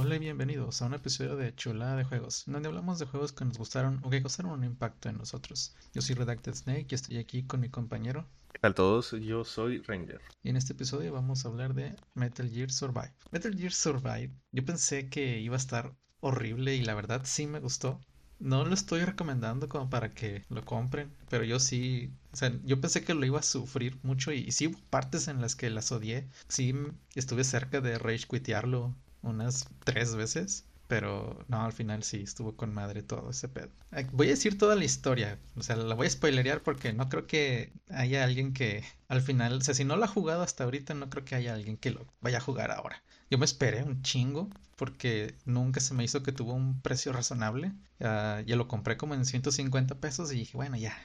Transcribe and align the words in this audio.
Hola 0.00 0.14
y 0.14 0.20
bienvenidos 0.20 0.80
a 0.80 0.86
un 0.86 0.94
episodio 0.94 1.34
de 1.34 1.52
Chulada 1.56 1.96
de 1.96 2.04
Juegos, 2.04 2.44
donde 2.46 2.68
hablamos 2.68 3.00
de 3.00 3.06
juegos 3.06 3.32
que 3.32 3.44
nos 3.44 3.58
gustaron 3.58 3.98
o 4.04 4.10
que 4.10 4.20
causaron 4.20 4.52
un 4.52 4.62
impacto 4.62 5.08
en 5.08 5.18
nosotros. 5.18 5.74
Yo 5.92 6.02
soy 6.02 6.14
Redacted 6.14 6.54
Snake 6.54 6.86
y 6.88 6.94
estoy 6.94 7.18
aquí 7.18 7.42
con 7.42 7.58
mi 7.58 7.68
compañero. 7.68 8.24
¿Qué 8.52 8.60
tal 8.60 8.76
todos? 8.76 9.10
Yo 9.10 9.44
soy 9.44 9.80
Ranger. 9.80 10.20
Y 10.44 10.50
en 10.50 10.56
este 10.56 10.74
episodio 10.74 11.12
vamos 11.12 11.44
a 11.44 11.48
hablar 11.48 11.74
de 11.74 11.96
Metal 12.14 12.48
Gear 12.48 12.70
Survive. 12.70 13.12
Metal 13.32 13.52
Gear 13.52 13.72
Survive, 13.72 14.30
yo 14.52 14.64
pensé 14.64 15.08
que 15.08 15.40
iba 15.40 15.56
a 15.56 15.58
estar 15.58 15.92
horrible 16.20 16.76
y 16.76 16.84
la 16.84 16.94
verdad 16.94 17.22
sí 17.24 17.48
me 17.48 17.58
gustó. 17.58 18.00
No 18.38 18.64
lo 18.64 18.74
estoy 18.74 19.00
recomendando 19.04 19.68
como 19.68 19.90
para 19.90 20.14
que 20.14 20.44
lo 20.48 20.64
compren, 20.64 21.12
pero 21.28 21.42
yo 21.42 21.58
sí, 21.58 22.12
o 22.30 22.36
sea, 22.36 22.52
yo 22.62 22.80
pensé 22.80 23.02
que 23.02 23.14
lo 23.14 23.26
iba 23.26 23.40
a 23.40 23.42
sufrir 23.42 23.98
mucho 24.04 24.30
y, 24.30 24.52
sí 24.52 24.68
hubo 24.68 24.78
partes 24.90 25.26
en 25.26 25.40
las 25.40 25.56
que 25.56 25.70
las 25.70 25.90
odié. 25.90 26.28
Sí 26.46 26.72
estuve 27.16 27.42
cerca 27.42 27.80
de 27.80 27.98
rage 27.98 28.28
quitearlo 28.30 28.94
unas 29.22 29.66
tres 29.84 30.14
veces. 30.14 30.64
Pero 30.88 31.44
no, 31.48 31.62
al 31.66 31.74
final 31.74 32.02
sí, 32.02 32.22
estuvo 32.22 32.56
con 32.56 32.72
madre 32.72 33.02
todo 33.02 33.28
ese 33.28 33.46
pedo. 33.46 33.68
Voy 34.12 34.28
a 34.28 34.30
decir 34.30 34.56
toda 34.56 34.74
la 34.74 34.86
historia, 34.86 35.38
o 35.54 35.62
sea, 35.62 35.76
la 35.76 35.94
voy 35.94 36.06
a 36.06 36.10
spoilerear 36.10 36.62
porque 36.62 36.94
no 36.94 37.10
creo 37.10 37.26
que 37.26 37.74
haya 37.90 38.24
alguien 38.24 38.54
que 38.54 38.82
al 39.06 39.20
final, 39.20 39.58
o 39.58 39.60
sea, 39.60 39.74
si 39.74 39.84
no 39.84 39.96
lo 39.96 40.04
ha 40.04 40.08
jugado 40.08 40.42
hasta 40.42 40.64
ahorita, 40.64 40.94
no 40.94 41.10
creo 41.10 41.26
que 41.26 41.34
haya 41.34 41.52
alguien 41.52 41.76
que 41.76 41.90
lo 41.90 42.06
vaya 42.22 42.38
a 42.38 42.40
jugar 42.40 42.70
ahora. 42.70 43.02
Yo 43.30 43.36
me 43.36 43.44
esperé 43.44 43.82
un 43.82 44.00
chingo 44.00 44.48
porque 44.76 45.34
nunca 45.44 45.80
se 45.80 45.92
me 45.92 46.04
hizo 46.04 46.22
que 46.22 46.32
tuvo 46.32 46.54
un 46.54 46.80
precio 46.80 47.12
razonable. 47.12 47.72
ya 48.00 48.56
lo 48.56 48.66
compré 48.66 48.96
como 48.96 49.14
en 49.14 49.26
150 49.26 49.96
pesos 49.96 50.32
y 50.32 50.36
dije, 50.36 50.56
bueno, 50.56 50.78
ya, 50.78 50.96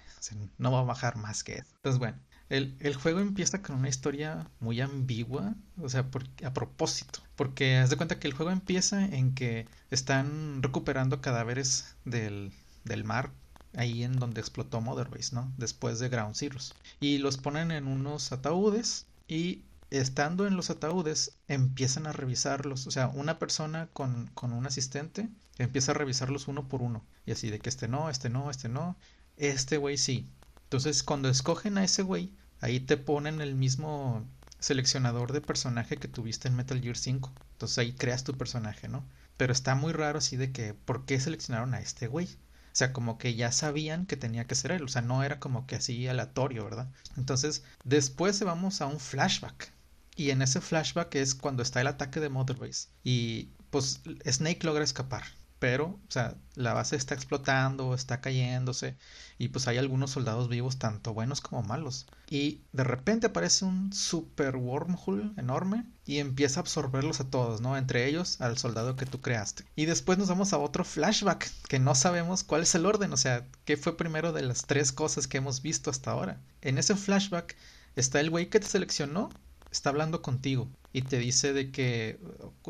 no 0.57 0.71
va 0.71 0.79
a 0.79 0.83
bajar 0.83 1.17
más 1.17 1.43
que 1.43 1.55
eso. 1.55 1.71
Entonces, 1.75 1.99
bueno, 1.99 2.17
el, 2.53 2.93
juego 2.93 3.19
empieza 3.19 3.63
con 3.63 3.77
una 3.77 3.89
historia 3.89 4.47
muy 4.59 4.79
ambigua, 4.79 5.55
o 5.81 5.89
sea, 5.89 6.05
a 6.43 6.53
propósito, 6.53 7.19
porque 7.35 7.77
haz 7.77 7.89
de 7.89 7.97
cuenta 7.97 8.19
que 8.19 8.27
el 8.27 8.33
juego 8.33 8.51
empieza 8.51 9.03
en 9.03 9.33
que 9.33 9.67
están 9.89 10.61
recuperando 10.61 11.19
cadáveres 11.19 11.95
del, 12.05 12.51
del 12.83 13.03
mar, 13.05 13.31
ahí 13.75 14.03
en 14.03 14.19
donde 14.19 14.39
explotó 14.39 14.81
Mother 14.81 15.09
Base, 15.09 15.33
¿no? 15.33 15.51
Después 15.57 15.97
de 15.97 16.09
Ground 16.09 16.35
Zeroes. 16.35 16.75
Y 16.99 17.17
los 17.17 17.37
ponen 17.37 17.71
en 17.71 17.87
unos 17.87 18.31
ataúdes 18.31 19.07
y 19.27 19.63
estando 19.89 20.45
en 20.45 20.55
los 20.55 20.69
ataúdes 20.69 21.37
empiezan 21.47 22.05
a 22.05 22.11
revisarlos, 22.11 22.85
o 22.85 22.91
sea, 22.91 23.07
una 23.07 23.39
persona 23.39 23.87
con, 23.93 24.29
con 24.35 24.53
un 24.53 24.67
asistente 24.67 25.27
empieza 25.57 25.91
a 25.91 25.95
revisarlos 25.95 26.47
uno 26.47 26.67
por 26.67 26.81
uno, 26.83 27.03
y 27.25 27.31
así 27.31 27.49
de 27.49 27.59
que 27.59 27.69
este 27.69 27.87
no, 27.87 28.09
este 28.09 28.29
no, 28.29 28.49
este 28.51 28.69
no, 28.69 28.95
este 29.37 29.77
güey 29.77 29.97
sí, 29.97 30.27
entonces, 30.73 31.03
cuando 31.03 31.29
escogen 31.29 31.77
a 31.77 31.83
ese 31.83 32.01
güey, 32.01 32.33
ahí 32.63 32.79
te 32.79 32.95
ponen 32.95 33.41
el 33.41 33.55
mismo 33.55 34.25
seleccionador 34.59 35.33
de 35.33 35.41
personaje 35.41 35.97
que 35.97 36.07
tuviste 36.07 36.47
en 36.47 36.55
Metal 36.55 36.81
Gear 36.81 36.95
5. 36.95 37.33
Entonces 37.51 37.77
ahí 37.77 37.91
creas 37.91 38.23
tu 38.23 38.37
personaje, 38.37 38.87
¿no? 38.87 39.05
Pero 39.35 39.51
está 39.51 39.75
muy 39.75 39.91
raro 39.91 40.19
así 40.19 40.37
de 40.37 40.53
que, 40.53 40.73
¿por 40.73 41.05
qué 41.05 41.19
seleccionaron 41.19 41.73
a 41.73 41.81
este 41.81 42.07
güey? 42.07 42.25
O 42.25 42.75
sea, 42.75 42.93
como 42.93 43.17
que 43.17 43.35
ya 43.35 43.51
sabían 43.51 44.05
que 44.05 44.15
tenía 44.15 44.47
que 44.47 44.55
ser 44.55 44.71
él. 44.71 44.83
O 44.83 44.87
sea, 44.87 45.01
no 45.01 45.23
era 45.23 45.41
como 45.41 45.67
que 45.67 45.75
así 45.75 46.07
aleatorio, 46.07 46.63
¿verdad? 46.63 46.89
Entonces, 47.17 47.63
después 47.83 48.41
vamos 48.41 48.79
a 48.79 48.85
un 48.85 48.99
flashback. 48.99 49.73
Y 50.15 50.29
en 50.29 50.41
ese 50.41 50.61
flashback 50.61 51.15
es 51.15 51.35
cuando 51.35 51.63
está 51.63 51.81
el 51.81 51.87
ataque 51.87 52.21
de 52.21 52.29
Mother 52.29 52.55
Base. 52.55 52.87
Y 53.03 53.49
pues 53.71 53.99
Snake 54.25 54.65
logra 54.65 54.85
escapar 54.85 55.23
pero, 55.63 55.85
o 55.85 56.11
sea, 56.11 56.35
la 56.55 56.73
base 56.73 56.97
está 56.97 57.15
explotando, 57.15 57.93
está 57.93 58.19
cayéndose, 58.19 58.97
y 59.37 59.47
pues 59.47 59.65
hay 59.69 59.77
algunos 59.77 60.11
soldados 60.11 60.49
vivos, 60.49 60.77
tanto 60.77 61.13
buenos 61.13 61.39
como 61.39 61.63
malos. 61.63 62.05
Y 62.29 62.59
de 62.73 62.83
repente 62.83 63.27
aparece 63.27 63.63
un 63.63 63.93
super 63.93 64.57
wormhole 64.57 65.31
enorme 65.37 65.85
y 66.05 66.17
empieza 66.17 66.59
a 66.59 66.63
absorberlos 66.63 67.21
a 67.21 67.29
todos, 67.29 67.61
¿no? 67.61 67.77
Entre 67.77 68.09
ellos 68.09 68.41
al 68.41 68.57
soldado 68.57 68.97
que 68.97 69.05
tú 69.05 69.21
creaste. 69.21 69.63
Y 69.77 69.85
después 69.85 70.17
nos 70.17 70.27
vamos 70.27 70.51
a 70.51 70.57
otro 70.57 70.83
flashback, 70.83 71.49
que 71.69 71.79
no 71.79 71.95
sabemos 71.95 72.43
cuál 72.43 72.63
es 72.63 72.75
el 72.75 72.85
orden, 72.85 73.13
o 73.13 73.17
sea, 73.17 73.47
qué 73.63 73.77
fue 73.77 73.95
primero 73.95 74.33
de 74.33 74.41
las 74.41 74.65
tres 74.65 74.91
cosas 74.91 75.27
que 75.27 75.37
hemos 75.37 75.61
visto 75.61 75.89
hasta 75.89 76.11
ahora. 76.11 76.41
En 76.59 76.77
ese 76.77 76.97
flashback 76.97 77.55
está 77.95 78.19
el 78.19 78.29
güey 78.29 78.49
que 78.49 78.59
te 78.59 78.67
seleccionó, 78.67 79.29
está 79.71 79.91
hablando 79.91 80.21
contigo 80.21 80.69
y 80.91 81.03
te 81.03 81.19
dice 81.19 81.53
de 81.53 81.71
que 81.71 82.19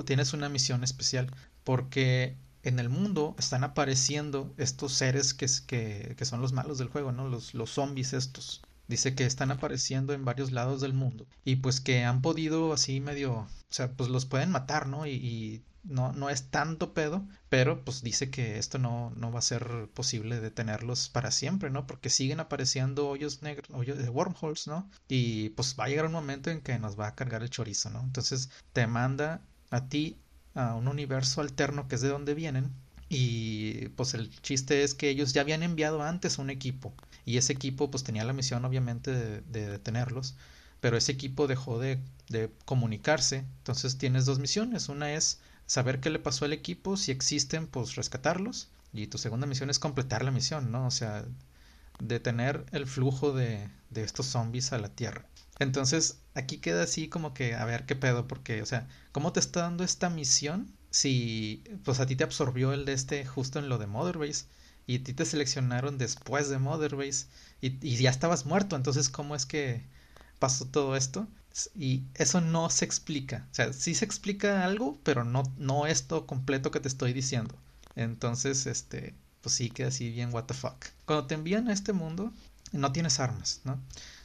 tienes 0.05 0.33
una 0.33 0.47
misión 0.47 0.83
especial 0.83 1.33
porque 1.63 2.37
en 2.63 2.79
el 2.79 2.89
mundo 2.89 3.35
están 3.37 3.63
apareciendo 3.63 4.53
estos 4.57 4.93
seres 4.93 5.33
que, 5.33 5.47
que, 6.17 6.25
son 6.25 6.41
los 6.41 6.53
malos 6.53 6.77
del 6.77 6.87
juego, 6.87 7.11
¿no? 7.11 7.27
Los, 7.27 7.53
los 7.53 7.71
zombies 7.71 8.13
estos. 8.13 8.61
Dice 8.87 9.15
que 9.15 9.25
están 9.25 9.51
apareciendo 9.51 10.13
en 10.13 10.25
varios 10.25 10.51
lados 10.51 10.81
del 10.81 10.93
mundo. 10.93 11.25
Y 11.45 11.57
pues 11.57 11.79
que 11.81 12.03
han 12.03 12.21
podido 12.21 12.73
así 12.73 12.99
medio, 12.99 13.33
o 13.33 13.47
sea, 13.69 13.91
pues 13.91 14.09
los 14.09 14.25
pueden 14.25 14.51
matar, 14.51 14.87
¿no? 14.87 15.05
Y, 15.07 15.63
no, 15.83 16.13
no 16.13 16.29
es 16.29 16.49
tanto 16.49 16.93
pedo, 16.93 17.27
pero 17.49 17.83
pues 17.83 18.03
dice 18.03 18.29
que 18.29 18.57
esto 18.57 18.77
no, 18.77 19.11
no 19.17 19.31
va 19.33 19.39
a 19.39 19.41
ser 19.41 19.89
posible 19.93 20.39
detenerlos 20.39 21.09
para 21.09 21.29
siempre, 21.29 21.69
¿no? 21.69 21.85
Porque 21.85 22.09
siguen 22.09 22.39
apareciendo 22.39 23.09
hoyos 23.09 23.41
negros, 23.41 23.69
hoyos 23.73 23.97
de 23.97 24.09
wormholes, 24.09 24.67
¿no? 24.67 24.89
Y 25.09 25.49
pues 25.49 25.75
va 25.77 25.85
a 25.85 25.89
llegar 25.89 26.05
un 26.05 26.13
momento 26.13 26.49
en 26.49 26.61
que 26.61 26.79
nos 26.79 26.97
va 26.97 27.07
a 27.07 27.15
cargar 27.15 27.43
el 27.43 27.49
chorizo, 27.49 27.89
¿no? 27.89 27.99
Entonces 28.01 28.49
te 28.71 28.87
manda 28.87 29.41
a 29.71 29.89
ti 29.89 30.17
a 30.55 30.75
un 30.75 30.87
universo 30.87 31.41
alterno 31.41 31.87
que 31.87 31.95
es 31.95 32.01
de 32.01 32.09
donde 32.09 32.33
vienen. 32.33 32.71
Y 33.09 33.89
pues 33.89 34.13
el 34.13 34.29
chiste 34.41 34.83
es 34.83 34.95
que 34.95 35.09
ellos 35.09 35.33
ya 35.33 35.41
habían 35.41 35.63
enviado 35.63 36.01
antes 36.01 36.37
un 36.39 36.49
equipo. 36.49 36.93
Y 37.25 37.37
ese 37.37 37.53
equipo 37.53 37.91
pues 37.91 38.03
tenía 38.03 38.23
la 38.23 38.33
misión 38.33 38.65
obviamente 38.65 39.11
de, 39.11 39.69
detenerlos. 39.69 40.35
Pero 40.81 40.97
ese 40.97 41.11
equipo 41.11 41.47
dejó 41.47 41.79
de, 41.79 41.99
de, 42.29 42.51
comunicarse. 42.65 43.45
Entonces 43.59 43.97
tienes 43.97 44.25
dos 44.25 44.39
misiones. 44.39 44.89
Una 44.89 45.13
es 45.13 45.39
saber 45.65 45.99
qué 45.99 46.09
le 46.09 46.19
pasó 46.19 46.45
al 46.45 46.53
equipo. 46.53 46.97
Si 46.97 47.11
existen 47.11 47.67
pues 47.67 47.95
rescatarlos. 47.95 48.69
Y 48.93 49.07
tu 49.07 49.17
segunda 49.17 49.47
misión 49.47 49.69
es 49.69 49.79
completar 49.79 50.23
la 50.23 50.31
misión, 50.31 50.71
¿no? 50.71 50.85
O 50.87 50.91
sea, 50.91 51.25
detener 51.99 52.65
el 52.71 52.85
flujo 52.87 53.33
de, 53.33 53.69
de 53.89 54.03
estos 54.03 54.27
zombies 54.27 54.73
a 54.73 54.77
la 54.77 54.89
Tierra. 54.89 55.25
Entonces, 55.63 56.19
aquí 56.35 56.57
queda 56.59 56.83
así 56.83 57.07
como 57.09 57.33
que, 57.33 57.55
a 57.55 57.65
ver 57.65 57.85
qué 57.85 57.95
pedo, 57.95 58.27
porque, 58.27 58.61
o 58.61 58.65
sea, 58.65 58.87
¿cómo 59.11 59.33
te 59.33 59.39
está 59.39 59.61
dando 59.61 59.83
esta 59.83 60.09
misión 60.09 60.71
si, 60.91 61.63
pues 61.83 61.99
a 61.99 62.05
ti 62.05 62.15
te 62.15 62.23
absorbió 62.23 62.73
el 62.73 62.85
de 62.85 62.93
este 62.93 63.25
justo 63.25 63.59
en 63.59 63.69
lo 63.69 63.77
de 63.77 63.87
Mother 63.87 64.17
Base 64.17 64.45
y 64.87 64.97
a 64.97 65.03
ti 65.03 65.13
te 65.13 65.25
seleccionaron 65.25 65.97
después 65.97 66.49
de 66.49 66.59
Mother 66.59 66.95
Base 66.95 67.27
y, 67.61 67.77
y 67.85 67.97
ya 67.97 68.09
estabas 68.09 68.45
muerto, 68.45 68.75
entonces, 68.75 69.09
¿cómo 69.09 69.35
es 69.35 69.45
que 69.45 69.83
pasó 70.39 70.65
todo 70.65 70.95
esto? 70.95 71.27
Y 71.75 72.03
eso 72.15 72.41
no 72.41 72.69
se 72.69 72.85
explica, 72.85 73.47
o 73.51 73.55
sea, 73.55 73.73
sí 73.73 73.95
se 73.95 74.05
explica 74.05 74.65
algo, 74.65 74.99
pero 75.03 75.23
no, 75.23 75.43
no 75.57 75.87
es 75.87 76.07
todo 76.07 76.25
completo 76.25 76.71
que 76.71 76.79
te 76.79 76.87
estoy 76.87 77.13
diciendo. 77.13 77.55
Entonces, 77.95 78.65
este, 78.65 79.13
pues 79.41 79.55
sí 79.55 79.69
queda 79.69 79.89
así 79.89 80.09
bien 80.09 80.33
what 80.33 80.45
the 80.45 80.53
fuck. 80.53 80.85
Cuando 81.05 81.27
te 81.27 81.35
envían 81.35 81.69
a 81.69 81.73
este 81.73 81.93
mundo, 81.93 82.33
no 82.71 82.91
tienes 82.91 83.19
armas, 83.19 83.61
¿no? 83.65 83.79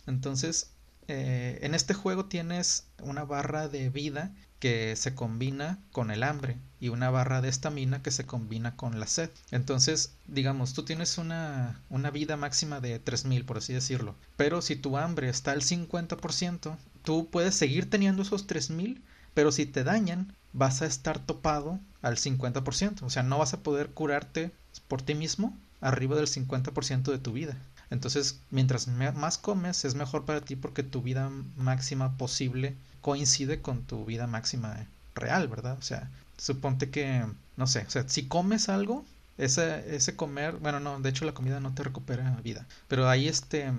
Entonces, 0.06 0.70
eh, 1.08 1.58
en 1.62 1.74
este 1.74 1.94
juego 1.94 2.26
tienes 2.26 2.86
una 3.02 3.24
barra 3.24 3.68
de 3.68 3.88
vida 3.88 4.32
que 4.58 4.94
se 4.96 5.14
combina 5.14 5.78
con 5.92 6.10
el 6.10 6.22
hambre 6.22 6.58
y 6.80 6.88
una 6.88 7.10
barra 7.10 7.40
de 7.40 7.48
estamina 7.48 8.02
que 8.02 8.10
se 8.10 8.26
combina 8.26 8.76
con 8.76 9.00
la 9.00 9.06
sed. 9.06 9.30
Entonces, 9.50 10.14
digamos, 10.26 10.74
tú 10.74 10.84
tienes 10.84 11.16
una, 11.18 11.80
una 11.88 12.10
vida 12.10 12.36
máxima 12.36 12.80
de 12.80 12.98
3000, 12.98 13.44
por 13.44 13.58
así 13.58 13.72
decirlo. 13.72 14.16
Pero 14.36 14.60
si 14.60 14.76
tu 14.76 14.96
hambre 14.96 15.28
está 15.28 15.52
al 15.52 15.62
50%, 15.62 16.76
tú 17.02 17.28
puedes 17.30 17.54
seguir 17.54 17.88
teniendo 17.88 18.22
esos 18.22 18.46
3000, 18.46 19.02
pero 19.34 19.52
si 19.52 19.66
te 19.66 19.84
dañan, 19.84 20.34
vas 20.52 20.82
a 20.82 20.86
estar 20.86 21.18
topado 21.24 21.78
al 22.02 22.16
50%. 22.16 23.02
O 23.02 23.10
sea, 23.10 23.22
no 23.22 23.38
vas 23.38 23.54
a 23.54 23.62
poder 23.62 23.90
curarte 23.90 24.52
por 24.88 25.02
ti 25.02 25.14
mismo 25.14 25.56
arriba 25.80 26.16
del 26.16 26.26
50% 26.26 27.12
de 27.12 27.18
tu 27.18 27.32
vida. 27.32 27.56
Entonces, 27.90 28.40
mientras 28.50 28.86
más 28.88 29.38
comes, 29.38 29.84
es 29.84 29.94
mejor 29.94 30.24
para 30.24 30.42
ti 30.42 30.56
porque 30.56 30.82
tu 30.82 31.02
vida 31.02 31.30
máxima 31.56 32.16
posible 32.16 32.74
coincide 33.00 33.62
con 33.62 33.82
tu 33.82 34.04
vida 34.04 34.26
máxima 34.26 34.86
real, 35.14 35.48
¿verdad? 35.48 35.76
O 35.78 35.82
sea, 35.82 36.10
suponte 36.36 36.90
que, 36.90 37.24
no 37.56 37.66
sé, 37.66 37.84
o 37.86 37.90
sea, 37.90 38.08
si 38.08 38.26
comes 38.26 38.68
algo, 38.68 39.04
ese, 39.38 39.94
ese 39.94 40.16
comer, 40.16 40.56
bueno, 40.56 40.80
no, 40.80 41.00
de 41.00 41.08
hecho 41.08 41.24
la 41.24 41.32
comida 41.32 41.60
no 41.60 41.74
te 41.74 41.82
recupera 41.82 42.38
vida, 42.42 42.66
pero 42.88 43.08
ahí 43.08 43.28
este, 43.28 43.72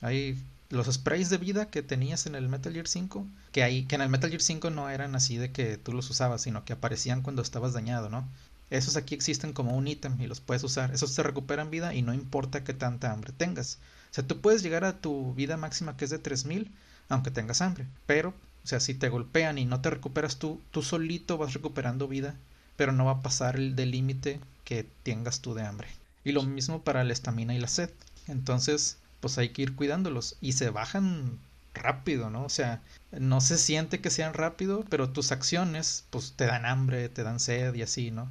hay 0.00 0.42
los 0.70 0.92
sprays 0.92 1.30
de 1.30 1.38
vida 1.38 1.70
que 1.70 1.82
tenías 1.82 2.26
en 2.26 2.34
el 2.34 2.48
Metal 2.48 2.72
Gear 2.72 2.88
5, 2.88 3.26
que, 3.52 3.62
hay, 3.62 3.84
que 3.84 3.94
en 3.94 4.00
el 4.00 4.08
Metal 4.08 4.30
Gear 4.30 4.42
5 4.42 4.70
no 4.70 4.90
eran 4.90 5.14
así 5.14 5.36
de 5.36 5.52
que 5.52 5.76
tú 5.76 5.92
los 5.92 6.10
usabas, 6.10 6.42
sino 6.42 6.64
que 6.64 6.72
aparecían 6.72 7.22
cuando 7.22 7.42
estabas 7.42 7.72
dañado, 7.72 8.08
¿no? 8.10 8.26
Esos 8.70 8.96
aquí 8.96 9.14
existen 9.14 9.52
como 9.52 9.76
un 9.76 9.86
ítem 9.86 10.20
y 10.20 10.26
los 10.26 10.40
puedes 10.40 10.64
usar. 10.64 10.92
Esos 10.92 11.14
te 11.14 11.22
recuperan 11.22 11.70
vida 11.70 11.94
y 11.94 12.02
no 12.02 12.14
importa 12.14 12.64
qué 12.64 12.74
tanta 12.74 13.12
hambre 13.12 13.32
tengas. 13.32 13.78
O 14.10 14.14
sea, 14.14 14.26
tú 14.26 14.40
puedes 14.40 14.62
llegar 14.62 14.84
a 14.84 14.98
tu 15.00 15.34
vida 15.34 15.56
máxima 15.56 15.96
que 15.96 16.04
es 16.04 16.10
de 16.10 16.18
3000 16.18 16.72
aunque 17.08 17.30
tengas 17.30 17.60
hambre. 17.60 17.86
Pero, 18.06 18.30
o 18.30 18.66
sea, 18.66 18.80
si 18.80 18.94
te 18.94 19.08
golpean 19.08 19.58
y 19.58 19.64
no 19.64 19.80
te 19.80 19.90
recuperas 19.90 20.38
tú, 20.38 20.60
tú 20.70 20.82
solito 20.82 21.38
vas 21.38 21.54
recuperando 21.54 22.08
vida, 22.08 22.34
pero 22.76 22.92
no 22.92 23.04
va 23.04 23.12
a 23.12 23.22
pasar 23.22 23.56
el 23.56 23.76
del 23.76 23.92
límite 23.92 24.40
que 24.64 24.86
tengas 25.02 25.40
tú 25.40 25.54
de 25.54 25.64
hambre. 25.64 25.88
Y 26.24 26.32
lo 26.32 26.42
mismo 26.42 26.82
para 26.82 27.04
la 27.04 27.12
estamina 27.12 27.54
y 27.54 27.60
la 27.60 27.68
sed. 27.68 27.90
Entonces, 28.26 28.98
pues 29.20 29.38
hay 29.38 29.50
que 29.50 29.62
ir 29.62 29.76
cuidándolos. 29.76 30.36
Y 30.40 30.52
se 30.52 30.70
bajan 30.70 31.38
rápido, 31.74 32.30
¿no? 32.30 32.44
O 32.44 32.48
sea, 32.48 32.82
no 33.12 33.40
se 33.40 33.58
siente 33.58 34.00
que 34.00 34.10
sean 34.10 34.34
rápido, 34.34 34.84
pero 34.88 35.10
tus 35.10 35.30
acciones 35.30 36.04
pues 36.10 36.32
te 36.34 36.46
dan 36.46 36.66
hambre, 36.66 37.08
te 37.08 37.22
dan 37.22 37.38
sed 37.38 37.74
y 37.74 37.82
así, 37.82 38.10
¿no? 38.10 38.28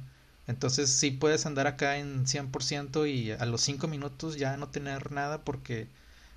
Entonces 0.48 0.90
sí 0.90 1.10
puedes 1.10 1.44
andar 1.46 1.66
acá 1.66 1.98
en 1.98 2.26
100% 2.26 3.06
y 3.06 3.32
a 3.32 3.44
los 3.46 3.60
5 3.62 3.88
minutos 3.88 4.36
ya 4.36 4.56
no 4.56 4.68
tener 4.68 5.10
nada 5.12 5.42
porque 5.42 5.88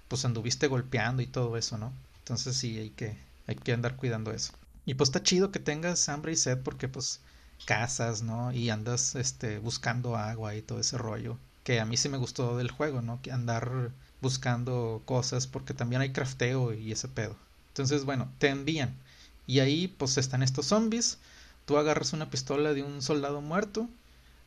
pues 0.07 0.25
anduviste 0.25 0.67
golpeando 0.67 1.21
y 1.21 1.27
todo 1.27 1.57
eso, 1.57 1.77
¿no? 1.77 1.93
Entonces 2.19 2.57
sí 2.57 2.77
hay 2.79 2.89
que, 2.89 3.15
hay 3.47 3.55
que 3.55 3.73
andar 3.73 3.95
cuidando 3.95 4.31
eso. 4.31 4.53
Y 4.85 4.95
pues 4.95 5.09
está 5.09 5.21
chido 5.21 5.51
que 5.51 5.59
tengas 5.59 6.09
hambre 6.09 6.31
y 6.31 6.35
sed 6.35 6.59
porque 6.63 6.87
pues 6.87 7.21
cazas, 7.65 8.23
¿no? 8.23 8.51
Y 8.51 8.71
andas 8.71 9.15
este, 9.15 9.59
buscando 9.59 10.17
agua 10.17 10.55
y 10.55 10.61
todo 10.63 10.79
ese 10.79 10.97
rollo. 10.97 11.37
Que 11.63 11.79
a 11.79 11.85
mí 11.85 11.97
sí 11.97 12.09
me 12.09 12.17
gustó 12.17 12.57
del 12.57 12.71
juego, 12.71 13.01
¿no? 13.03 13.21
Que 13.21 13.31
andar 13.31 13.91
buscando 14.21 15.03
cosas 15.05 15.45
porque 15.45 15.73
también 15.75 16.01
hay 16.01 16.11
crafteo 16.11 16.73
y 16.73 16.91
ese 16.91 17.07
pedo. 17.07 17.35
Entonces, 17.69 18.05
bueno, 18.05 18.31
te 18.39 18.49
envían. 18.49 18.95
Y 19.45 19.59
ahí 19.59 19.87
pues 19.87 20.17
están 20.17 20.41
estos 20.41 20.67
zombies. 20.67 21.19
Tú 21.65 21.77
agarras 21.77 22.13
una 22.13 22.29
pistola 22.31 22.73
de 22.73 22.83
un 22.83 23.01
soldado 23.03 23.41
muerto 23.41 23.87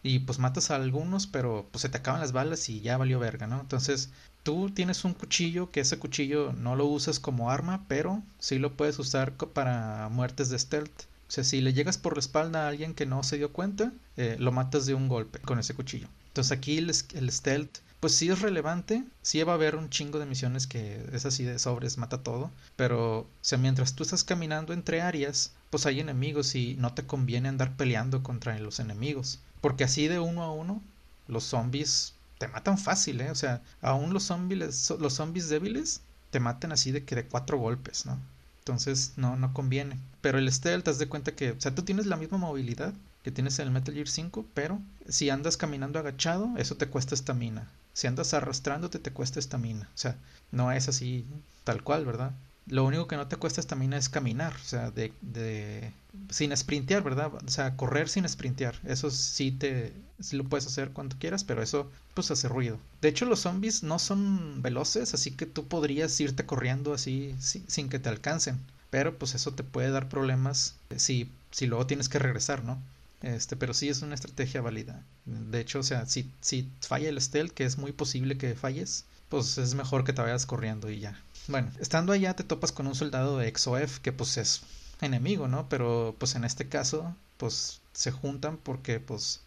y 0.03 0.21
pues 0.21 0.39
matas 0.39 0.71
a 0.71 0.77
algunos, 0.77 1.27
pero 1.27 1.69
pues 1.71 1.83
se 1.83 1.89
te 1.89 1.99
acaban 1.99 2.21
las 2.21 2.33
balas 2.33 2.69
y 2.69 2.81
ya 2.81 2.97
valió 2.97 3.19
verga, 3.19 3.47
¿no? 3.47 3.61
Entonces, 3.61 4.11
tú 4.43 4.71
tienes 4.71 5.05
un 5.05 5.15
cuchillo 5.15 5.71
que 5.71 5.81
ese 5.81 5.99
cuchillo 5.99 6.53
no 6.53 6.77
lo 6.77 6.87
usas 6.87 7.21
como 7.21 7.51
arma, 7.51 7.85
pero 7.89 8.23
sí 8.39 8.59
lo 8.59 8.77
puedes 8.77 8.99
usar 8.99 9.35
para 9.35 10.09
muertes 10.11 10.51
de 10.51 10.59
stealth. 10.59 11.03
O 11.29 11.35
sea, 11.35 11.45
si 11.45 11.61
le 11.61 11.73
llegas 11.73 11.99
por 11.99 12.15
la 12.15 12.21
espalda 12.21 12.65
a 12.65 12.69
alguien 12.69 12.95
que 12.95 13.07
no 13.07 13.23
se 13.23 13.39
dio 13.39 13.53
cuenta, 13.53 13.93
eh, 14.17 14.37
lo 14.39 14.53
matas 14.53 14.87
de 14.87 14.95
un 14.95 15.09
golpe 15.09 15.39
con 15.39 15.59
ese 15.59 15.75
cuchillo. 15.75 16.09
Entonces 16.29 16.53
aquí 16.53 16.79
el, 16.79 16.93
stealth, 17.31 17.79
pues 18.01 18.15
sí 18.15 18.29
es 18.29 18.41
relevante, 18.41 19.05
sí 19.23 19.43
va 19.43 19.53
a 19.53 19.55
haber 19.55 19.77
un 19.77 19.91
chingo 19.91 20.19
de 20.19 20.27
misiones 20.27 20.67
que 20.67 21.07
es 21.13 21.25
así 21.25 21.45
de 21.45 21.59
sobres, 21.59 21.99
mata 21.99 22.23
todo, 22.23 22.51
pero 22.75 23.21
o 23.21 23.27
sea, 23.41 23.59
mientras 23.59 23.95
tú 23.95 24.03
estás 24.03 24.25
caminando 24.25 24.73
entre 24.73 25.03
áreas, 25.03 25.53
pues 25.71 25.87
hay 25.87 26.01
enemigos 26.01 26.55
y 26.55 26.75
no 26.79 26.95
te 26.95 27.07
conviene 27.07 27.49
andar 27.49 27.77
peleando 27.77 28.23
contra 28.23 28.59
los 28.59 28.81
enemigos, 28.81 29.41
porque 29.63 29.85
así 29.85 30.09
de 30.09 30.19
uno 30.19 30.43
a 30.43 30.53
uno, 30.53 30.83
los 31.29 31.45
zombies 31.45 32.13
te 32.37 32.49
matan 32.49 32.77
fácil, 32.77 33.23
¿eh? 33.23 33.31
O 33.31 33.35
sea, 33.35 33.63
aún 33.81 34.13
los 34.13 34.25
zombies, 34.25 34.91
los 34.91 35.15
zombies 35.15 35.49
débiles 35.49 36.03
te 36.31 36.41
matan 36.41 36.73
así 36.73 36.91
de 36.91 37.05
que 37.05 37.15
de 37.15 37.25
cuatro 37.25 37.57
golpes, 37.57 38.05
¿no? 38.05 38.19
Entonces 38.59 39.15
no, 39.17 39.37
no 39.37 39.55
conviene. 39.55 39.99
Pero 40.21 40.39
el 40.39 40.53
stealth, 40.53 40.85
te 40.85 40.91
das 40.91 40.99
de 40.99 41.09
cuenta 41.09 41.35
que, 41.35 41.53
o 41.53 41.61
sea, 41.61 41.75
tú 41.75 41.83
tienes 41.83 42.07
la 42.07 42.17
misma 42.17 42.39
movilidad 42.39 42.93
que 43.23 43.31
tienes 43.31 43.59
en 43.59 43.69
el 43.69 43.73
Metal 43.73 43.95
Gear 43.95 44.09
5, 44.09 44.45
pero 44.53 44.81
si 45.09 45.31
andas 45.31 45.57
caminando 45.57 45.99
agachado, 45.99 46.51
eso 46.59 46.77
te 46.77 46.89
cuesta 46.89 47.15
estamina. 47.15 47.69
Si 47.93 48.09
andas 48.09 48.35
arrastrándote, 48.35 48.99
te 48.99 49.13
cuesta 49.13 49.39
estamina. 49.39 49.89
O 49.95 49.99
sea, 49.99 50.17
no 50.51 50.73
es 50.73 50.89
así 50.89 51.25
tal 51.63 51.85
cual, 51.85 52.05
¿verdad? 52.05 52.33
Lo 52.67 52.85
único 52.85 53.09
que 53.09 53.17
no 53.17 53.27
te 53.27 53.37
cuesta 53.37 53.61
estamina 53.61 53.97
es 53.97 54.09
caminar, 54.09 54.55
o 54.55 54.65
sea, 54.65 54.91
de, 54.91 55.13
de 55.21 55.93
sin 56.31 56.57
sprintear, 56.57 57.03
¿verdad? 57.03 57.33
O 57.35 57.51
sea, 57.51 57.77
correr 57.77 58.09
sin 58.09 58.29
sprintear. 58.29 58.79
Eso 58.85 59.11
sí 59.11 59.51
te 59.51 59.93
lo 60.31 60.45
puedes 60.45 60.67
hacer 60.67 60.91
cuando 60.91 61.17
quieras, 61.19 61.45
pero 61.45 61.63
eso 61.63 61.91
pues 62.15 62.31
hace 62.31 62.49
ruido. 62.49 62.79
De 63.01 63.09
hecho, 63.09 63.25
los 63.25 63.41
zombies 63.41 63.83
no 63.83 63.99
son 63.99 64.63
veloces, 64.63 65.15
así 65.15 65.33
que 65.33 65.47
tú 65.47 65.67
podrías 65.67 66.19
irte 66.21 66.47
corriendo 66.47 66.95
así 66.95 67.35
sin 67.41 67.89
que 67.89 67.99
te 67.99 68.09
alcancen. 68.09 68.61
Pero 68.91 69.17
pues 69.19 69.35
eso 69.35 69.55
te 69.55 69.65
puede 69.65 69.91
dar 69.91 70.09
problemas 70.09 70.77
si, 70.97 71.31
si 71.51 71.67
luego 71.67 71.87
tienes 71.87 72.09
que 72.09 72.19
regresar, 72.19 72.63
¿no? 72.63 72.79
Este, 73.23 73.57
pero 73.57 73.73
sí 73.73 73.89
es 73.89 74.03
una 74.03 74.15
estrategia 74.15 74.61
válida. 74.61 75.03
De 75.25 75.61
hecho, 75.61 75.79
o 75.79 75.83
sea, 75.83 76.07
si, 76.07 76.31
si 76.41 76.69
falla 76.81 77.09
el 77.09 77.21
stealth, 77.21 77.53
que 77.53 77.65
es 77.65 77.79
muy 77.79 77.93
posible 77.93 78.37
que 78.37 78.55
falles, 78.55 79.05
pues 79.33 79.57
es 79.57 79.75
mejor 79.75 80.05
que 80.05 80.13
te 80.13 80.21
vayas 80.21 80.45
corriendo 80.45 80.91
y 80.91 81.01
ya. 81.01 81.19
Bueno, 81.49 81.71
estando 81.81 82.13
allá 82.13 82.37
te 82.37 82.45
topas 82.45 82.71
con 82.71 82.87
un 82.87 82.95
soldado 82.95 83.39
de 83.39 83.51
XOF 83.51 84.01
que 84.01 84.13
pues 84.13 84.37
es 84.37 84.61
enemigo, 85.01 85.49
¿no? 85.49 85.71
Pero 85.71 86.15
pues 86.19 86.35
en 86.35 86.45
este 86.45 86.69
caso, 86.69 87.17
pues 87.39 87.81
se 87.95 88.13
juntan 88.13 88.59
porque 88.59 89.01
pues 89.01 89.41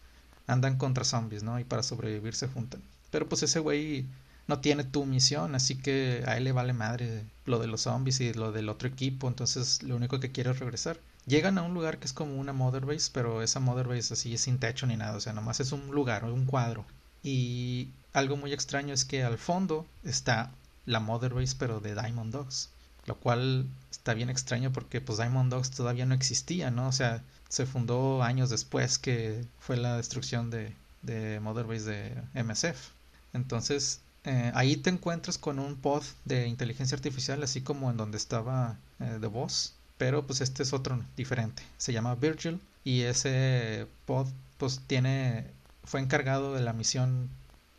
andan 0.48 0.80
contra 0.80 1.04
zombies, 1.04 1.44
¿no? 1.44 1.60
Y 1.60 1.66
para 1.66 1.84
sobrevivir 1.84 2.34
se 2.34 2.48
juntan. 2.48 2.82
Pero 3.12 3.30
pues 3.30 3.44
ese 3.44 3.60
güey 3.60 4.08
no 4.48 4.60
tiene 4.60 4.86
tu 4.86 5.06
misión, 5.06 5.54
así 5.54 5.76
que 5.76 6.24
a 6.26 6.36
él 6.36 6.46
le 6.46 6.52
vale 6.52 6.74
madre 6.74 7.24
lo 7.46 7.60
de 7.60 7.68
los 7.68 7.82
zombies 7.82 8.22
y 8.22 8.34
lo 8.34 8.52
del 8.52 8.70
otro 8.70 8.88
equipo, 8.88 9.28
entonces 9.28 9.84
lo 9.84 9.96
único 9.96 10.20
que 10.20 10.32
quiere 10.32 10.50
es 10.50 10.58
regresar. 10.58 11.00
Llegan 11.28 11.60
a 11.60 11.62
un 11.62 11.76
lugar 11.76 12.00
que 12.00 12.06
es 12.06 12.14
como 12.14 12.38
una 12.38 12.54
mother 12.54 12.88
base, 12.88 13.12
pero 13.14 13.44
esa 13.44 13.60
mother 13.60 13.88
base 13.88 14.16
así 14.16 14.34
es 14.34 14.42
sin 14.42 14.58
techo 14.58 14.88
ni 14.88 14.98
nada, 14.98 15.16
o 15.16 15.22
sea, 15.22 15.34
nomás 15.34 15.60
es 15.60 15.72
un 15.72 15.92
lugar, 15.92 16.24
un 16.24 16.46
cuadro. 16.46 16.86
Y 17.22 17.90
algo 18.16 18.38
muy 18.38 18.54
extraño 18.54 18.94
es 18.94 19.06
que 19.06 19.24
al 19.24 19.38
fondo 19.38 19.86
está 20.04 20.52
la 20.86 21.00
Mother 21.00 21.34
Base 21.34 21.56
pero 21.60 21.80
de 21.80 21.94
Diamond 21.94 22.32
Dogs. 22.32 22.70
Lo 23.06 23.16
cual 23.16 23.68
está 23.92 24.14
bien 24.14 24.30
extraño 24.30 24.72
porque 24.72 25.02
pues 25.02 25.20
Diamond 25.20 25.52
Dogs 25.52 25.70
todavía 25.72 26.06
no 26.06 26.16
existía, 26.16 26.72
¿no? 26.72 26.88
O 26.88 26.92
sea, 26.92 27.22
se 27.50 27.66
fundó 27.66 28.24
años 28.24 28.50
después 28.50 28.98
que 28.98 29.46
fue 29.60 29.78
la 29.78 29.98
destrucción 29.98 30.50
de, 30.50 30.74
de 31.04 31.40
Mother 31.40 31.66
Base 31.66 31.86
de 32.34 32.44
MSF. 32.44 32.90
Entonces, 33.34 34.00
eh, 34.24 34.52
ahí 34.56 34.78
te 34.78 34.90
encuentras 34.90 35.38
con 35.38 35.60
un 35.60 35.76
pod 35.76 36.04
de 36.24 36.48
inteligencia 36.48 36.96
artificial, 36.96 37.44
así 37.44 37.62
como 37.62 37.92
en 37.92 37.98
donde 37.98 38.18
estaba 38.18 38.78
eh, 39.00 39.18
The 39.22 39.28
Boss. 39.28 39.74
Pero 39.98 40.26
pues 40.26 40.42
este 40.42 40.64
es 40.64 40.74
otro 40.74 41.00
diferente. 41.16 41.64
Se 41.78 41.94
llama 41.94 42.16
Virgil. 42.16 42.60
Y 42.84 43.02
ese 43.02 43.88
pod 44.06 44.28
pues 44.58 44.82
tiene. 44.88 45.46
fue 45.84 46.00
encargado 46.00 46.54
de 46.54 46.62
la 46.62 46.74
misión 46.74 47.30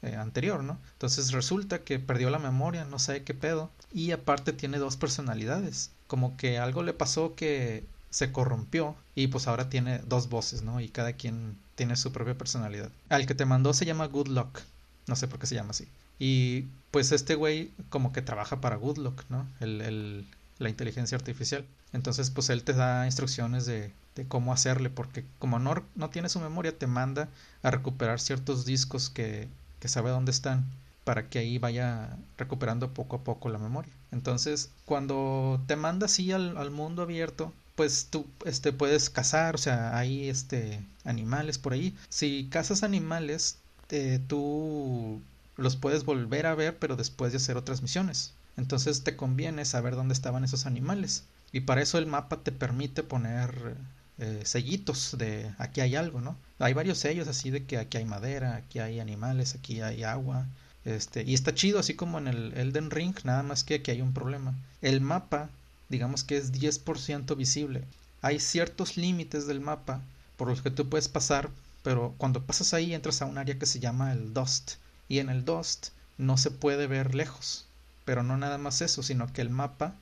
eh, 0.03 0.17
anterior, 0.17 0.63
¿no? 0.63 0.79
Entonces 0.93 1.33
resulta 1.33 1.81
que 1.81 1.99
perdió 1.99 2.31
la 2.31 2.39
memoria, 2.39 2.85
no 2.85 2.99
sabe 2.99 3.23
qué 3.23 3.35
pedo, 3.35 3.71
y 3.93 4.13
aparte 4.13 4.53
tiene 4.53 4.79
dos 4.79 4.97
personalidades, 4.97 5.91
como 6.07 6.37
que 6.37 6.59
algo 6.59 6.83
le 6.83 6.93
pasó 6.93 7.35
que 7.35 7.85
se 8.11 8.33
corrompió 8.33 8.95
y 9.15 9.27
pues 9.29 9.47
ahora 9.47 9.69
tiene 9.69 9.99
dos 10.01 10.29
voces, 10.29 10.63
¿no? 10.63 10.81
Y 10.81 10.89
cada 10.89 11.15
quien 11.15 11.57
tiene 11.75 11.97
su 11.97 12.13
propia 12.13 12.37
personalidad. 12.37 12.91
Al 13.09 13.27
que 13.27 13.35
te 13.35 13.45
mandó 13.45 13.73
se 13.75 13.85
llama 13.85 14.07
Good 14.07 14.29
Luck, 14.29 14.61
no 15.07 15.17
sé 15.17 15.29
por 15.29 15.39
qué 15.39 15.47
se 15.47 15.55
llama 15.55 15.71
así. 15.71 15.89
Y 16.19 16.65
pues 16.91 17.13
este 17.13 17.35
güey 17.35 17.73
como 17.91 18.13
que 18.13 18.23
trabaja 18.23 18.61
para 18.61 18.77
Good 18.77 18.99
Luck, 18.99 19.25
¿no? 19.29 19.47
El, 19.61 19.81
el, 19.81 20.27
la 20.59 20.69
inteligencia 20.69 21.17
artificial. 21.17 21.65
Entonces 21.93 22.31
pues 22.31 22.49
él 22.51 22.65
te 22.65 22.73
da 22.73 23.07
instrucciones 23.07 23.67
de, 23.67 23.93
de 24.15 24.27
cómo 24.27 24.53
hacerle, 24.53 24.91
porque 24.91 25.25
como 25.39 25.59
no, 25.59 25.83
no 25.95 26.11
tiene 26.11 26.29
su 26.29 26.41
memoria, 26.41 26.77
te 26.77 26.87
manda 26.87 27.29
a 27.63 27.71
recuperar 27.71 28.21
ciertos 28.21 28.65
discos 28.65 29.11
que 29.11 29.49
que 29.81 29.89
sabe 29.89 30.11
dónde 30.11 30.31
están 30.31 30.67
para 31.07 31.29
que 31.29 31.39
ahí 31.39 31.59
vaya 31.59 32.17
recuperando 32.37 32.93
poco 32.93 33.15
a 33.17 33.23
poco 33.23 33.49
la 33.49 33.59
memoria. 33.59 33.93
Entonces, 34.11 34.71
cuando 34.85 35.63
te 35.69 35.77
manda 35.77 36.07
así 36.07 36.33
al, 36.33 36.71
mundo 36.73 37.03
abierto, 37.03 37.53
pues 37.77 38.09
tú 38.11 38.27
este, 38.45 38.73
puedes 38.73 39.09
cazar, 39.09 39.55
o 39.55 39.59
sea, 39.59 39.97
hay 39.97 40.29
este, 40.29 40.85
animales 41.05 41.59
por 41.59 41.75
ahí. 41.75 41.97
Si 42.09 42.49
cazas 42.51 42.83
animales, 42.83 43.59
eh, 43.91 44.21
tú 44.27 45.21
los 45.57 45.77
puedes 45.77 46.05
volver 46.05 46.47
a 46.47 46.57
ver, 46.57 46.77
pero 46.77 46.97
después 46.97 47.31
de 47.31 47.39
hacer 47.39 47.57
otras 47.57 47.83
misiones. 47.83 48.35
Entonces 48.57 49.05
te 49.05 49.15
conviene 49.15 49.65
saber 49.65 49.95
dónde 49.95 50.15
estaban 50.15 50.43
esos 50.43 50.67
animales. 50.67 51.23
Y 51.53 51.61
para 51.61 51.83
eso 51.83 51.99
el 51.99 52.07
mapa 52.07 52.39
te 52.39 52.51
permite 52.51 53.05
poner 53.05 53.77
eh, 54.19 54.43
sellitos 54.45 55.17
de 55.19 55.53
aquí 55.59 55.81
hay 55.81 55.95
algo, 55.95 56.21
¿no? 56.21 56.37
Hay 56.59 56.73
varios 56.73 56.99
sellos 56.99 57.29
así 57.29 57.51
de 57.51 57.65
que 57.65 57.77
aquí 57.79 57.99
hay 57.99 58.05
madera, 58.07 58.57
aquí 58.57 58.79
hay 58.79 59.01
animales, 59.01 59.55
aquí 59.55 59.83
hay 59.83 60.05
agua. 60.05 60.47
Este, 60.85 61.23
y 61.25 61.35
está 61.35 61.55
chido, 61.55 61.79
así 61.79 61.95
como 61.95 62.19
en 62.19 62.29
el 62.29 62.53
Elden 62.57 62.91
Ring, 62.91 63.15
nada 63.25 63.43
más 63.43 63.65
que 63.65 63.75
aquí 63.75 63.91
hay 63.91 64.01
un 64.01 64.15
problema. 64.15 64.55
El 64.81 65.01
mapa, 65.01 65.51
digamos 65.89 66.25
que 66.25 66.37
es 66.37 66.53
10% 66.53 67.37
visible. 67.37 67.85
Hay 68.23 68.41
ciertos 68.41 68.97
límites 68.97 69.47
del 69.47 69.61
mapa 69.61 70.01
por 70.37 70.49
los 70.49 70.63
que 70.63 70.71
tú 70.71 70.89
puedes 70.89 71.09
pasar, 71.09 71.51
pero 71.83 72.15
cuando 72.19 72.43
pasas 72.43 72.73
ahí 72.73 72.95
entras 72.95 73.21
a 73.21 73.27
un 73.27 73.39
área 73.39 73.59
que 73.59 73.67
se 73.67 73.81
llama 73.81 74.13
el 74.13 74.33
Dust. 74.33 74.75
Y 75.09 75.19
en 75.19 75.29
el 75.29 75.45
Dust 75.45 75.89
no 76.19 76.37
se 76.37 76.51
puede 76.51 76.87
ver 76.87 77.15
lejos. 77.15 77.67
Pero 78.05 78.23
no 78.23 78.37
nada 78.39 78.57
más 78.59 78.81
eso, 78.81 79.03
sino 79.03 79.33
que 79.33 79.43
el 79.43 79.51
mapa 79.51 79.95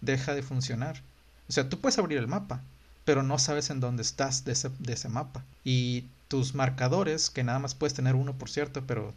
deja 0.00 0.34
de 0.34 0.42
funcionar. 0.42 1.02
O 1.48 1.52
sea, 1.52 1.68
tú 1.68 1.80
puedes 1.80 1.98
abrir 1.98 2.18
el 2.18 2.28
mapa, 2.28 2.62
pero 3.06 3.22
no 3.22 3.38
sabes 3.38 3.70
en 3.70 3.80
dónde 3.80 4.02
estás 4.02 4.44
de 4.44 4.52
ese, 4.52 4.68
de 4.80 4.92
ese 4.92 5.08
mapa. 5.08 5.42
Y 5.64 6.04
tus 6.28 6.54
marcadores, 6.54 7.30
que 7.30 7.44
nada 7.44 7.60
más 7.60 7.74
puedes 7.74 7.94
tener 7.94 8.16
uno 8.16 8.34
por 8.34 8.50
cierto, 8.50 8.82
pero 8.86 9.14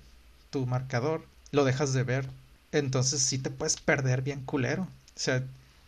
tu 0.52 0.66
marcador 0.68 1.26
lo 1.52 1.66
dejas 1.66 1.92
de 1.92 2.04
ver. 2.04 2.30
Entonces 2.72 3.22
sí 3.22 3.40
te 3.40 3.50
puedes 3.50 3.78
perder 3.78 4.22
bien 4.22 4.46
culero. 4.46 4.84
O 4.84 4.88
sea, 5.20 5.44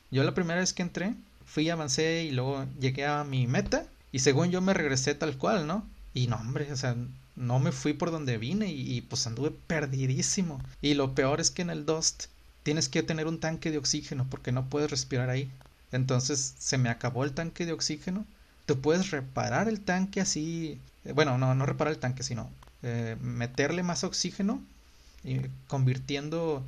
yo 0.09 0.23
la 0.23 0.33
primera 0.33 0.59
vez 0.59 0.73
que 0.73 0.81
entré, 0.81 1.13
fui, 1.45 1.69
avancé 1.69 2.23
y 2.23 2.31
luego 2.31 2.65
llegué 2.79 3.05
a 3.05 3.23
mi 3.23 3.45
meta 3.45 3.85
y 4.11 4.19
según 4.19 4.49
yo 4.49 4.61
me 4.61 4.73
regresé 4.73 5.13
tal 5.13 5.37
cual, 5.37 5.67
¿no? 5.67 5.85
Y 6.15 6.25
no, 6.25 6.37
hombre, 6.37 6.73
o 6.73 6.75
sea, 6.75 6.95
no 7.35 7.59
me 7.59 7.71
fui 7.71 7.93
por 7.93 8.09
donde 8.09 8.39
vine 8.39 8.67
y, 8.71 8.97
y, 8.97 9.01
pues 9.01 9.27
anduve 9.27 9.51
perdidísimo. 9.67 10.59
Y 10.81 10.95
lo 10.95 11.13
peor 11.13 11.39
es 11.39 11.51
que 11.51 11.61
en 11.61 11.69
el 11.69 11.85
Dust 11.85 12.25
tienes 12.63 12.89
que 12.89 13.03
tener 13.03 13.27
un 13.27 13.39
tanque 13.39 13.69
de 13.69 13.77
oxígeno 13.77 14.25
porque 14.29 14.51
no 14.51 14.69
puedes 14.69 14.89
respirar 14.89 15.29
ahí. 15.29 15.51
Entonces 15.91 16.55
se 16.57 16.77
me 16.77 16.89
acabó 16.89 17.23
el 17.23 17.33
tanque 17.33 17.65
de 17.65 17.73
oxígeno. 17.73 18.25
Tú 18.65 18.79
puedes 18.81 19.11
reparar 19.11 19.67
el 19.67 19.81
tanque 19.81 20.21
así. 20.21 20.79
Eh, 21.05 21.13
bueno, 21.13 21.37
no, 21.37 21.55
no 21.55 21.65
reparar 21.65 21.93
el 21.93 21.99
tanque, 21.99 22.23
sino 22.23 22.49
eh, 22.83 23.17
meterle 23.21 23.83
más 23.83 24.03
oxígeno 24.03 24.61
y 25.23 25.39
convirtiendo 25.67 26.63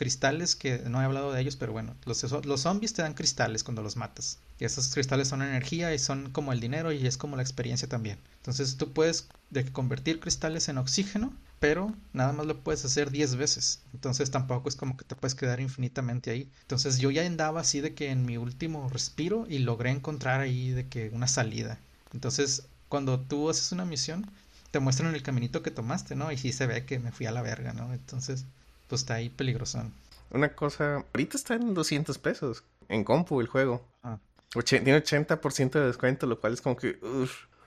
cristales 0.00 0.56
que 0.56 0.78
no 0.88 1.02
he 1.02 1.04
hablado 1.04 1.30
de 1.30 1.42
ellos, 1.42 1.56
pero 1.56 1.72
bueno, 1.72 1.94
los, 2.06 2.22
los 2.46 2.62
zombies 2.62 2.94
te 2.94 3.02
dan 3.02 3.12
cristales 3.12 3.62
cuando 3.62 3.82
los 3.82 3.96
matas. 3.96 4.38
Y 4.58 4.64
esos 4.64 4.88
cristales 4.94 5.28
son 5.28 5.42
energía 5.42 5.92
y 5.92 5.98
son 5.98 6.30
como 6.30 6.54
el 6.54 6.60
dinero 6.60 6.90
y 6.90 7.06
es 7.06 7.18
como 7.18 7.36
la 7.36 7.42
experiencia 7.42 7.86
también. 7.86 8.18
Entonces 8.38 8.78
tú 8.78 8.94
puedes 8.94 9.28
de 9.50 9.70
convertir 9.70 10.18
cristales 10.18 10.70
en 10.70 10.78
oxígeno, 10.78 11.34
pero 11.58 11.94
nada 12.14 12.32
más 12.32 12.46
lo 12.46 12.58
puedes 12.64 12.82
hacer 12.86 13.10
10 13.10 13.36
veces. 13.36 13.80
Entonces 13.92 14.30
tampoco 14.30 14.70
es 14.70 14.74
como 14.74 14.96
que 14.96 15.04
te 15.04 15.16
puedes 15.16 15.34
quedar 15.34 15.60
infinitamente 15.60 16.30
ahí. 16.30 16.50
Entonces 16.62 16.96
yo 16.96 17.10
ya 17.10 17.26
andaba 17.26 17.60
así 17.60 17.82
de 17.82 17.92
que 17.92 18.10
en 18.10 18.24
mi 18.24 18.38
último 18.38 18.88
respiro 18.88 19.44
y 19.50 19.58
logré 19.58 19.90
encontrar 19.90 20.40
ahí 20.40 20.70
de 20.70 20.88
que 20.88 21.10
una 21.10 21.28
salida. 21.28 21.78
Entonces 22.14 22.62
cuando 22.88 23.20
tú 23.20 23.50
haces 23.50 23.70
una 23.72 23.84
misión, 23.84 24.30
te 24.70 24.80
muestran 24.80 25.14
el 25.14 25.22
caminito 25.22 25.62
que 25.62 25.70
tomaste, 25.70 26.16
¿no? 26.16 26.32
Y 26.32 26.38
sí 26.38 26.54
se 26.54 26.66
ve 26.66 26.86
que 26.86 26.98
me 26.98 27.12
fui 27.12 27.26
a 27.26 27.32
la 27.32 27.42
verga, 27.42 27.74
¿no? 27.74 27.92
Entonces, 27.92 28.46
pues 28.90 29.02
está 29.02 29.14
ahí 29.14 29.30
peligrosón. 29.30 29.94
Una 30.30 30.54
cosa, 30.54 31.06
ahorita 31.14 31.36
está 31.36 31.54
en 31.54 31.72
200 31.74 32.18
pesos 32.18 32.64
en 32.88 33.04
compu 33.04 33.40
el 33.40 33.46
juego. 33.46 33.88
Ah. 34.02 34.18
tiene 34.64 34.96
80% 34.96 35.70
de 35.70 35.86
descuento, 35.86 36.26
lo 36.26 36.40
cual 36.40 36.52
es 36.52 36.60
como 36.60 36.76
que... 36.76 36.98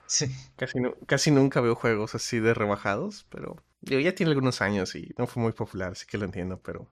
sí. 0.06 0.26
Casi, 0.56 0.80
no, 0.80 0.94
casi 1.06 1.30
nunca 1.30 1.60
veo 1.60 1.74
juegos 1.74 2.14
así 2.14 2.38
de 2.38 2.54
rebajados, 2.54 3.26
pero 3.30 3.56
ya 3.80 4.14
tiene 4.14 4.30
algunos 4.30 4.60
años 4.60 4.94
y 4.94 5.14
no 5.18 5.26
fue 5.26 5.42
muy 5.42 5.52
popular, 5.52 5.92
así 5.92 6.06
que 6.06 6.18
lo 6.18 6.26
entiendo, 6.26 6.60
pero 6.62 6.86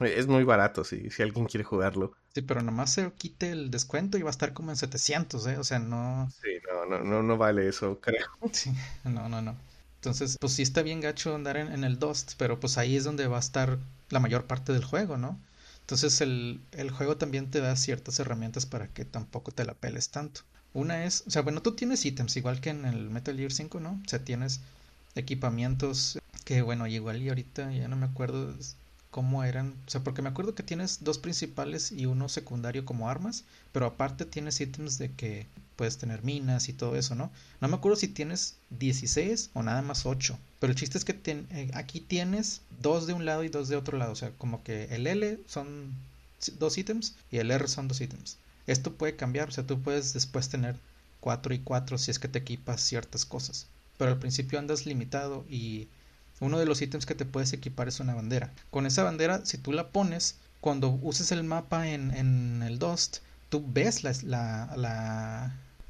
es 0.00 0.26
muy 0.26 0.44
barato 0.44 0.82
si, 0.82 1.10
si 1.10 1.22
alguien 1.22 1.46
quiere 1.46 1.64
jugarlo. 1.64 2.12
Sí, 2.34 2.42
pero 2.42 2.62
nomás 2.62 2.92
se 2.92 3.12
quite 3.12 3.50
el 3.50 3.70
descuento 3.70 4.18
y 4.18 4.22
va 4.22 4.30
a 4.30 4.32
estar 4.32 4.52
como 4.54 4.70
en 4.70 4.76
700, 4.76 5.46
¿eh? 5.46 5.58
O 5.58 5.64
sea, 5.64 5.78
no... 5.78 6.28
Sí, 6.42 6.50
no, 6.66 6.86
no, 6.86 7.04
no, 7.04 7.22
no 7.22 7.36
vale 7.36 7.68
eso, 7.68 8.00
creo. 8.00 8.26
Sí, 8.50 8.72
no, 9.04 9.28
no, 9.28 9.40
no. 9.40 9.56
Entonces, 10.04 10.36
pues 10.38 10.52
sí 10.52 10.60
está 10.60 10.82
bien 10.82 11.00
gacho 11.00 11.34
andar 11.34 11.56
en, 11.56 11.82
el 11.82 11.98
Dust, 11.98 12.34
pero 12.36 12.60
pues 12.60 12.76
ahí 12.76 12.94
es 12.94 13.04
donde 13.04 13.26
va 13.26 13.38
a 13.38 13.40
estar 13.40 13.78
la 14.10 14.20
mayor 14.20 14.44
parte 14.44 14.74
del 14.74 14.84
juego, 14.84 15.16
¿no? 15.16 15.40
Entonces 15.80 16.20
el, 16.20 16.60
el 16.72 16.90
juego 16.90 17.16
también 17.16 17.50
te 17.50 17.60
da 17.60 17.74
ciertas 17.74 18.18
herramientas 18.20 18.66
para 18.66 18.88
que 18.88 19.06
tampoco 19.06 19.50
te 19.50 19.64
la 19.64 19.72
peles 19.72 20.10
tanto. 20.10 20.42
Una 20.74 21.06
es, 21.06 21.24
o 21.26 21.30
sea, 21.30 21.40
bueno, 21.40 21.62
tú 21.62 21.72
tienes 21.72 22.04
ítems, 22.04 22.36
igual 22.36 22.60
que 22.60 22.68
en 22.68 22.84
el 22.84 23.08
Metal 23.08 23.34
Gear 23.34 23.50
5, 23.50 23.80
¿no? 23.80 23.98
O 24.04 24.08
sea, 24.08 24.22
tienes 24.22 24.60
equipamientos 25.14 26.18
que, 26.44 26.60
bueno, 26.60 26.86
igual 26.86 27.22
y 27.22 27.30
ahorita 27.30 27.72
ya 27.72 27.88
no 27.88 27.96
me 27.96 28.04
acuerdo 28.04 28.54
cómo 29.14 29.44
eran, 29.44 29.76
o 29.86 29.90
sea, 29.90 30.02
porque 30.02 30.22
me 30.22 30.28
acuerdo 30.28 30.56
que 30.56 30.64
tienes 30.64 31.04
dos 31.04 31.18
principales 31.18 31.92
y 31.92 32.06
uno 32.06 32.28
secundario 32.28 32.84
como 32.84 33.08
armas, 33.08 33.44
pero 33.70 33.86
aparte 33.86 34.24
tienes 34.24 34.60
ítems 34.60 34.98
de 34.98 35.12
que 35.12 35.46
puedes 35.76 35.98
tener 35.98 36.24
minas 36.24 36.68
y 36.68 36.72
todo 36.72 36.96
eso, 36.96 37.14
¿no? 37.14 37.30
No 37.60 37.68
me 37.68 37.76
acuerdo 37.76 37.94
si 37.94 38.08
tienes 38.08 38.56
16 38.70 39.50
o 39.54 39.62
nada 39.62 39.82
más 39.82 40.04
8, 40.04 40.36
pero 40.58 40.72
el 40.72 40.76
chiste 40.76 40.98
es 40.98 41.04
que 41.04 41.16
eh, 41.26 41.70
aquí 41.74 42.00
tienes 42.00 42.62
dos 42.82 43.06
de 43.06 43.12
un 43.12 43.24
lado 43.24 43.44
y 43.44 43.48
dos 43.50 43.68
de 43.68 43.76
otro 43.76 43.98
lado, 43.98 44.10
o 44.10 44.16
sea, 44.16 44.32
como 44.32 44.64
que 44.64 44.86
el 44.86 45.06
L 45.06 45.38
son 45.46 45.94
dos 46.58 46.76
ítems 46.76 47.14
y 47.30 47.36
el 47.36 47.52
R 47.52 47.68
son 47.68 47.86
dos 47.86 48.00
ítems. 48.00 48.38
Esto 48.66 48.94
puede 48.94 49.14
cambiar, 49.14 49.48
o 49.48 49.52
sea, 49.52 49.64
tú 49.64 49.80
puedes 49.80 50.12
después 50.12 50.48
tener 50.48 50.74
4 51.20 51.54
y 51.54 51.60
4 51.60 51.98
si 51.98 52.10
es 52.10 52.18
que 52.18 52.26
te 52.26 52.40
equipas 52.40 52.80
ciertas 52.80 53.24
cosas, 53.24 53.68
pero 53.96 54.10
al 54.10 54.18
principio 54.18 54.58
andas 54.58 54.86
limitado 54.86 55.44
y 55.48 55.86
uno 56.40 56.58
de 56.58 56.66
los 56.66 56.82
ítems 56.82 57.06
que 57.06 57.14
te 57.14 57.24
puedes 57.24 57.52
equipar 57.52 57.88
es 57.88 58.00
una 58.00 58.14
bandera. 58.14 58.52
Con 58.70 58.86
esa 58.86 59.04
bandera, 59.04 59.44
si 59.44 59.58
tú 59.58 59.72
la 59.72 59.88
pones, 59.88 60.36
cuando 60.60 60.88
uses 61.02 61.30
el 61.32 61.44
mapa 61.44 61.88
en, 61.88 62.10
en 62.14 62.62
el 62.62 62.78
Dust, 62.78 63.18
tú 63.48 63.64
ves 63.66 64.02
la, 64.02 64.12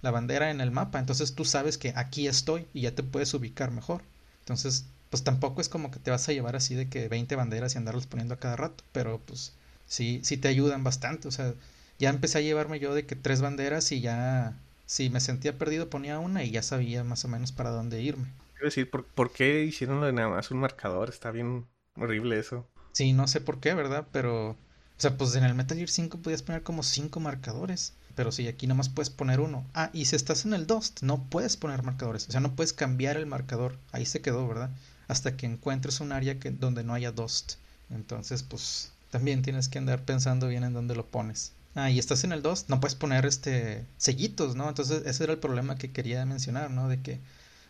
la, 0.03 0.11
bandera 0.11 0.51
en 0.51 0.61
el 0.61 0.71
mapa. 0.71 0.99
Entonces 0.99 1.35
tú 1.35 1.45
sabes 1.45 1.79
que 1.79 1.93
aquí 1.97 2.27
estoy 2.27 2.67
y 2.75 2.83
ya 2.83 2.95
te 2.95 3.03
puedes 3.03 3.33
ubicar 3.35 3.71
mejor. 3.71 4.03
Entonces, 4.41 4.85
pues 5.11 5.25
tampoco 5.25 5.61
es 5.61 5.69
como 5.69 5.91
que 5.91 5.99
te 5.99 6.11
vas 6.11 6.29
a 6.29 6.33
llevar 6.33 6.57
así 6.57 6.75
de 6.75 6.89
que 6.89 7.09
20 7.09 7.37
banderas 7.37 7.75
y 7.75 7.79
andarlas 7.79 8.07
poniendo 8.07 8.35
a 8.35 8.39
cada 8.39 8.57
rato. 8.57 8.85
Pero 8.93 9.21
pues 9.25 9.53
sí, 9.87 10.21
sí 10.25 10.37
te 10.37 10.49
ayudan 10.49 10.85
bastante. 10.85 11.29
O 11.29 11.31
sea, 11.31 11.55
ya 11.99 12.11
empecé 12.11 12.39
a 12.39 12.43
llevarme 12.43 12.81
yo 12.81 12.95
de 12.95 13.07
que 13.07 13.17
tres 13.17 13.41
banderas 13.41 13.93
y 13.93 14.01
ya 14.01 14.55
si 14.87 15.09
me 15.09 15.21
sentía 15.21 15.57
perdido 15.57 15.89
ponía 15.89 16.19
una 16.19 16.45
y 16.45 16.51
ya 16.51 16.63
sabía 16.63 17.05
más 17.05 17.25
o 17.25 17.29
menos 17.29 17.53
para 17.53 17.71
dónde 17.71 18.03
irme 18.03 18.29
decir, 18.67 18.91
¿por, 18.91 19.33
qué 19.33 19.65
hicieron 19.65 20.01
lo 20.01 20.07
de 20.07 20.13
nada 20.13 20.29
más 20.29 20.51
un 20.51 20.59
marcador? 20.59 21.09
Está 21.09 21.31
bien 21.31 21.67
horrible 21.97 22.39
eso. 22.39 22.67
Sí, 22.93 23.13
no 23.13 23.27
sé 23.29 23.41
por 23.41 23.61
qué, 23.61 23.75
¿verdad? 23.75 24.07
Pero, 24.13 24.51
o 24.51 24.57
sea, 24.99 25.17
pues 25.17 25.35
en 25.35 25.45
el 25.45 25.55
Metal 25.55 25.77
Gear 25.77 25.89
5 25.89 26.19
podías 26.19 26.43
poner 26.43 26.63
como 26.63 26.83
cinco 26.83 27.21
marcadores. 27.21 27.95
Pero 28.15 28.31
sí, 28.31 28.47
aquí 28.47 28.67
nomás 28.67 28.89
puedes 28.89 29.11
poner 29.11 29.41
uno. 29.41 29.67
Ah, 29.75 29.91
y 29.93 30.05
si 30.05 30.15
estás 30.15 30.45
en 30.45 30.55
el 30.55 30.67
Dust, 30.67 31.03
no 31.03 31.25
puedes 31.25 31.57
poner 31.57 31.83
marcadores. 31.83 32.29
O 32.29 32.33
sea, 32.33 32.41
no 32.41 32.55
puedes 32.55 32.73
cambiar 32.73 33.17
el 33.17 33.27
marcador. 33.27 33.77
Ahí 33.91 34.07
se 34.07 34.21
quedó, 34.21 34.47
¿verdad? 34.47 34.71
Hasta 35.09 35.37
que 35.37 35.47
encuentres 35.47 36.01
un 36.01 36.13
área 36.13 36.39
que, 36.39 36.51
donde 36.51 36.85
no 36.85 36.95
haya 36.95 37.11
Dust. 37.11 37.55
Entonces, 37.91 38.43
pues, 38.45 38.93
también 39.11 39.43
tienes 39.43 39.69
que 39.69 39.79
andar 39.79 40.05
pensando 40.05 40.49
bien 40.49 40.65
en 40.65 40.73
dónde 40.73 40.95
lo 40.95 41.07
pones. 41.07 41.53
Ah, 41.75 41.91
y 41.91 41.99
estás 41.99 42.23
en 42.23 42.33
el 42.33 42.43
Dust, 42.43 42.69
no 42.69 42.79
puedes 42.79 42.95
poner 42.95 43.27
este 43.27 43.85
sellitos, 43.97 44.55
¿no? 44.55 44.69
Entonces, 44.69 45.03
ese 45.07 45.25
era 45.25 45.33
el 45.33 45.41
problema 45.41 45.77
que 45.77 45.91
quería 45.91 46.25
mencionar, 46.25 46.71
¿no? 46.71 46.89
De 46.89 47.03
que 47.03 47.21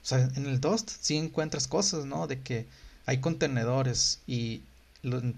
sea, 0.07 0.29
en 0.35 0.47
el 0.47 0.61
Dust 0.61 0.91
sí 1.01 1.17
encuentras 1.17 1.69
cosas, 1.69 2.05
¿no? 2.05 2.27
De 2.27 2.41
que 2.41 2.67
hay 3.07 3.21
contenedores 3.21 4.21
y 4.27 4.63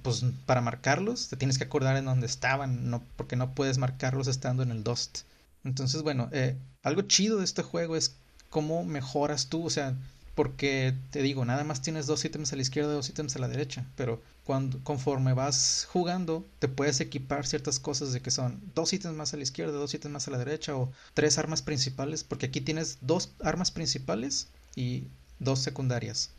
pues 0.02 0.24
para 0.46 0.60
marcarlos 0.60 1.28
te 1.28 1.36
tienes 1.36 1.58
que 1.58 1.64
acordar 1.64 1.96
en 1.96 2.04
dónde 2.04 2.26
estaban, 2.26 2.88
no, 2.90 3.02
porque 3.16 3.36
no 3.36 3.52
puedes 3.52 3.78
marcarlos 3.78 4.28
estando 4.28 4.62
en 4.62 4.70
el 4.70 4.84
Dust. 4.84 5.20
Entonces, 5.64 6.02
bueno, 6.02 6.28
eh, 6.32 6.56
algo 6.82 7.02
chido 7.02 7.38
de 7.38 7.44
este 7.44 7.62
juego 7.62 7.96
es 7.96 8.14
cómo 8.50 8.84
mejoras 8.84 9.48
tú, 9.48 9.66
o 9.66 9.70
sea, 9.70 9.96
porque 10.36 10.94
te 11.10 11.22
digo, 11.22 11.46
nada 11.46 11.64
más 11.64 11.80
tienes 11.80 12.06
dos 12.06 12.24
ítems 12.24 12.52
a 12.52 12.56
la 12.56 12.62
izquierda 12.62 12.92
y 12.92 12.96
dos 12.96 13.08
ítems 13.08 13.34
a 13.34 13.38
la 13.38 13.48
derecha, 13.48 13.86
pero 13.96 14.22
cuando, 14.44 14.78
conforme 14.84 15.32
vas 15.32 15.88
jugando, 15.90 16.46
te 16.58 16.68
puedes 16.68 17.00
equipar 17.00 17.46
ciertas 17.46 17.80
cosas 17.80 18.12
de 18.12 18.20
que 18.20 18.30
son 18.30 18.60
dos 18.74 18.92
ítems 18.92 19.16
más 19.16 19.32
a 19.32 19.38
la 19.38 19.42
izquierda, 19.44 19.72
dos 19.72 19.94
ítems 19.94 20.12
más 20.12 20.28
a 20.28 20.30
la 20.30 20.38
derecha, 20.38 20.76
o 20.76 20.92
tres 21.14 21.38
armas 21.38 21.62
principales, 21.62 22.22
porque 22.22 22.46
aquí 22.46 22.60
tienes 22.60 22.98
dos 23.00 23.32
armas 23.42 23.70
principales 23.70 24.48
y 24.76 25.08
dos 25.38 25.60
secundarias. 25.60 26.30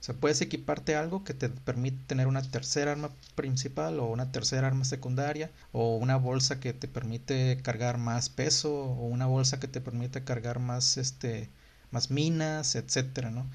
O 0.00 0.04
sea, 0.04 0.14
puedes 0.14 0.42
equiparte 0.42 0.94
algo 0.94 1.24
que 1.24 1.32
te 1.32 1.48
permite 1.48 1.96
tener 2.06 2.26
una 2.26 2.42
tercera 2.42 2.92
arma 2.92 3.10
principal 3.34 3.98
o 4.00 4.06
una 4.06 4.30
tercera 4.32 4.66
arma 4.66 4.84
secundaria 4.84 5.50
o 5.72 5.96
una 5.96 6.16
bolsa 6.16 6.60
que 6.60 6.74
te 6.74 6.88
permite 6.88 7.58
cargar 7.62 7.96
más 7.96 8.28
peso 8.28 8.74
o 8.74 9.06
una 9.06 9.26
bolsa 9.26 9.58
que 9.58 9.66
te 9.68 9.80
permite 9.80 10.22
cargar 10.24 10.58
más 10.58 10.98
este 10.98 11.48
más 11.90 12.10
minas, 12.10 12.74
etcétera, 12.74 13.30
¿no? 13.30 13.46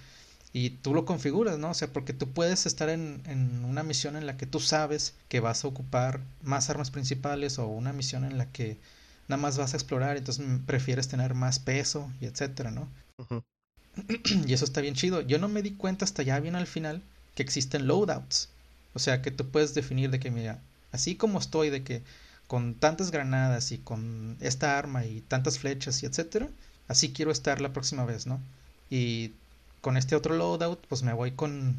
Y 0.53 0.71
tú 0.71 0.93
lo 0.93 1.05
configuras, 1.05 1.57
¿no? 1.59 1.71
O 1.71 1.73
sea, 1.73 1.93
porque 1.93 2.13
tú 2.13 2.31
puedes 2.31 2.65
estar 2.65 2.89
en, 2.89 3.21
en 3.25 3.63
una 3.65 3.83
misión 3.83 4.15
en 4.15 4.25
la 4.25 4.38
que 4.38 4.45
tú 4.45 4.59
sabes 4.59 5.15
que 5.29 5.39
vas 5.39 5.63
a 5.63 5.67
ocupar 5.67 6.19
más 6.43 6.69
armas 6.69 6.91
principales 6.91 7.57
o 7.59 7.67
una 7.67 7.93
misión 7.93 8.25
en 8.25 8.38
la 8.38 8.51
que 8.51 8.77
nada 9.27 9.41
más 9.41 9.57
vas 9.57 9.73
a 9.73 9.77
explorar, 9.77 10.17
entonces 10.17 10.45
prefieres 10.65 11.07
tener 11.07 11.33
más 11.35 11.59
peso 11.59 12.11
y 12.19 12.25
etcétera, 12.25 12.71
¿no? 12.71 12.88
y 14.47 14.53
eso 14.53 14.65
está 14.65 14.81
bien 14.81 14.95
chido. 14.95 15.21
Yo 15.21 15.39
no 15.39 15.47
me 15.47 15.61
di 15.61 15.71
cuenta 15.71 16.05
hasta 16.05 16.23
ya 16.23 16.39
bien 16.39 16.55
al 16.55 16.67
final 16.67 17.01
que 17.35 17.43
existen 17.43 17.88
loadouts. 17.88 18.50
O 18.93 19.00
sea, 19.00 19.21
que 19.21 19.31
tú 19.31 19.50
puedes 19.50 19.73
definir 19.73 20.09
de 20.11 20.19
que, 20.19 20.31
mira, 20.31 20.59
así 20.91 21.15
como 21.15 21.39
estoy, 21.39 21.69
de 21.69 21.83
que 21.83 22.03
con 22.47 22.75
tantas 22.75 23.11
granadas 23.11 23.71
y 23.71 23.77
con 23.77 24.38
esta 24.41 24.77
arma 24.77 25.05
y 25.05 25.21
tantas 25.21 25.59
flechas 25.59 26.03
y 26.03 26.05
etcétera, 26.05 26.50
así 26.91 27.13
quiero 27.13 27.31
estar 27.31 27.62
la 27.62 27.74
próxima 27.74 28.05
vez, 28.05 28.27
¿no? 28.27 28.39
Y 28.89 29.31
con 29.79 29.98
este 29.98 30.15
otro 30.15 30.36
loadout, 30.36 30.86
pues 30.88 31.03
me 31.03 31.13
voy 31.13 31.31
con, 31.31 31.77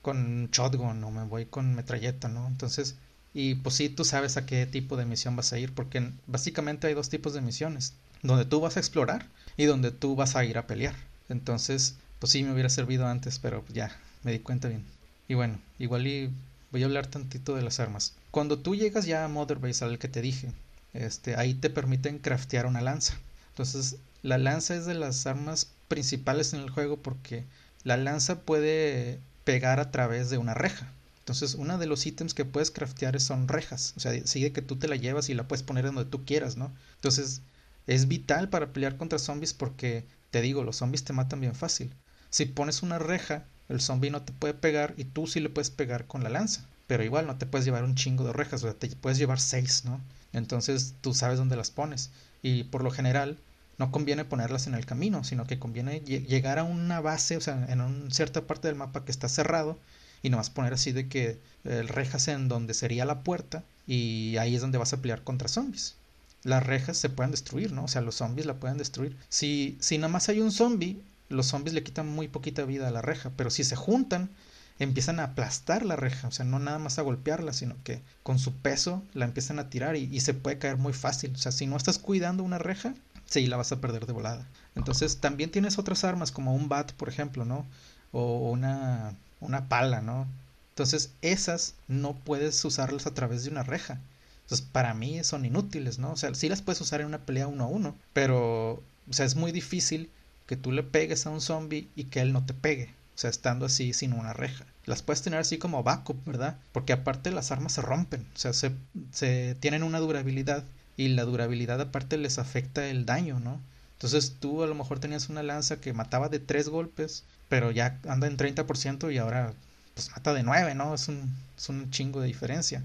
con 0.00 0.48
shotgun 0.52 1.02
o 1.02 1.10
me 1.10 1.24
voy 1.24 1.46
con 1.46 1.74
metralleta, 1.74 2.28
¿no? 2.28 2.46
Entonces, 2.46 2.94
y 3.34 3.56
pues 3.56 3.74
sí, 3.74 3.88
tú 3.88 4.04
sabes 4.04 4.36
a 4.36 4.46
qué 4.46 4.64
tipo 4.66 4.96
de 4.96 5.06
misión 5.06 5.34
vas 5.34 5.52
a 5.52 5.58
ir, 5.58 5.72
porque 5.74 6.12
básicamente 6.28 6.86
hay 6.86 6.94
dos 6.94 7.10
tipos 7.10 7.34
de 7.34 7.40
misiones, 7.40 7.94
donde 8.22 8.44
tú 8.44 8.60
vas 8.60 8.76
a 8.76 8.80
explorar 8.80 9.26
y 9.56 9.64
donde 9.64 9.90
tú 9.90 10.14
vas 10.14 10.36
a 10.36 10.44
ir 10.44 10.56
a 10.56 10.68
pelear. 10.68 10.94
Entonces, 11.28 11.96
pues 12.20 12.30
sí 12.30 12.44
me 12.44 12.52
hubiera 12.52 12.68
servido 12.68 13.06
antes, 13.08 13.40
pero 13.40 13.64
ya, 13.72 13.90
me 14.22 14.30
di 14.30 14.38
cuenta 14.38 14.68
bien. 14.68 14.84
Y 15.26 15.34
bueno, 15.34 15.58
igual 15.80 16.06
y 16.06 16.30
voy 16.70 16.82
a 16.82 16.86
hablar 16.86 17.08
tantito 17.08 17.56
de 17.56 17.62
las 17.62 17.80
armas. 17.80 18.14
Cuando 18.30 18.60
tú 18.60 18.76
llegas 18.76 19.04
ya 19.04 19.24
a 19.24 19.28
Mother 19.28 19.58
Base, 19.58 19.84
al 19.84 19.98
que 19.98 20.08
te 20.08 20.22
dije, 20.22 20.52
este, 20.92 21.34
ahí 21.34 21.54
te 21.54 21.70
permiten 21.70 22.18
craftear 22.18 22.66
una 22.66 22.80
lanza. 22.80 23.14
Entonces, 23.50 23.96
la 24.24 24.38
lanza 24.38 24.74
es 24.74 24.86
de 24.86 24.94
las 24.94 25.26
armas 25.26 25.68
principales 25.88 26.54
en 26.54 26.60
el 26.60 26.70
juego 26.70 26.96
porque 26.96 27.44
la 27.84 27.98
lanza 27.98 28.40
puede 28.40 29.20
pegar 29.44 29.80
a 29.80 29.90
través 29.90 30.30
de 30.30 30.38
una 30.38 30.54
reja. 30.54 30.90
Entonces, 31.18 31.54
uno 31.54 31.76
de 31.76 31.86
los 31.86 32.06
ítems 32.06 32.32
que 32.32 32.46
puedes 32.46 32.70
craftear 32.70 33.20
son 33.20 33.48
rejas. 33.48 33.92
O 33.98 34.00
sea, 34.00 34.12
sigue 34.26 34.52
que 34.52 34.62
tú 34.62 34.76
te 34.76 34.88
la 34.88 34.96
llevas 34.96 35.28
y 35.28 35.34
la 35.34 35.46
puedes 35.46 35.62
poner 35.62 35.84
donde 35.84 36.06
tú 36.06 36.24
quieras, 36.24 36.56
¿no? 36.56 36.72
Entonces, 36.94 37.42
es 37.86 38.08
vital 38.08 38.48
para 38.48 38.72
pelear 38.72 38.96
contra 38.96 39.18
zombies 39.18 39.52
porque 39.52 40.04
te 40.30 40.40
digo, 40.40 40.64
los 40.64 40.76
zombies 40.76 41.04
te 41.04 41.12
matan 41.12 41.42
bien 41.42 41.54
fácil. 41.54 41.92
Si 42.30 42.46
pones 42.46 42.82
una 42.82 42.98
reja, 42.98 43.44
el 43.68 43.82
zombie 43.82 44.10
no 44.10 44.22
te 44.22 44.32
puede 44.32 44.54
pegar 44.54 44.94
y 44.96 45.04
tú 45.04 45.26
sí 45.26 45.38
le 45.38 45.50
puedes 45.50 45.68
pegar 45.68 46.06
con 46.06 46.24
la 46.24 46.30
lanza. 46.30 46.66
Pero 46.86 47.04
igual 47.04 47.26
no 47.26 47.36
te 47.36 47.44
puedes 47.44 47.66
llevar 47.66 47.84
un 47.84 47.94
chingo 47.94 48.24
de 48.24 48.32
rejas, 48.32 48.64
o 48.64 48.68
sea, 48.68 48.74
te 48.74 48.88
puedes 48.88 49.18
llevar 49.18 49.38
seis, 49.38 49.84
¿no? 49.84 50.00
Entonces 50.32 50.94
tú 51.02 51.12
sabes 51.12 51.36
dónde 51.36 51.56
las 51.56 51.70
pones. 51.70 52.08
Y 52.42 52.64
por 52.64 52.82
lo 52.82 52.90
general 52.90 53.36
no 53.78 53.90
conviene 53.90 54.24
ponerlas 54.24 54.66
en 54.66 54.74
el 54.74 54.86
camino, 54.86 55.24
sino 55.24 55.46
que 55.46 55.58
conviene 55.58 56.00
llegar 56.00 56.58
a 56.58 56.64
una 56.64 57.00
base, 57.00 57.36
o 57.36 57.40
sea, 57.40 57.66
en 57.68 57.80
una 57.80 58.10
cierta 58.10 58.42
parte 58.42 58.68
del 58.68 58.76
mapa 58.76 59.04
que 59.04 59.10
está 59.10 59.28
cerrado 59.28 59.78
y 60.22 60.30
nomás 60.30 60.50
poner 60.50 60.72
así 60.72 60.92
de 60.92 61.08
que 61.08 61.38
el 61.64 61.88
rejas 61.88 62.28
en 62.28 62.48
donde 62.48 62.74
sería 62.74 63.04
la 63.04 63.20
puerta 63.20 63.62
y 63.86 64.36
ahí 64.38 64.54
es 64.54 64.60
donde 64.60 64.78
vas 64.78 64.92
a 64.92 64.98
pelear 64.98 65.22
contra 65.22 65.48
zombies. 65.48 65.96
Las 66.42 66.64
rejas 66.64 66.96
se 66.96 67.08
pueden 67.08 67.30
destruir, 67.30 67.72
¿no? 67.72 67.84
O 67.84 67.88
sea, 67.88 68.02
los 68.02 68.16
zombies 68.16 68.46
la 68.46 68.54
pueden 68.54 68.78
destruir. 68.78 69.16
Si, 69.28 69.76
si 69.80 69.98
nada 69.98 70.08
más 70.12 70.28
hay 70.28 70.40
un 70.40 70.52
zombie, 70.52 71.00
los 71.28 71.46
zombies 71.46 71.74
le 71.74 71.82
quitan 71.82 72.08
muy 72.08 72.28
poquita 72.28 72.64
vida 72.64 72.88
a 72.88 72.90
la 72.90 73.02
reja, 73.02 73.30
pero 73.36 73.50
si 73.50 73.64
se 73.64 73.76
juntan, 73.76 74.30
empiezan 74.78 75.20
a 75.20 75.24
aplastar 75.24 75.84
la 75.84 75.96
reja, 75.96 76.28
o 76.28 76.32
sea, 76.32 76.44
no 76.44 76.58
nada 76.58 76.78
más 76.78 76.98
a 76.98 77.02
golpearla, 77.02 77.52
sino 77.52 77.76
que 77.84 78.02
con 78.22 78.38
su 78.38 78.52
peso 78.52 79.02
la 79.14 79.24
empiezan 79.24 79.58
a 79.58 79.70
tirar 79.70 79.96
y, 79.96 80.20
se 80.20 80.34
puede 80.34 80.58
caer 80.58 80.76
muy 80.76 80.92
fácil. 80.92 81.32
O 81.34 81.38
sea, 81.38 81.52
si 81.52 81.66
no 81.66 81.76
estás 81.76 81.98
cuidando 81.98 82.42
una 82.42 82.58
reja, 82.58 82.94
sí, 83.34 83.46
la 83.46 83.56
vas 83.56 83.72
a 83.72 83.80
perder 83.80 84.06
de 84.06 84.12
volada. 84.12 84.46
Entonces, 84.76 85.18
también 85.18 85.50
tienes 85.50 85.78
otras 85.78 86.04
armas 86.04 86.30
como 86.30 86.54
un 86.54 86.68
bat, 86.68 86.92
por 86.92 87.08
ejemplo, 87.08 87.44
¿no? 87.44 87.66
O 88.12 88.50
una, 88.50 89.16
una 89.40 89.68
pala, 89.68 90.00
¿no? 90.00 90.26
Entonces, 90.70 91.12
esas 91.20 91.74
no 91.88 92.14
puedes 92.14 92.64
usarlas 92.64 93.06
a 93.06 93.14
través 93.14 93.44
de 93.44 93.50
una 93.50 93.64
reja. 93.64 94.00
Entonces, 94.42 94.66
para 94.70 94.94
mí 94.94 95.22
son 95.24 95.44
inútiles, 95.44 95.98
¿no? 95.98 96.12
O 96.12 96.16
sea, 96.16 96.32
sí 96.34 96.48
las 96.48 96.62
puedes 96.62 96.80
usar 96.80 97.00
en 97.00 97.08
una 97.08 97.26
pelea 97.26 97.48
uno 97.48 97.64
a 97.64 97.68
uno, 97.68 97.96
pero, 98.12 98.82
o 99.08 99.12
sea, 99.12 99.26
es 99.26 99.34
muy 99.34 99.50
difícil 99.50 100.10
que 100.46 100.56
tú 100.56 100.70
le 100.70 100.84
pegues 100.84 101.26
a 101.26 101.30
un 101.30 101.40
zombie 101.40 101.88
y 101.96 102.04
que 102.04 102.20
él 102.20 102.32
no 102.32 102.46
te 102.46 102.54
pegue. 102.54 102.94
O 103.16 103.18
sea, 103.18 103.30
estando 103.30 103.66
así 103.66 103.92
sin 103.92 104.12
una 104.12 104.32
reja. 104.32 104.64
Las 104.86 105.02
puedes 105.02 105.22
tener 105.22 105.40
así 105.40 105.58
como 105.58 105.82
backup, 105.82 106.24
¿verdad? 106.24 106.58
Porque 106.72 106.92
aparte 106.92 107.30
las 107.30 107.50
armas 107.50 107.72
se 107.72 107.82
rompen. 107.82 108.26
O 108.34 108.38
sea, 108.38 108.52
se, 108.52 108.72
se 109.12 109.56
tienen 109.60 109.82
una 109.82 109.98
durabilidad. 109.98 110.64
Y 110.96 111.08
la 111.08 111.24
durabilidad 111.24 111.80
aparte 111.80 112.16
les 112.16 112.38
afecta 112.38 112.86
el 112.86 113.06
daño, 113.06 113.40
¿no? 113.40 113.60
Entonces 113.94 114.36
tú 114.38 114.62
a 114.62 114.66
lo 114.66 114.74
mejor 114.74 114.98
tenías 115.00 115.28
una 115.28 115.42
lanza 115.42 115.80
que 115.80 115.92
mataba 115.92 116.28
de 116.28 116.38
tres 116.38 116.68
golpes, 116.68 117.24
pero 117.48 117.70
ya 117.70 117.98
anda 118.08 118.26
en 118.26 118.36
30% 118.36 119.12
y 119.12 119.18
ahora 119.18 119.54
pues 119.94 120.10
mata 120.10 120.34
de 120.34 120.42
9, 120.42 120.74
¿no? 120.74 120.94
Es 120.94 121.08
un, 121.08 121.34
es 121.56 121.68
un 121.68 121.90
chingo 121.90 122.20
de 122.20 122.26
diferencia. 122.26 122.82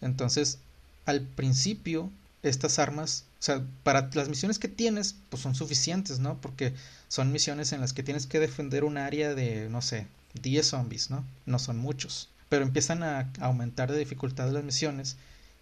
Entonces, 0.00 0.58
al 1.06 1.22
principio, 1.22 2.10
estas 2.42 2.78
armas, 2.78 3.24
o 3.40 3.42
sea, 3.42 3.62
para 3.82 4.10
las 4.14 4.28
misiones 4.28 4.58
que 4.58 4.68
tienes, 4.68 5.16
pues 5.28 5.42
son 5.42 5.54
suficientes, 5.54 6.18
¿no? 6.20 6.40
Porque 6.40 6.74
son 7.08 7.32
misiones 7.32 7.72
en 7.72 7.80
las 7.80 7.92
que 7.92 8.02
tienes 8.02 8.26
que 8.26 8.40
defender 8.40 8.84
un 8.84 8.98
área 8.98 9.34
de, 9.34 9.68
no 9.70 9.82
sé, 9.82 10.06
10 10.42 10.66
zombies, 10.66 11.10
¿no? 11.10 11.24
No 11.46 11.58
son 11.58 11.78
muchos. 11.78 12.28
Pero 12.48 12.64
empiezan 12.64 13.02
a 13.02 13.30
aumentar 13.40 13.90
de 13.90 13.98
dificultad 13.98 14.50
las 14.50 14.64
misiones 14.64 15.16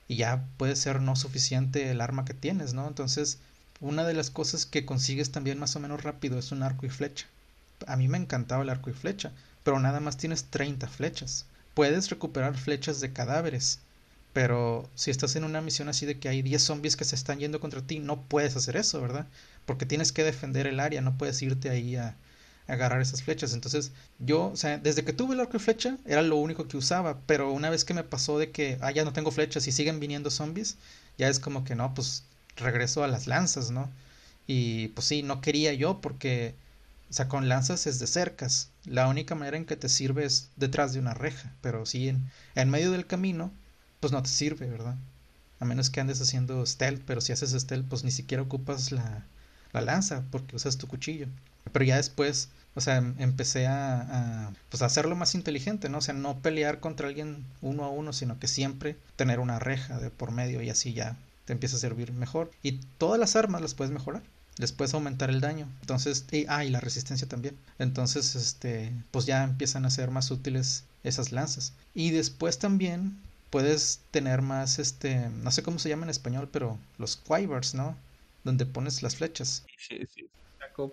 y 0.08 0.16
ya 0.16 0.44
puede 0.56 0.74
ser 0.74 1.00
no 1.00 1.14
suficiente 1.16 1.90
el 1.90 2.00
arma 2.00 2.24
que 2.24 2.34
tienes, 2.34 2.74
¿no? 2.74 2.88
Entonces, 2.88 3.38
una 3.80 4.04
de 4.04 4.14
las 4.14 4.30
cosas 4.30 4.66
que 4.66 4.84
consigues 4.84 5.30
también 5.30 5.58
más 5.58 5.76
o 5.76 5.80
menos 5.80 6.02
rápido 6.02 6.38
es 6.38 6.50
un 6.50 6.62
arco 6.62 6.86
y 6.86 6.90
flecha. 6.90 7.26
A 7.86 7.96
mí 7.96 8.08
me 8.08 8.18
encantaba 8.18 8.62
el 8.62 8.70
arco 8.70 8.90
y 8.90 8.94
flecha, 8.94 9.32
pero 9.62 9.78
nada 9.78 10.00
más 10.00 10.16
tienes 10.16 10.44
30 10.46 10.88
flechas. 10.88 11.46
Puedes 11.74 12.10
recuperar 12.10 12.56
flechas 12.56 13.00
de 13.00 13.12
cadáveres, 13.12 13.78
pero 14.32 14.88
si 14.96 15.10
estás 15.10 15.36
en 15.36 15.44
una 15.44 15.60
misión 15.60 15.88
así 15.88 16.06
de 16.06 16.18
que 16.18 16.28
hay 16.28 16.42
10 16.42 16.62
zombies 16.62 16.96
que 16.96 17.04
se 17.04 17.14
están 17.14 17.38
yendo 17.38 17.60
contra 17.60 17.82
ti, 17.82 18.00
no 18.00 18.22
puedes 18.22 18.56
hacer 18.56 18.76
eso, 18.76 19.00
¿verdad? 19.00 19.26
porque 19.68 19.84
tienes 19.84 20.12
que 20.12 20.24
defender 20.24 20.66
el 20.66 20.80
área, 20.80 21.02
no 21.02 21.18
puedes 21.18 21.42
irte 21.42 21.68
ahí 21.68 21.94
a, 21.94 22.16
agarrar 22.68 23.00
esas 23.00 23.22
flechas. 23.22 23.54
Entonces, 23.54 23.92
yo, 24.20 24.46
o 24.48 24.56
sea, 24.56 24.78
desde 24.78 25.04
que 25.04 25.12
tuve 25.12 25.34
el 25.34 25.40
arco 25.40 25.56
y 25.56 25.60
flecha, 25.60 25.98
era 26.06 26.22
lo 26.22 26.36
único 26.36 26.68
que 26.68 26.76
usaba, 26.76 27.20
pero 27.26 27.50
una 27.52 27.70
vez 27.70 27.84
que 27.84 27.94
me 27.94 28.04
pasó 28.04 28.38
de 28.38 28.50
que, 28.52 28.78
ah, 28.82 28.92
ya 28.92 29.04
no 29.04 29.12
tengo 29.12 29.30
flechas 29.32 29.66
y 29.66 29.72
siguen 29.72 30.00
viniendo 30.00 30.30
zombies, 30.30 30.76
ya 31.18 31.28
es 31.28 31.40
como 31.40 31.64
que 31.64 31.74
no, 31.74 31.94
pues 31.94 32.24
regreso 32.56 33.04
a 33.04 33.08
las 33.08 33.26
lanzas, 33.26 33.70
¿no? 33.70 33.90
Y 34.46 34.88
pues 34.88 35.06
sí, 35.06 35.22
no 35.22 35.40
quería 35.40 35.72
yo 35.74 36.00
porque, 36.00 36.54
o 37.10 37.12
sea, 37.12 37.28
con 37.28 37.48
lanzas 37.48 37.86
es 37.86 37.98
de 37.98 38.06
cercas. 38.06 38.70
La 38.84 39.08
única 39.08 39.34
manera 39.34 39.56
en 39.56 39.66
que 39.66 39.76
te 39.76 39.88
sirve 39.88 40.24
es 40.24 40.50
detrás 40.56 40.92
de 40.92 41.00
una 41.00 41.14
reja, 41.14 41.52
pero 41.60 41.86
sí 41.86 42.08
en, 42.08 42.30
en 42.54 42.70
medio 42.70 42.90
del 42.92 43.06
camino, 43.06 43.52
pues 44.00 44.12
no 44.12 44.22
te 44.22 44.28
sirve, 44.30 44.68
¿verdad? 44.68 44.96
A 45.60 45.64
menos 45.66 45.90
que 45.90 46.00
andes 46.00 46.20
haciendo 46.20 46.64
stealth, 46.66 47.02
pero 47.06 47.20
si 47.20 47.32
haces 47.32 47.50
stealth, 47.52 47.86
pues 47.88 48.04
ni 48.04 48.10
siquiera 48.10 48.42
ocupas 48.42 48.92
la, 48.92 49.24
la 49.72 49.80
lanza 49.82 50.24
porque 50.30 50.56
usas 50.56 50.78
tu 50.78 50.86
cuchillo. 50.88 51.28
Pero 51.72 51.84
ya 51.84 51.96
después, 51.96 52.50
o 52.74 52.80
sea, 52.80 52.96
em, 52.96 53.14
empecé 53.18 53.66
a, 53.66 54.52
pues 54.70 54.82
hacerlo 54.82 55.16
más 55.16 55.34
inteligente, 55.34 55.88
¿no? 55.88 55.98
O 55.98 56.00
sea, 56.00 56.14
no 56.14 56.40
pelear 56.40 56.80
contra 56.80 57.08
alguien 57.08 57.44
uno 57.60 57.84
a 57.84 57.90
uno, 57.90 58.12
sino 58.12 58.38
que 58.38 58.48
siempre 58.48 58.96
tener 59.16 59.40
una 59.40 59.58
reja 59.58 59.98
de 59.98 60.10
por 60.10 60.30
medio 60.32 60.62
y 60.62 60.70
así 60.70 60.92
ya 60.92 61.16
te 61.44 61.52
empieza 61.52 61.76
a 61.76 61.80
servir 61.80 62.12
mejor. 62.12 62.50
Y 62.62 62.80
todas 62.98 63.18
las 63.20 63.36
armas 63.36 63.62
las 63.62 63.74
puedes 63.74 63.92
mejorar. 63.92 64.22
Les 64.58 64.72
puedes 64.72 64.92
aumentar 64.94 65.30
el 65.30 65.40
daño. 65.40 65.68
Entonces, 65.80 66.26
y, 66.32 66.44
ah, 66.48 66.64
y 66.64 66.70
la 66.70 66.80
resistencia 66.80 67.28
también. 67.28 67.56
Entonces, 67.78 68.34
este, 68.34 68.92
pues 69.10 69.24
ya 69.26 69.44
empiezan 69.44 69.84
a 69.84 69.90
ser 69.90 70.10
más 70.10 70.30
útiles 70.30 70.84
esas 71.04 71.32
lanzas. 71.32 71.72
Y 71.94 72.10
después 72.10 72.58
también 72.58 73.16
puedes 73.50 74.00
tener 74.10 74.42
más, 74.42 74.78
este, 74.78 75.28
no 75.30 75.50
sé 75.52 75.62
cómo 75.62 75.78
se 75.78 75.88
llama 75.88 76.04
en 76.04 76.10
español, 76.10 76.48
pero 76.52 76.78
los 76.98 77.16
quivers, 77.16 77.74
¿no? 77.74 77.96
donde 78.44 78.66
pones 78.66 79.02
las 79.02 79.16
flechas. 79.16 79.64
Sí, 79.76 80.00
sí, 80.14 80.28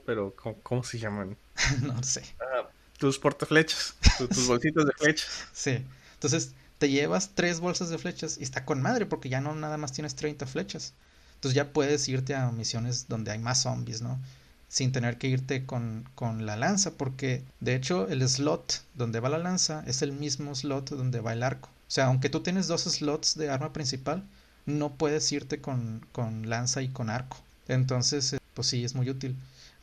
pero 0.06 0.36
¿cómo, 0.63 0.84
se 0.84 0.98
llaman? 0.98 1.38
no 1.82 2.02
sé. 2.04 2.24
Ah, 2.39 2.67
tus 2.98 3.19
portaflechas, 3.19 3.95
tus, 4.17 4.30
tus 4.36 4.48
bolsitas 4.48 4.86
de 4.86 4.91
flechas. 4.93 5.45
sí, 5.54 5.86
entonces 6.13 6.54
te 6.78 6.89
llevas 6.89 7.32
tres 7.36 7.60
bolsas 7.60 7.89
de 7.89 7.98
flechas 7.98 8.38
y 8.39 8.43
está 8.43 8.65
con 8.65 8.82
madre 8.82 9.06
porque 9.06 9.30
ya 9.30 9.41
no 9.41 9.54
nada 9.56 9.78
más 9.78 9.93
tienes 9.93 10.15
30 10.15 10.45
flechas. 10.45 10.93
Entonces 11.36 11.56
ya 11.56 11.71
puedes 11.71 12.08
irte 12.10 12.36
a 12.36 12.50
misiones 12.52 13.08
donde 13.08 13.32
hay 13.32 13.39
más 13.39 13.62
zombies, 13.62 14.02
¿no? 14.02 14.19
Sin 14.67 14.91
tener 14.91 15.17
que 15.17 15.28
irte 15.28 15.65
con, 15.65 16.10
con 16.15 16.45
la 16.45 16.56
lanza 16.56 16.91
porque 16.91 17.43
de 17.60 17.76
hecho 17.76 18.08
el 18.08 18.28
slot 18.28 18.84
donde 18.95 19.19
va 19.19 19.30
la 19.30 19.38
lanza 19.38 19.84
es 19.88 20.02
el 20.02 20.12
mismo 20.12 20.56
slot 20.56 20.89
donde 20.89 21.19
va 21.19 21.34
el 21.34 21.43
arco. 21.43 21.69
O 21.88 21.91
sea, 21.91 22.06
aunque 22.06 22.30
tú 22.30 22.41
tienes 22.41 22.67
dos 22.67 22.84
slots 22.84 23.36
de 23.36 23.50
arma 23.50 23.71
principal, 23.71 24.24
no 24.65 24.95
puedes 24.95 25.32
irte 25.32 25.62
con, 25.62 26.06
con 26.12 26.50
lanza 26.50 26.82
y 26.82 26.89
con 26.89 27.10
arco. 27.10 27.38
Entonces, 27.67 28.34
eh, 28.34 28.39
pues 28.54 28.67
sí, 28.67 28.84
es 28.84 28.95
muy 28.95 29.10
útil. 29.10 29.36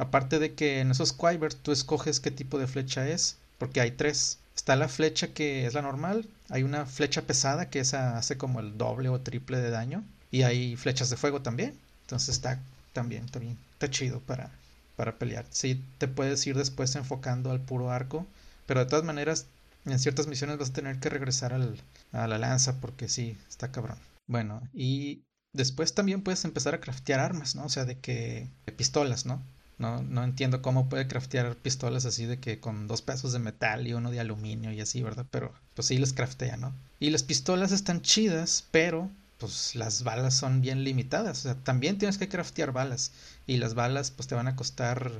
Aparte 0.02 0.40
de 0.40 0.54
que 0.54 0.80
en 0.80 0.90
esos 0.90 1.12
quivers 1.12 1.54
tú 1.54 1.70
escoges 1.70 2.18
qué 2.18 2.32
tipo 2.32 2.58
de 2.58 2.66
flecha 2.66 3.08
es, 3.08 3.36
porque 3.58 3.80
hay 3.80 3.92
tres. 3.92 4.38
Está 4.56 4.74
la 4.74 4.88
flecha 4.88 5.28
que 5.28 5.64
es 5.64 5.74
la 5.74 5.82
normal, 5.82 6.28
hay 6.48 6.64
una 6.64 6.86
flecha 6.86 7.22
pesada 7.22 7.70
que 7.70 7.78
esa 7.78 8.18
hace 8.18 8.36
como 8.36 8.58
el 8.58 8.76
doble 8.76 9.08
o 9.10 9.20
triple 9.20 9.58
de 9.58 9.70
daño, 9.70 10.02
y 10.32 10.42
hay 10.42 10.74
flechas 10.74 11.08
de 11.08 11.16
fuego 11.16 11.40
también. 11.42 11.78
Entonces 12.00 12.30
está 12.30 12.58
también, 12.92 13.26
también, 13.26 13.56
está 13.74 13.88
chido 13.90 14.18
para, 14.18 14.50
para 14.96 15.18
pelear. 15.18 15.46
Sí, 15.50 15.80
te 15.98 16.08
puedes 16.08 16.44
ir 16.48 16.56
después 16.56 16.96
enfocando 16.96 17.52
al 17.52 17.60
puro 17.60 17.92
arco, 17.92 18.26
pero 18.66 18.80
de 18.80 18.86
todas 18.86 19.04
maneras, 19.04 19.46
en 19.84 20.00
ciertas 20.00 20.26
misiones 20.26 20.58
vas 20.58 20.70
a 20.70 20.72
tener 20.72 20.98
que 20.98 21.10
regresar 21.10 21.52
al, 21.52 21.78
a 22.10 22.26
la 22.26 22.38
lanza 22.38 22.80
porque 22.80 23.08
sí, 23.08 23.38
está 23.48 23.70
cabrón. 23.70 23.98
Bueno, 24.26 24.62
y 24.74 25.22
después 25.52 25.94
también 25.94 26.22
puedes 26.22 26.44
empezar 26.44 26.74
a 26.74 26.80
craftear 26.80 27.20
armas, 27.20 27.54
¿no? 27.54 27.66
O 27.66 27.68
sea, 27.68 27.84
de 27.84 28.00
que 28.00 28.48
de 28.66 28.72
pistolas, 28.72 29.26
¿no? 29.26 29.40
No, 29.78 30.02
no 30.02 30.22
entiendo 30.22 30.62
cómo 30.62 30.88
puede 30.88 31.08
craftear 31.08 31.56
pistolas 31.56 32.04
así 32.04 32.26
de 32.26 32.38
que 32.38 32.60
con 32.60 32.86
dos 32.86 33.02
pedazos 33.02 33.32
de 33.32 33.38
metal 33.38 33.86
y 33.86 33.94
uno 33.94 34.10
de 34.10 34.20
aluminio 34.20 34.72
y 34.72 34.80
así, 34.80 35.02
¿verdad? 35.02 35.26
Pero 35.30 35.52
pues 35.74 35.88
sí 35.88 35.98
les 35.98 36.12
craftea, 36.12 36.56
¿no? 36.56 36.72
Y 37.00 37.10
las 37.10 37.22
pistolas 37.22 37.72
están 37.72 38.02
chidas, 38.02 38.66
pero 38.70 39.10
pues 39.38 39.74
las 39.74 40.04
balas 40.04 40.34
son 40.34 40.60
bien 40.60 40.84
limitadas. 40.84 41.40
O 41.40 41.42
sea, 41.42 41.54
también 41.56 41.98
tienes 41.98 42.18
que 42.18 42.28
craftear 42.28 42.72
balas. 42.72 43.10
Y 43.46 43.56
las 43.56 43.74
balas 43.74 44.12
pues 44.12 44.28
te 44.28 44.36
van 44.36 44.46
a 44.46 44.54
costar 44.54 45.10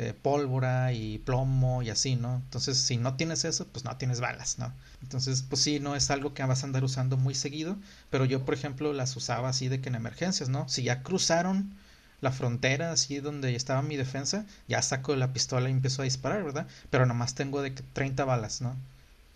eh, 0.00 0.14
pólvora 0.14 0.92
y 0.92 1.18
plomo 1.18 1.82
y 1.82 1.90
así, 1.90 2.14
¿no? 2.14 2.36
Entonces, 2.36 2.78
si 2.78 2.98
no 2.98 3.16
tienes 3.16 3.44
eso, 3.44 3.66
pues 3.66 3.84
no 3.84 3.96
tienes 3.96 4.20
balas, 4.20 4.56
¿no? 4.58 4.72
Entonces, 5.02 5.42
pues 5.42 5.60
sí, 5.60 5.80
no 5.80 5.96
es 5.96 6.08
algo 6.12 6.34
que 6.34 6.44
vas 6.44 6.62
a 6.62 6.66
andar 6.66 6.84
usando 6.84 7.16
muy 7.16 7.34
seguido, 7.34 7.76
pero 8.08 8.24
yo, 8.24 8.44
por 8.44 8.54
ejemplo, 8.54 8.92
las 8.92 9.16
usaba 9.16 9.48
así 9.48 9.66
de 9.66 9.80
que 9.80 9.88
en 9.88 9.96
emergencias, 9.96 10.48
¿no? 10.48 10.68
Si 10.68 10.84
ya 10.84 11.02
cruzaron 11.02 11.74
la 12.20 12.32
frontera, 12.32 12.92
así 12.92 13.20
donde 13.20 13.54
estaba 13.54 13.82
mi 13.82 13.96
defensa, 13.96 14.44
ya 14.68 14.82
saco 14.82 15.14
la 15.16 15.32
pistola 15.32 15.68
y 15.68 15.72
empiezo 15.72 16.02
a 16.02 16.04
disparar, 16.04 16.42
¿verdad? 16.44 16.66
Pero 16.90 17.06
nomás 17.06 17.34
tengo 17.34 17.62
de 17.62 17.74
que 17.74 17.82
30 17.92 18.24
balas, 18.24 18.60
¿no? 18.60 18.76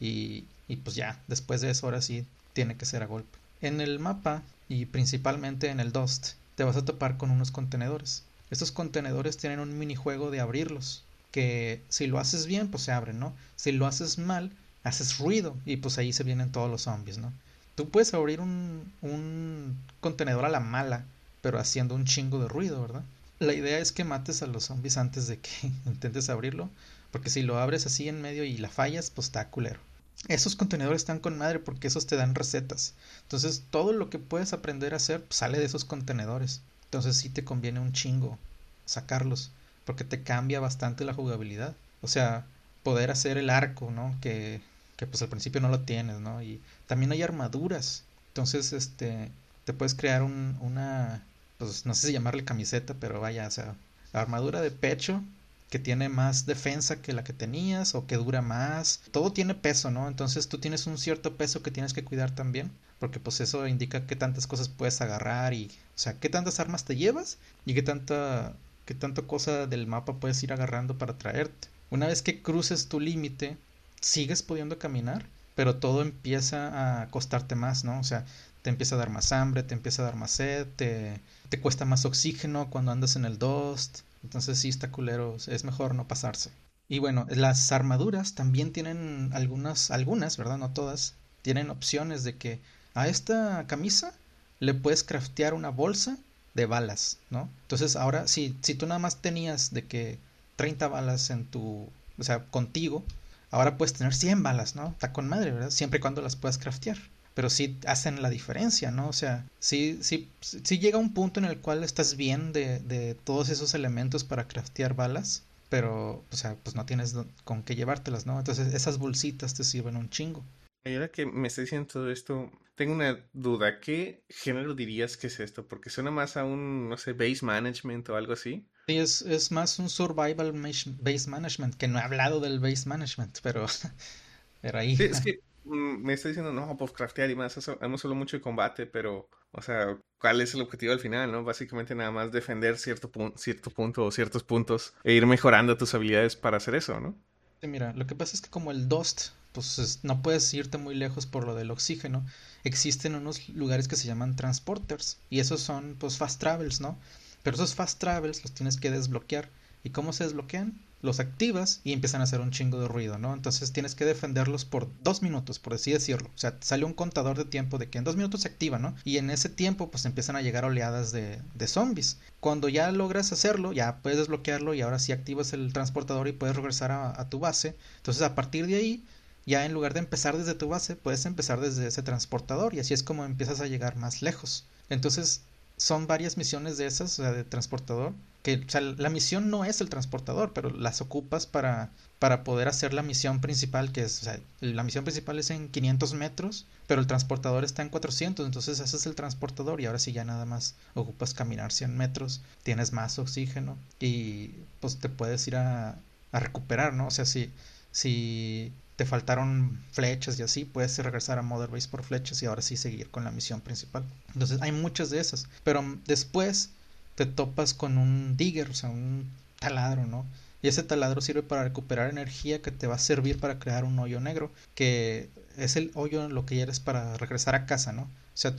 Y, 0.00 0.44
y 0.68 0.76
pues 0.76 0.96
ya, 0.96 1.20
después 1.28 1.60
de 1.60 1.70
eso, 1.70 1.86
ahora 1.86 2.02
sí, 2.02 2.26
tiene 2.52 2.76
que 2.76 2.86
ser 2.86 3.02
a 3.02 3.06
golpe. 3.06 3.38
En 3.60 3.80
el 3.80 3.98
mapa, 3.98 4.42
y 4.68 4.86
principalmente 4.86 5.68
en 5.68 5.80
el 5.80 5.92
Dust, 5.92 6.32
te 6.56 6.64
vas 6.64 6.76
a 6.76 6.84
topar 6.84 7.16
con 7.16 7.30
unos 7.30 7.50
contenedores 7.50 8.24
estos 8.52 8.70
contenedores 8.70 9.38
tienen 9.38 9.60
un 9.60 9.78
minijuego 9.78 10.30
de 10.30 10.40
abrirlos, 10.40 11.04
que 11.30 11.80
si 11.88 12.06
lo 12.06 12.18
haces 12.18 12.44
bien, 12.44 12.68
pues 12.68 12.82
se 12.82 12.92
abren, 12.92 13.18
¿no? 13.18 13.32
Si 13.56 13.72
lo 13.72 13.86
haces 13.86 14.18
mal, 14.18 14.52
haces 14.84 15.16
ruido 15.16 15.56
y 15.64 15.78
pues 15.78 15.96
ahí 15.96 16.12
se 16.12 16.22
vienen 16.22 16.52
todos 16.52 16.70
los 16.70 16.82
zombies, 16.82 17.16
¿no? 17.16 17.32
Tú 17.76 17.88
puedes 17.88 18.12
abrir 18.12 18.40
un, 18.42 18.92
un 19.00 19.78
contenedor 20.00 20.44
a 20.44 20.50
la 20.50 20.60
mala, 20.60 21.06
pero 21.42 21.58
haciendo 21.58 21.94
un 21.94 22.06
chingo 22.06 22.38
de 22.38 22.48
ruido, 22.48 22.80
¿verdad? 22.80 23.02
La 23.38 23.52
idea 23.52 23.78
es 23.78 23.92
que 23.92 24.04
mates 24.04 24.42
a 24.42 24.46
los 24.46 24.64
zombies 24.64 24.96
antes 24.96 25.26
de 25.26 25.38
que 25.38 25.50
intentes 25.86 26.30
abrirlo, 26.30 26.70
porque 27.10 27.28
si 27.28 27.42
lo 27.42 27.58
abres 27.58 27.84
así 27.84 28.08
en 28.08 28.22
medio 28.22 28.44
y 28.44 28.56
la 28.56 28.70
fallas, 28.70 29.10
pues 29.10 29.26
está 29.26 29.48
culero. 29.48 29.80
Esos 30.28 30.56
contenedores 30.56 31.02
están 31.02 31.18
con 31.18 31.36
madre 31.36 31.58
porque 31.58 31.88
esos 31.88 32.06
te 32.06 32.16
dan 32.16 32.34
recetas. 32.34 32.94
Entonces 33.22 33.64
todo 33.70 33.92
lo 33.92 34.08
que 34.08 34.18
puedes 34.18 34.52
aprender 34.52 34.94
a 34.94 34.98
hacer 34.98 35.22
pues, 35.24 35.36
sale 35.36 35.58
de 35.58 35.64
esos 35.64 35.84
contenedores. 35.84 36.62
Entonces 36.84 37.16
sí 37.16 37.28
te 37.28 37.44
conviene 37.44 37.80
un 37.80 37.92
chingo 37.92 38.38
sacarlos, 38.84 39.50
porque 39.84 40.04
te 40.04 40.22
cambia 40.22 40.60
bastante 40.60 41.04
la 41.04 41.14
jugabilidad. 41.14 41.74
O 42.02 42.08
sea, 42.08 42.46
poder 42.82 43.10
hacer 43.10 43.38
el 43.38 43.50
arco, 43.50 43.90
¿no? 43.90 44.16
Que, 44.20 44.60
que 44.96 45.06
pues 45.06 45.22
al 45.22 45.28
principio 45.28 45.60
no 45.60 45.68
lo 45.68 45.80
tienes, 45.80 46.20
¿no? 46.20 46.42
Y 46.42 46.60
también 46.86 47.12
hay 47.12 47.22
armaduras. 47.22 48.04
Entonces, 48.28 48.72
este, 48.72 49.30
te 49.64 49.72
puedes 49.72 49.94
crear 49.94 50.22
un, 50.22 50.56
una, 50.60 51.24
pues 51.62 51.86
no 51.86 51.94
sé 51.94 52.08
si 52.08 52.12
llamarle 52.12 52.44
camiseta, 52.44 52.94
pero 52.94 53.20
vaya, 53.20 53.46
o 53.46 53.50
sea, 53.50 53.74
armadura 54.12 54.60
de 54.60 54.70
pecho 54.70 55.22
que 55.70 55.78
tiene 55.78 56.08
más 56.08 56.44
defensa 56.44 57.00
que 57.00 57.14
la 57.14 57.24
que 57.24 57.32
tenías 57.32 57.94
o 57.94 58.06
que 58.06 58.16
dura 58.16 58.42
más. 58.42 59.00
Todo 59.10 59.32
tiene 59.32 59.54
peso, 59.54 59.90
¿no? 59.90 60.08
Entonces 60.08 60.48
tú 60.48 60.58
tienes 60.58 60.86
un 60.86 60.98
cierto 60.98 61.36
peso 61.36 61.62
que 61.62 61.70
tienes 61.70 61.94
que 61.94 62.04
cuidar 62.04 62.34
también, 62.34 62.70
porque 62.98 63.20
pues 63.20 63.40
eso 63.40 63.66
indica 63.66 64.06
qué 64.06 64.16
tantas 64.16 64.46
cosas 64.46 64.68
puedes 64.68 65.00
agarrar 65.00 65.54
y, 65.54 65.66
o 65.68 65.98
sea, 65.98 66.18
qué 66.20 66.28
tantas 66.28 66.60
armas 66.60 66.84
te 66.84 66.96
llevas 66.96 67.38
y 67.64 67.74
qué 67.74 67.82
tanta, 67.82 68.54
qué 68.84 68.94
tanta 68.94 69.22
cosa 69.22 69.66
del 69.66 69.86
mapa 69.86 70.16
puedes 70.16 70.42
ir 70.42 70.52
agarrando 70.52 70.98
para 70.98 71.16
traerte. 71.16 71.68
Una 71.90 72.06
vez 72.06 72.22
que 72.22 72.42
cruces 72.42 72.88
tu 72.88 73.00
límite, 73.00 73.56
sigues 74.00 74.42
pudiendo 74.42 74.78
caminar, 74.78 75.24
pero 75.54 75.76
todo 75.76 76.02
empieza 76.02 77.02
a 77.02 77.08
costarte 77.10 77.54
más, 77.54 77.84
¿no? 77.84 77.98
O 77.98 78.04
sea, 78.04 78.26
te 78.62 78.70
empieza 78.70 78.94
a 78.94 78.98
dar 78.98 79.10
más 79.10 79.32
hambre, 79.32 79.64
te 79.64 79.74
empieza 79.74 80.02
a 80.02 80.06
dar 80.06 80.16
más 80.16 80.30
sed, 80.30 80.66
te, 80.76 81.20
cuesta 81.60 81.84
más 81.84 82.04
oxígeno 82.04 82.70
cuando 82.70 82.92
andas 82.92 83.16
en 83.16 83.24
el 83.24 83.38
dust, 83.38 84.00
entonces 84.22 84.58
sí 84.58 84.68
está 84.68 84.90
culero, 84.90 85.36
es 85.46 85.64
mejor 85.64 85.94
no 85.94 86.08
pasarse. 86.08 86.50
Y 86.88 86.98
bueno, 86.98 87.26
las 87.28 87.72
armaduras 87.72 88.34
también 88.34 88.72
tienen 88.72 89.30
algunas, 89.34 89.90
algunas, 89.90 90.36
¿verdad? 90.36 90.58
No 90.58 90.70
todas, 90.70 91.14
tienen 91.42 91.70
opciones 91.70 92.22
de 92.24 92.36
que 92.36 92.60
a 92.94 93.08
esta 93.08 93.66
camisa 93.66 94.12
le 94.60 94.74
puedes 94.74 95.02
craftear 95.02 95.54
una 95.54 95.70
bolsa 95.70 96.16
de 96.54 96.66
balas, 96.66 97.18
¿no? 97.30 97.48
Entonces 97.62 97.96
ahora, 97.96 98.28
si, 98.28 98.56
si 98.62 98.74
tú 98.74 98.86
nada 98.86 98.98
más 98.98 99.16
tenías 99.16 99.72
de 99.72 99.86
que 99.86 100.18
30 100.56 100.88
balas 100.88 101.30
en 101.30 101.46
tu, 101.46 101.88
o 102.18 102.22
sea, 102.22 102.44
contigo, 102.46 103.04
ahora 103.50 103.76
puedes 103.76 103.94
tener 103.94 104.14
100 104.14 104.42
balas, 104.42 104.76
¿no? 104.76 104.88
Está 104.88 105.12
con 105.12 105.28
madre, 105.28 105.50
¿verdad? 105.50 105.70
Siempre 105.70 105.98
y 105.98 106.00
cuando 106.00 106.22
las 106.22 106.36
puedas 106.36 106.58
craftear 106.58 106.98
pero 107.34 107.50
sí 107.50 107.78
hacen 107.86 108.22
la 108.22 108.30
diferencia, 108.30 108.90
¿no? 108.90 109.08
O 109.08 109.12
sea, 109.12 109.46
sí, 109.58 109.98
sí, 110.02 110.30
sí 110.40 110.78
llega 110.78 110.98
un 110.98 111.14
punto 111.14 111.40
en 111.40 111.46
el 111.46 111.58
cual 111.58 111.84
estás 111.84 112.16
bien 112.16 112.52
de, 112.52 112.80
de 112.80 113.14
todos 113.14 113.48
esos 113.48 113.74
elementos 113.74 114.24
para 114.24 114.48
craftear 114.48 114.94
balas, 114.94 115.44
pero, 115.68 116.24
o 116.30 116.36
sea, 116.36 116.56
pues 116.62 116.76
no 116.76 116.84
tienes 116.84 117.14
con 117.44 117.62
qué 117.62 117.74
llevártelas, 117.74 118.26
¿no? 118.26 118.38
Entonces 118.38 118.74
esas 118.74 118.98
bolsitas 118.98 119.54
te 119.54 119.64
sirven 119.64 119.96
un 119.96 120.10
chingo. 120.10 120.44
Y 120.84 120.94
ahora 120.94 121.08
que 121.08 121.26
me 121.26 121.48
está 121.48 121.62
diciendo 121.62 121.88
todo 121.90 122.10
esto, 122.10 122.50
tengo 122.74 122.92
una 122.92 123.24
duda. 123.32 123.80
¿Qué 123.80 124.24
género 124.28 124.74
dirías 124.74 125.16
que 125.16 125.28
es 125.28 125.40
esto? 125.40 125.66
Porque 125.66 125.90
suena 125.90 126.10
más 126.10 126.36
a 126.36 126.44
un, 126.44 126.88
no 126.88 126.96
sé, 126.98 127.12
base 127.12 127.44
management 127.44 128.08
o 128.10 128.16
algo 128.16 128.32
así. 128.32 128.66
Sí, 128.86 128.98
es, 128.98 129.22
es 129.22 129.52
más 129.52 129.78
un 129.78 129.88
survival 129.88 130.52
base 130.52 131.30
management, 131.30 131.76
que 131.76 131.88
no 131.88 131.98
he 131.98 132.02
hablado 132.02 132.40
del 132.40 132.58
base 132.58 132.88
management, 132.88 133.38
pero, 133.42 133.66
pero 134.60 134.78
ahí... 134.78 134.96
Sí, 134.96 135.04
es 135.04 135.20
que 135.20 135.40
me 135.64 136.12
está 136.12 136.28
diciendo, 136.28 136.52
no, 136.52 136.76
pues 136.76 136.92
craftear 136.92 137.30
y 137.30 137.34
más, 137.34 137.56
hemos 137.80 138.04
hablado 138.04 138.18
mucho 138.18 138.36
de 138.36 138.42
combate, 138.42 138.86
pero, 138.86 139.28
o 139.52 139.62
sea, 139.62 139.98
¿cuál 140.18 140.40
es 140.40 140.54
el 140.54 140.60
objetivo 140.60 140.92
al 140.92 141.00
final, 141.00 141.30
no? 141.30 141.44
Básicamente 141.44 141.94
nada 141.94 142.10
más 142.10 142.32
defender 142.32 142.78
cierto, 142.78 143.10
cierto 143.36 143.70
punto 143.70 144.04
o 144.04 144.10
ciertos 144.10 144.42
puntos 144.42 144.94
e 145.04 145.12
ir 145.12 145.26
mejorando 145.26 145.76
tus 145.76 145.94
habilidades 145.94 146.36
para 146.36 146.56
hacer 146.56 146.74
eso, 146.74 147.00
¿no? 147.00 147.14
Sí, 147.60 147.68
mira, 147.68 147.92
lo 147.92 148.06
que 148.06 148.14
pasa 148.14 148.34
es 148.34 148.40
que 148.40 148.50
como 148.50 148.70
el 148.72 148.88
Dust, 148.88 149.28
pues 149.52 150.00
no 150.02 150.22
puedes 150.22 150.52
irte 150.54 150.78
muy 150.78 150.94
lejos 150.94 151.26
por 151.26 151.44
lo 151.44 151.54
del 151.54 151.70
oxígeno, 151.70 152.26
existen 152.64 153.14
unos 153.14 153.48
lugares 153.50 153.86
que 153.86 153.96
se 153.96 154.06
llaman 154.06 154.34
transporters, 154.34 155.20
y 155.30 155.40
esos 155.40 155.60
son, 155.60 155.96
pues, 155.98 156.18
fast 156.18 156.40
travels, 156.40 156.80
¿no? 156.80 156.98
Pero 157.42 157.56
esos 157.56 157.74
fast 157.74 158.00
travels 158.00 158.42
los 158.42 158.52
tienes 158.52 158.78
que 158.78 158.90
desbloquear. 158.90 159.48
¿Y 159.84 159.90
cómo 159.90 160.12
se 160.12 160.24
desbloquean? 160.24 160.80
Los 161.02 161.20
activas 161.20 161.80
y 161.84 161.92
empiezan 161.92 162.20
a 162.20 162.24
hacer 162.24 162.40
un 162.40 162.52
chingo 162.52 162.80
de 162.80 162.88
ruido, 162.88 163.18
¿no? 163.18 163.34
Entonces 163.34 163.72
tienes 163.72 163.94
que 163.94 164.04
defenderlos 164.04 164.64
por 164.64 164.88
dos 165.02 165.20
minutos, 165.22 165.58
por 165.58 165.74
así 165.74 165.92
decirlo. 165.92 166.30
O 166.34 166.38
sea, 166.38 166.56
sale 166.60 166.84
un 166.84 166.94
contador 166.94 167.36
de 167.36 167.44
tiempo 167.44 167.78
de 167.78 167.90
que 167.90 167.98
en 167.98 168.04
dos 168.04 168.16
minutos 168.16 168.42
se 168.42 168.48
activa, 168.48 168.78
¿no? 168.78 168.94
Y 169.04 169.18
en 169.18 169.30
ese 169.30 169.48
tiempo 169.48 169.90
pues 169.90 170.04
empiezan 170.04 170.36
a 170.36 170.42
llegar 170.42 170.64
oleadas 170.64 171.12
de, 171.12 171.40
de 171.54 171.66
zombies. 171.66 172.18
Cuando 172.40 172.68
ya 172.68 172.90
logras 172.92 173.32
hacerlo, 173.32 173.72
ya 173.72 173.98
puedes 173.98 174.18
desbloquearlo 174.18 174.74
y 174.74 174.80
ahora 174.80 174.98
sí 174.98 175.12
activas 175.12 175.52
el 175.52 175.72
transportador 175.72 176.28
y 176.28 176.32
puedes 176.32 176.56
regresar 176.56 176.92
a, 176.92 177.20
a 177.20 177.28
tu 177.28 177.40
base. 177.40 177.76
Entonces 177.98 178.22
a 178.22 178.34
partir 178.34 178.66
de 178.66 178.76
ahí 178.76 179.04
ya 179.44 179.64
en 179.64 179.72
lugar 179.72 179.92
de 179.92 180.00
empezar 180.00 180.36
desde 180.36 180.54
tu 180.54 180.68
base, 180.68 180.96
puedes 180.96 181.26
empezar 181.26 181.60
desde 181.60 181.86
ese 181.88 182.02
transportador 182.02 182.74
y 182.74 182.80
así 182.80 182.94
es 182.94 183.02
como 183.02 183.24
empiezas 183.24 183.60
a 183.60 183.66
llegar 183.66 183.96
más 183.96 184.22
lejos. 184.22 184.66
Entonces, 184.88 185.42
son 185.82 186.06
varias 186.06 186.36
misiones 186.36 186.76
de 186.78 186.86
esas, 186.86 187.18
o 187.18 187.22
sea, 187.24 187.32
de 187.32 187.42
transportador, 187.42 188.14
que 188.44 188.54
o 188.54 188.70
sea, 188.70 188.80
la 188.80 189.10
misión 189.10 189.50
no 189.50 189.64
es 189.64 189.80
el 189.80 189.90
transportador, 189.90 190.52
pero 190.52 190.70
las 190.70 191.00
ocupas 191.00 191.46
para, 191.46 191.90
para 192.20 192.44
poder 192.44 192.68
hacer 192.68 192.94
la 192.94 193.02
misión 193.02 193.40
principal, 193.40 193.90
que 193.90 194.02
es, 194.04 194.20
o 194.22 194.24
sea, 194.24 194.38
la 194.60 194.84
misión 194.84 195.02
principal 195.02 195.40
es 195.40 195.50
en 195.50 195.68
500 195.68 196.14
metros, 196.14 196.66
pero 196.86 197.00
el 197.00 197.08
transportador 197.08 197.64
está 197.64 197.82
en 197.82 197.88
400, 197.88 198.46
entonces 198.46 198.78
haces 198.78 199.06
el 199.06 199.16
transportador 199.16 199.80
y 199.80 199.86
ahora 199.86 199.98
sí 199.98 200.12
ya 200.12 200.24
nada 200.24 200.44
más 200.44 200.76
ocupas 200.94 201.34
caminar 201.34 201.72
100 201.72 201.96
metros, 201.96 202.42
tienes 202.62 202.92
más 202.92 203.18
oxígeno 203.18 203.76
y 203.98 204.52
pues 204.78 205.00
te 205.00 205.08
puedes 205.08 205.48
ir 205.48 205.56
a, 205.56 205.98
a 206.30 206.38
recuperar, 206.38 206.94
¿no? 206.94 207.08
O 207.08 207.10
sea, 207.10 207.24
si, 207.24 207.50
si 207.90 208.72
te 208.96 209.06
faltaron 209.06 209.78
flechas 209.90 210.38
y 210.38 210.42
así, 210.42 210.64
puedes 210.64 210.98
regresar 210.98 211.38
a 211.38 211.42
Mother 211.42 211.70
Base 211.70 211.88
por 211.88 212.02
flechas 212.02 212.42
y 212.42 212.46
ahora 212.46 212.62
sí 212.62 212.76
seguir 212.76 213.10
con 213.10 213.24
la 213.24 213.30
misión 213.30 213.60
principal. 213.60 214.04
Entonces 214.34 214.60
hay 214.62 214.72
muchas 214.72 215.10
de 215.10 215.20
esas, 215.20 215.46
pero 215.64 215.82
después 216.06 216.70
te 217.14 217.26
topas 217.26 217.74
con 217.74 217.98
un 217.98 218.36
digger, 218.36 218.70
o 218.70 218.74
sea, 218.74 218.90
un 218.90 219.30
taladro, 219.58 220.06
¿no? 220.06 220.26
Y 220.62 220.68
ese 220.68 220.82
taladro 220.82 221.20
sirve 221.20 221.42
para 221.42 221.64
recuperar 221.64 222.08
energía 222.08 222.62
que 222.62 222.70
te 222.70 222.86
va 222.86 222.94
a 222.94 222.98
servir 222.98 223.40
para 223.40 223.58
crear 223.58 223.84
un 223.84 223.98
hoyo 223.98 224.20
negro, 224.20 224.52
que 224.74 225.28
es 225.56 225.76
el 225.76 225.90
hoyo 225.94 226.24
en 226.24 226.34
lo 226.34 226.46
que 226.46 226.60
eres 226.60 226.78
para 226.78 227.16
regresar 227.16 227.54
a 227.54 227.66
casa, 227.66 227.92
¿no? 227.92 228.02
O 228.02 228.08
sea, 228.34 228.54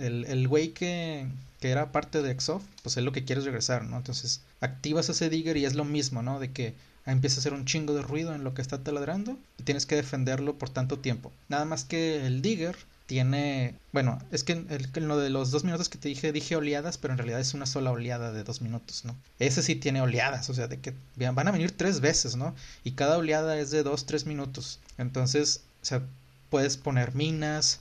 el, 0.00 0.24
el 0.26 0.48
güey 0.48 0.70
que, 0.70 1.26
que 1.60 1.70
era 1.70 1.92
parte 1.92 2.22
de 2.22 2.30
Exof, 2.30 2.62
pues 2.82 2.96
es 2.96 3.04
lo 3.04 3.12
que 3.12 3.24
quieres 3.24 3.44
regresar, 3.44 3.84
¿no? 3.84 3.96
Entonces 3.96 4.40
activas 4.60 5.08
ese 5.08 5.30
digger 5.30 5.56
y 5.56 5.64
es 5.64 5.74
lo 5.74 5.84
mismo, 5.84 6.22
¿no? 6.22 6.40
De 6.40 6.50
que 6.50 6.74
empieza 7.06 7.36
a 7.36 7.40
hacer 7.40 7.52
un 7.52 7.64
chingo 7.64 7.94
de 7.94 8.02
ruido 8.02 8.34
en 8.34 8.44
lo 8.44 8.54
que 8.54 8.62
está 8.62 8.78
taladrando 8.78 9.36
y 9.58 9.64
tienes 9.64 9.86
que 9.86 9.96
defenderlo 9.96 10.58
por 10.58 10.70
tanto 10.70 10.98
tiempo. 10.98 11.32
Nada 11.48 11.64
más 11.64 11.84
que 11.84 12.26
el 12.26 12.42
digger 12.42 12.76
tiene, 13.06 13.74
bueno, 13.92 14.20
es 14.30 14.44
que 14.44 14.52
en, 14.52 15.08
lo 15.08 15.18
de 15.18 15.30
los 15.30 15.50
dos 15.50 15.64
minutos 15.64 15.88
que 15.88 15.98
te 15.98 16.08
dije, 16.08 16.32
dije 16.32 16.56
oleadas, 16.56 16.98
pero 16.98 17.12
en 17.12 17.18
realidad 17.18 17.40
es 17.40 17.52
una 17.54 17.66
sola 17.66 17.90
oleada 17.90 18.32
de 18.32 18.44
dos 18.44 18.62
minutos, 18.62 19.04
¿no? 19.04 19.14
Ese 19.38 19.62
sí 19.62 19.74
tiene 19.74 20.00
oleadas, 20.00 20.48
o 20.48 20.54
sea, 20.54 20.68
de 20.68 20.78
que 20.78 20.94
van 21.16 21.46
a 21.46 21.50
venir 21.50 21.76
tres 21.76 22.00
veces, 22.00 22.36
¿no? 22.36 22.54
Y 22.84 22.92
cada 22.92 23.18
oleada 23.18 23.58
es 23.58 23.70
de 23.70 23.82
dos, 23.82 24.06
tres 24.06 24.24
minutos. 24.24 24.78
Entonces, 24.98 25.62
o 25.82 25.84
sea, 25.84 26.02
puedes 26.48 26.76
poner 26.76 27.14
minas, 27.14 27.80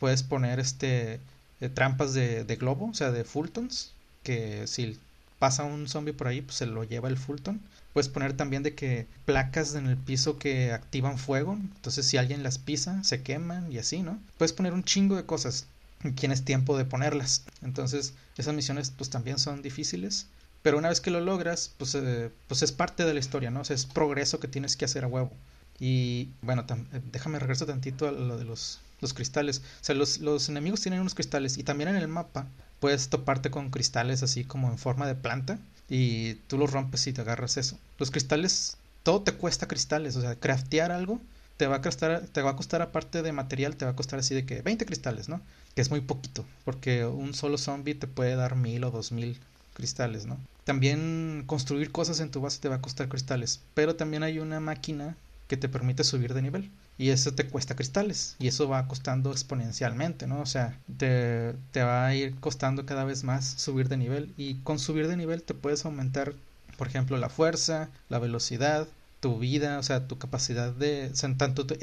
puedes 0.00 0.22
poner 0.22 0.58
este 0.58 1.20
eh, 1.62 1.68
trampas 1.68 2.12
de, 2.12 2.44
de 2.44 2.56
globo, 2.56 2.90
o 2.90 2.94
sea, 2.94 3.10
de 3.10 3.24
Fultons, 3.24 3.92
que 4.22 4.66
si 4.66 4.98
pasa 5.38 5.64
un 5.64 5.88
zombie 5.88 6.12
por 6.12 6.28
ahí, 6.28 6.40
pues 6.40 6.56
se 6.56 6.66
lo 6.66 6.84
lleva 6.84 7.08
el 7.08 7.16
Fulton. 7.16 7.60
Puedes 7.92 8.08
poner 8.08 8.32
también 8.32 8.62
de 8.62 8.74
que 8.74 9.06
placas 9.24 9.74
en 9.74 9.86
el 9.86 9.96
piso 9.96 10.38
que 10.38 10.72
activan 10.72 11.18
fuego. 11.18 11.54
Entonces 11.54 12.06
si 12.06 12.16
alguien 12.16 12.42
las 12.42 12.58
pisa, 12.58 13.02
se 13.04 13.22
queman 13.22 13.70
y 13.72 13.78
así, 13.78 14.02
¿no? 14.02 14.18
Puedes 14.38 14.52
poner 14.52 14.72
un 14.72 14.84
chingo 14.84 15.16
de 15.16 15.26
cosas. 15.26 15.66
Tienes 16.14 16.44
tiempo 16.44 16.78
de 16.78 16.84
ponerlas. 16.84 17.44
Entonces 17.62 18.14
esas 18.36 18.54
misiones 18.54 18.92
pues 18.96 19.10
también 19.10 19.38
son 19.38 19.62
difíciles. 19.62 20.26
Pero 20.62 20.78
una 20.78 20.90
vez 20.90 21.00
que 21.00 21.10
lo 21.10 21.20
logras, 21.20 21.72
pues, 21.76 21.94
eh, 21.96 22.30
pues 22.46 22.62
es 22.62 22.70
parte 22.70 23.04
de 23.04 23.12
la 23.12 23.20
historia, 23.20 23.50
¿no? 23.50 23.60
O 23.60 23.64
sea, 23.64 23.74
es 23.74 23.84
progreso 23.84 24.38
que 24.38 24.46
tienes 24.48 24.76
que 24.76 24.84
hacer 24.84 25.04
a 25.04 25.08
huevo. 25.08 25.32
Y 25.80 26.28
bueno, 26.40 26.64
eh, 26.68 27.00
déjame 27.10 27.40
regreso 27.40 27.66
tantito 27.66 28.06
a 28.06 28.12
lo 28.12 28.38
de 28.38 28.44
los, 28.44 28.78
los 29.02 29.12
cristales. 29.12 29.58
O 29.58 29.84
sea, 29.84 29.94
los, 29.94 30.18
los 30.18 30.48
enemigos 30.48 30.80
tienen 30.80 31.00
unos 31.00 31.14
cristales 31.14 31.58
y 31.58 31.64
también 31.64 31.90
en 31.90 31.96
el 31.96 32.08
mapa 32.08 32.46
puedes 32.80 33.08
toparte 33.08 33.50
con 33.50 33.70
cristales 33.70 34.22
así 34.22 34.44
como 34.44 34.68
en 34.68 34.78
forma 34.78 35.06
de 35.06 35.14
planta 35.14 35.58
y 35.90 36.34
tú 36.46 36.56
los 36.56 36.72
rompes 36.72 37.06
y 37.06 37.12
te 37.12 37.20
agarras 37.20 37.58
eso. 37.58 37.78
Los 37.98 38.10
cristales, 38.10 38.78
todo 39.02 39.20
te 39.22 39.32
cuesta 39.32 39.68
cristales, 39.68 40.16
o 40.16 40.22
sea, 40.22 40.36
craftear 40.36 40.90
algo 40.90 41.20
te 41.56 41.66
va 41.66 41.76
a 41.76 41.82
costar, 41.82 42.22
te 42.32 42.42
va 42.42 42.50
a 42.50 42.56
costar 42.56 42.82
aparte 42.82 43.22
de 43.22 43.32
material, 43.32 43.76
te 43.76 43.84
va 43.84 43.92
a 43.92 43.96
costar 43.96 44.18
así 44.18 44.34
de 44.34 44.44
que 44.44 44.62
20 44.62 44.86
cristales, 44.86 45.28
¿no? 45.28 45.40
Que 45.74 45.82
es 45.82 45.90
muy 45.90 46.00
poquito, 46.00 46.44
porque 46.64 47.04
un 47.04 47.34
solo 47.34 47.58
zombie 47.58 47.94
te 47.94 48.06
puede 48.06 48.34
dar 48.34 48.56
mil 48.56 48.82
o 48.84 48.90
dos 48.90 49.12
mil 49.12 49.38
cristales, 49.74 50.26
¿no? 50.26 50.38
También 50.64 51.44
construir 51.46 51.92
cosas 51.92 52.20
en 52.20 52.30
tu 52.30 52.40
base 52.40 52.60
te 52.60 52.68
va 52.68 52.76
a 52.76 52.80
costar 52.80 53.08
cristales, 53.08 53.60
pero 53.74 53.96
también 53.96 54.22
hay 54.22 54.38
una 54.38 54.60
máquina 54.60 55.16
que 55.46 55.56
te 55.56 55.68
permite 55.68 56.04
subir 56.04 56.34
de 56.34 56.42
nivel 56.42 56.70
y 56.98 57.10
eso 57.10 57.34
te 57.34 57.48
cuesta 57.48 57.74
cristales 57.76 58.36
y 58.38 58.48
eso 58.48 58.68
va 58.68 58.86
costando 58.88 59.32
exponencialmente, 59.32 60.26
¿no? 60.26 60.40
O 60.40 60.46
sea, 60.46 60.78
te, 60.98 61.54
te, 61.72 61.82
va 61.82 62.06
a 62.06 62.14
ir 62.14 62.38
costando 62.40 62.86
cada 62.86 63.04
vez 63.04 63.24
más 63.24 63.46
subir 63.46 63.88
de 63.88 63.96
nivel 63.96 64.32
y 64.36 64.56
con 64.56 64.78
subir 64.78 65.08
de 65.08 65.16
nivel 65.16 65.42
te 65.42 65.54
puedes 65.54 65.84
aumentar, 65.84 66.34
por 66.76 66.86
ejemplo, 66.88 67.16
la 67.18 67.28
fuerza, 67.28 67.90
la 68.08 68.18
velocidad, 68.18 68.86
tu 69.20 69.38
vida, 69.38 69.78
o 69.78 69.82
sea, 69.82 70.06
tu 70.08 70.18
capacidad 70.18 70.72
de, 70.72 71.10
o 71.12 71.16
sea, 71.16 71.34
tanto 71.36 71.66
tu 71.66 71.74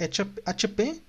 HP 0.45 1.01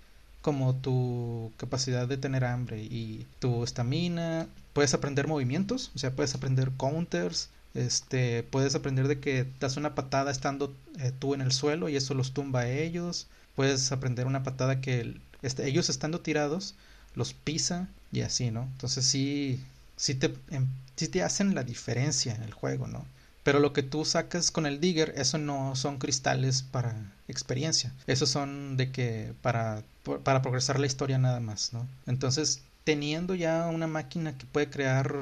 como 0.43 0.75
tu 0.77 1.53
capacidad 1.57 2.09
de 2.09 2.17
tener 2.17 2.45
hambre 2.45 2.83
y 2.83 3.27
tu 3.41 3.65
estamina. 3.65 4.49
Puedes 4.73 4.95
aprender 4.95 5.27
movimientos, 5.27 5.91
o 5.95 5.99
sea, 5.99 6.15
puedes 6.15 6.35
aprender 6.35 6.71
counters, 6.77 7.51
Este, 7.75 8.43
puedes 8.45 8.75
aprender 8.75 9.07
de 9.09 9.21
que 9.21 9.47
das 9.61 9.77
una 9.77 9.95
patada 9.95 10.31
estando 10.33 10.75
eh, 10.99 11.13
tú 11.17 11.35
en 11.35 11.41
el 11.41 11.53
suelo 11.53 11.89
y 11.89 11.97
eso 11.97 12.15
los 12.15 12.33
tumba 12.33 12.61
a 12.61 12.69
ellos. 12.71 13.29
Puedes 13.55 13.93
aprender 13.93 14.27
una 14.27 14.43
patada 14.43 14.81
que 14.81 15.17
este, 15.43 15.67
ellos 15.67 15.89
estando 15.89 16.21
tirados 16.21 16.75
los 17.15 17.35
pisa 17.35 17.89
y 18.13 18.23
así, 18.23 18.51
¿no? 18.51 18.63
Entonces 18.63 19.05
sí, 19.05 19.63
sí 19.97 20.15
te, 20.15 20.35
em, 20.51 20.67
sí 20.97 21.09
te 21.09 21.23
hacen 21.23 21.55
la 21.55 21.63
diferencia 21.65 22.35
en 22.35 22.43
el 22.43 22.53
juego, 22.53 22.87
¿no? 22.87 23.05
Pero 23.43 23.59
lo 23.59 23.73
que 23.73 23.83
tú 23.83 24.05
sacas 24.05 24.51
con 24.51 24.67
el 24.67 24.81
digger, 24.81 25.15
eso 25.17 25.39
no 25.39 25.75
son 25.75 25.99
cristales 25.99 26.63
para 26.63 26.95
experiencia. 27.27 27.93
Esos 28.07 28.29
son 28.29 28.77
de 28.77 28.93
que 28.93 29.33
para, 29.41 29.83
para 30.25 30.43
progresar 30.43 30.79
la 30.79 30.87
historia 30.87 31.19
nada 31.19 31.41
más, 31.41 31.73
¿no? 31.73 31.87
Entonces, 32.07 32.61
teniendo 32.85 33.35
ya 33.35 33.67
una 33.67 33.87
máquina 33.87 34.37
que 34.37 34.47
puede 34.47 34.69
crear 34.69 35.15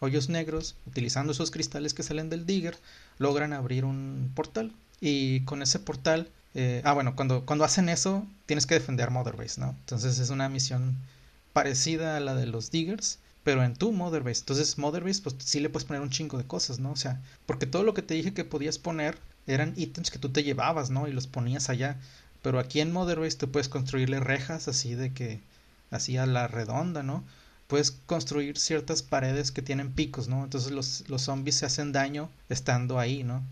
hoyos 0.00 0.28
negros, 0.28 0.76
utilizando 0.86 1.32
esos 1.32 1.50
cristales 1.50 1.92
que 1.92 2.02
salen 2.02 2.30
del 2.30 2.46
digger, 2.46 2.78
logran 3.18 3.52
abrir 3.52 3.84
un 3.84 4.30
portal. 4.34 4.72
Y 5.00 5.40
con 5.40 5.62
ese 5.62 5.78
portal, 5.78 6.28
eh, 6.58 6.80
ah, 6.84 6.94
bueno, 6.94 7.14
cuando, 7.14 7.44
cuando 7.44 7.66
hacen 7.66 7.90
eso, 7.90 8.26
tienes 8.46 8.64
que 8.64 8.72
defender 8.72 9.10
Mother 9.10 9.36
Base, 9.36 9.60
¿no? 9.60 9.76
Entonces 9.80 10.18
es 10.18 10.30
una 10.30 10.48
misión 10.48 10.96
parecida 11.52 12.16
a 12.16 12.20
la 12.20 12.34
de 12.34 12.46
los 12.46 12.70
diggers, 12.70 13.18
pero 13.44 13.62
en 13.62 13.74
tu 13.74 13.92
Mother 13.92 14.22
Base. 14.22 14.40
Entonces, 14.40 14.78
Mother 14.78 15.04
Base, 15.04 15.20
pues 15.20 15.36
sí 15.38 15.60
le 15.60 15.68
puedes 15.68 15.84
poner 15.86 16.00
un 16.00 16.08
chingo 16.08 16.38
de 16.38 16.46
cosas, 16.46 16.78
¿no? 16.78 16.92
O 16.92 16.96
sea, 16.96 17.20
porque 17.44 17.66
todo 17.66 17.82
lo 17.82 17.92
que 17.92 18.00
te 18.00 18.14
dije 18.14 18.32
que 18.32 18.46
podías 18.46 18.78
poner 18.78 19.18
eran 19.46 19.74
ítems 19.76 20.10
que 20.10 20.18
tú 20.18 20.30
te 20.30 20.44
llevabas, 20.44 20.88
¿no? 20.88 21.06
Y 21.06 21.12
los 21.12 21.26
ponías 21.26 21.68
allá. 21.68 22.00
Pero 22.40 22.58
aquí 22.58 22.80
en 22.80 22.90
Mother 22.90 23.20
Base 23.20 23.36
tú 23.36 23.50
puedes 23.50 23.68
construirle 23.68 24.18
rejas 24.18 24.66
así 24.66 24.94
de 24.94 25.12
que, 25.12 25.40
así 25.90 26.16
a 26.16 26.24
la 26.24 26.48
redonda, 26.48 27.02
¿no? 27.02 27.22
Puedes 27.66 27.90
construir 27.90 28.56
ciertas 28.56 29.02
paredes 29.02 29.52
que 29.52 29.60
tienen 29.60 29.92
picos, 29.92 30.26
¿no? 30.26 30.44
Entonces 30.44 30.72
los, 30.72 31.04
los 31.08 31.20
zombies 31.20 31.56
se 31.56 31.66
hacen 31.66 31.92
daño 31.92 32.30
estando 32.48 32.98
ahí, 32.98 33.24
¿no? 33.24 33.42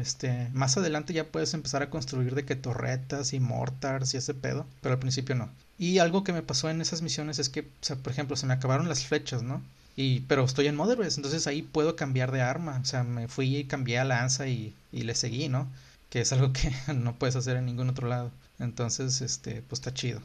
Este, 0.00 0.48
más 0.52 0.76
adelante 0.76 1.12
ya 1.12 1.24
puedes 1.24 1.54
empezar 1.54 1.82
a 1.82 1.90
construir 1.90 2.34
de 2.34 2.44
que 2.44 2.56
torretas 2.56 3.32
y 3.32 3.40
mortars 3.40 4.14
y 4.14 4.18
ese 4.18 4.34
pedo, 4.34 4.66
pero 4.82 4.94
al 4.94 4.98
principio 5.00 5.34
no. 5.34 5.50
Y 5.78 5.98
algo 5.98 6.22
que 6.22 6.32
me 6.32 6.42
pasó 6.42 6.68
en 6.68 6.80
esas 6.80 7.02
misiones 7.02 7.38
es 7.38 7.48
que, 7.48 7.60
o 7.60 7.64
sea, 7.80 7.96
por 7.96 8.12
ejemplo, 8.12 8.36
se 8.36 8.46
me 8.46 8.54
acabaron 8.54 8.88
las 8.88 9.06
flechas, 9.06 9.42
¿no? 9.42 9.62
Y, 9.96 10.20
pero 10.20 10.44
estoy 10.44 10.66
en 10.66 10.76
Motherwest, 10.76 11.18
entonces 11.18 11.46
ahí 11.46 11.62
puedo 11.62 11.96
cambiar 11.96 12.30
de 12.32 12.42
arma. 12.42 12.78
O 12.82 12.84
sea, 12.84 13.02
me 13.04 13.28
fui 13.28 13.56
y 13.56 13.64
cambié 13.64 13.98
a 13.98 14.04
lanza 14.04 14.46
y, 14.48 14.74
y 14.92 15.02
le 15.02 15.14
seguí, 15.14 15.48
¿no? 15.48 15.68
Que 16.10 16.20
es 16.20 16.32
algo 16.32 16.52
que 16.54 16.72
no 16.94 17.14
puedes 17.16 17.36
hacer 17.36 17.56
en 17.56 17.66
ningún 17.66 17.88
otro 17.90 18.08
lado. 18.08 18.30
Entonces, 18.58 19.22
este, 19.22 19.62
pues 19.62 19.80
está 19.80 19.94
chido. 19.94 20.20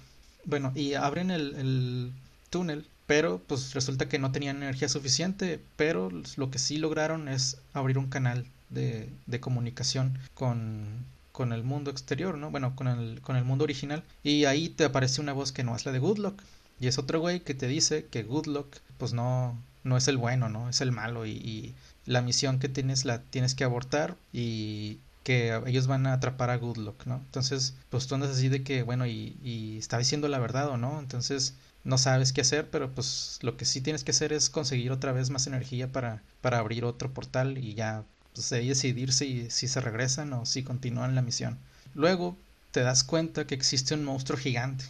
Bueno, 0.45 0.71
y 0.75 0.93
abren 0.93 1.31
el 1.31 2.11
túnel, 2.49 2.87
pero 3.07 3.41
pues 3.47 3.73
resulta 3.73 4.07
que 4.09 4.19
no 4.19 4.31
tenían 4.31 4.57
energía 4.57 4.89
suficiente, 4.89 5.59
pero 5.75 6.09
lo 6.37 6.51
que 6.51 6.59
sí 6.59 6.77
lograron 6.77 7.27
es 7.27 7.57
abrir 7.73 7.97
un 7.97 8.07
canal 8.07 8.45
de, 8.69 9.09
de 9.25 9.39
comunicación 9.39 10.17
con, 10.33 11.05
con 11.31 11.51
el 11.51 11.63
mundo 11.63 11.91
exterior, 11.91 12.37
¿no? 12.37 12.49
Bueno, 12.49 12.75
con 12.75 12.87
el, 12.87 13.21
con 13.21 13.35
el 13.35 13.43
mundo 13.43 13.63
original. 13.63 14.03
Y 14.23 14.45
ahí 14.45 14.69
te 14.69 14.85
aparece 14.85 15.21
una 15.21 15.33
voz 15.33 15.51
que 15.51 15.63
no 15.63 15.75
es 15.75 15.85
la 15.85 15.91
de 15.91 15.99
Goodlock. 15.99 16.41
Y 16.79 16.87
es 16.87 16.97
otro 16.97 17.19
güey 17.19 17.41
que 17.41 17.53
te 17.53 17.67
dice 17.67 18.05
que 18.05 18.23
Goodlock, 18.23 18.77
pues 18.97 19.13
no, 19.13 19.57
no 19.83 19.97
es 19.97 20.07
el 20.07 20.17
bueno, 20.17 20.49
¿no? 20.49 20.69
Es 20.69 20.81
el 20.81 20.91
malo. 20.91 21.25
Y, 21.25 21.75
la 22.05 22.21
misión 22.21 22.59
que 22.59 22.69
tienes 22.69 23.03
la 23.03 23.23
tienes 23.23 23.55
que 23.55 23.63
abortar 23.63 24.15
y 24.31 24.99
que 25.23 25.59
ellos 25.65 25.87
van 25.87 26.05
a 26.05 26.13
atrapar 26.13 26.51
a 26.51 26.57
Goodlock, 26.57 27.07
¿no? 27.07 27.15
Entonces, 27.15 27.73
pues 27.89 28.05
tú 28.05 28.13
andas 28.13 28.29
así 28.29 28.47
de 28.47 28.61
que, 28.63 28.83
bueno, 28.83 29.07
y, 29.07 29.35
y 29.43 29.79
está 29.79 29.97
diciendo 29.97 30.27
la 30.27 30.37
verdad 30.37 30.69
o 30.69 30.77
no. 30.77 30.99
Entonces, 30.99 31.55
no 31.83 31.97
sabes 31.97 32.33
qué 32.33 32.41
hacer, 32.41 32.69
pero 32.69 32.91
pues 32.93 33.39
lo 33.41 33.57
que 33.57 33.65
sí 33.65 33.81
tienes 33.81 34.03
que 34.03 34.11
hacer 34.11 34.33
es 34.33 34.49
conseguir 34.49 34.91
otra 34.91 35.11
vez 35.11 35.29
más 35.29 35.47
energía 35.47 35.91
para, 35.91 36.21
para 36.41 36.59
abrir 36.59 36.85
otro 36.85 37.13
portal 37.13 37.57
y 37.57 37.73
ya 37.75 38.03
pues, 38.35 38.49
decidir 38.49 39.13
si, 39.13 39.49
si 39.49 39.67
se 39.67 39.81
regresan 39.81 40.33
o 40.33 40.45
si 40.45 40.63
continúan 40.63 41.15
la 41.15 41.21
misión. 41.21 41.57
Luego 41.95 42.37
te 42.71 42.81
das 42.81 43.03
cuenta 43.03 43.47
que 43.47 43.55
existe 43.55 43.93
un 43.93 44.03
monstruo 44.03 44.37
gigante. 44.37 44.85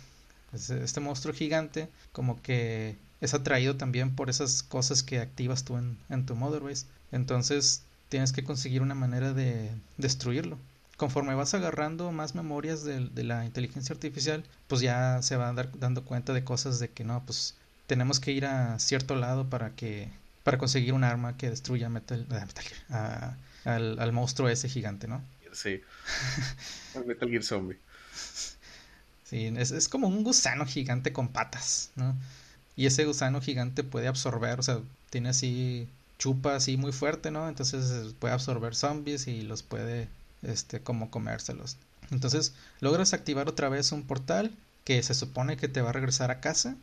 Este 0.53 0.99
monstruo 0.99 1.34
gigante 1.34 1.89
como 2.12 2.41
que 2.41 2.97
es 3.21 3.34
atraído 3.34 3.75
también 3.75 4.15
por 4.15 4.29
esas 4.29 4.63
cosas 4.63 5.03
que 5.03 5.19
activas 5.19 5.63
tú 5.63 5.77
en, 5.77 5.97
en 6.10 6.25
tu 6.25 6.36
Mother 6.36 6.62
Base. 6.62 6.86
Entonces 7.12 7.84
tienes 8.10 8.31
que 8.31 8.43
conseguir 8.43 8.81
una 8.81 8.95
manera 8.95 9.34
de 9.34 9.69
destruirlo. 9.97 10.58
Conforme 10.97 11.36
vas 11.36 11.53
agarrando 11.53 12.12
más 12.12 12.36
memorias 12.36 12.84
de, 12.84 13.10
de 13.10 13.23
la 13.23 13.45
inteligencia 13.45 13.93
artificial, 13.93 14.43
pues 14.67 14.81
ya 14.81 15.21
se 15.21 15.36
va 15.36 15.49
a 15.49 15.53
dar, 15.53 15.77
dando 15.77 16.05
cuenta 16.05 16.34
de 16.34 16.43
cosas 16.43 16.79
de 16.79 16.89
que 16.89 17.03
no, 17.03 17.21
pues 17.25 17.55
tenemos 17.86 18.19
que 18.19 18.31
ir 18.31 18.45
a 18.45 18.79
cierto 18.79 19.15
lado 19.15 19.49
para 19.49 19.71
que 19.75 20.10
para 20.45 20.60
conseguir 20.60 20.93
un 20.93 21.03
arma 21.03 21.38
que 21.38 21.49
destruya 21.49 21.89
Metal, 21.89 22.27
al, 23.63 23.99
al, 23.99 24.12
monstruo 24.12 24.47
ese 24.47 24.69
gigante, 24.69 25.08
¿no? 25.08 25.23
Sí. 25.51 25.81
Metal 27.08 27.27
Gear 27.27 27.41
Zombie. 27.41 27.79
Sí, 29.23 29.51
es, 29.58 29.71
es, 29.71 29.89
como 29.89 30.08
un 30.08 30.23
gusano 30.23 30.67
gigante 30.67 31.12
con 31.12 31.29
patas, 31.29 31.89
¿no? 31.95 32.15
Y 32.75 32.86
ese 32.86 33.05
gusano 33.05 33.41
gigante 33.41 33.84
puede 33.84 34.08
absorber, 34.08 34.60
o 34.60 34.63
sea, 34.63 34.81
tiene 35.10 35.29
así, 35.29 35.88
chupa 36.19 36.55
así 36.55 36.77
muy 36.77 36.91
fuerte, 36.91 37.31
¿no? 37.31 37.49
Entonces 37.49 38.13
puede 38.19 38.36
absorber 38.36 38.75
zombies 38.75 39.25
y 39.25 39.41
los 39.41 39.63
puede, 39.63 40.10
este, 40.43 40.79
como 40.79 41.10
comérselos. 41.10 41.77
Entonces 42.12 42.53
logras 42.81 43.13
activar 43.13 43.49
otra 43.49 43.67
vez 43.69 43.91
un 43.91 44.03
portal 44.03 44.51
que 44.84 45.01
se 45.01 45.15
supone 45.15 45.58
que 45.58 45.69
te 45.69 45.81
va 45.81 45.89
a 45.89 45.93
regresar 45.93 46.29
a 46.29 46.39
casa 46.39 46.75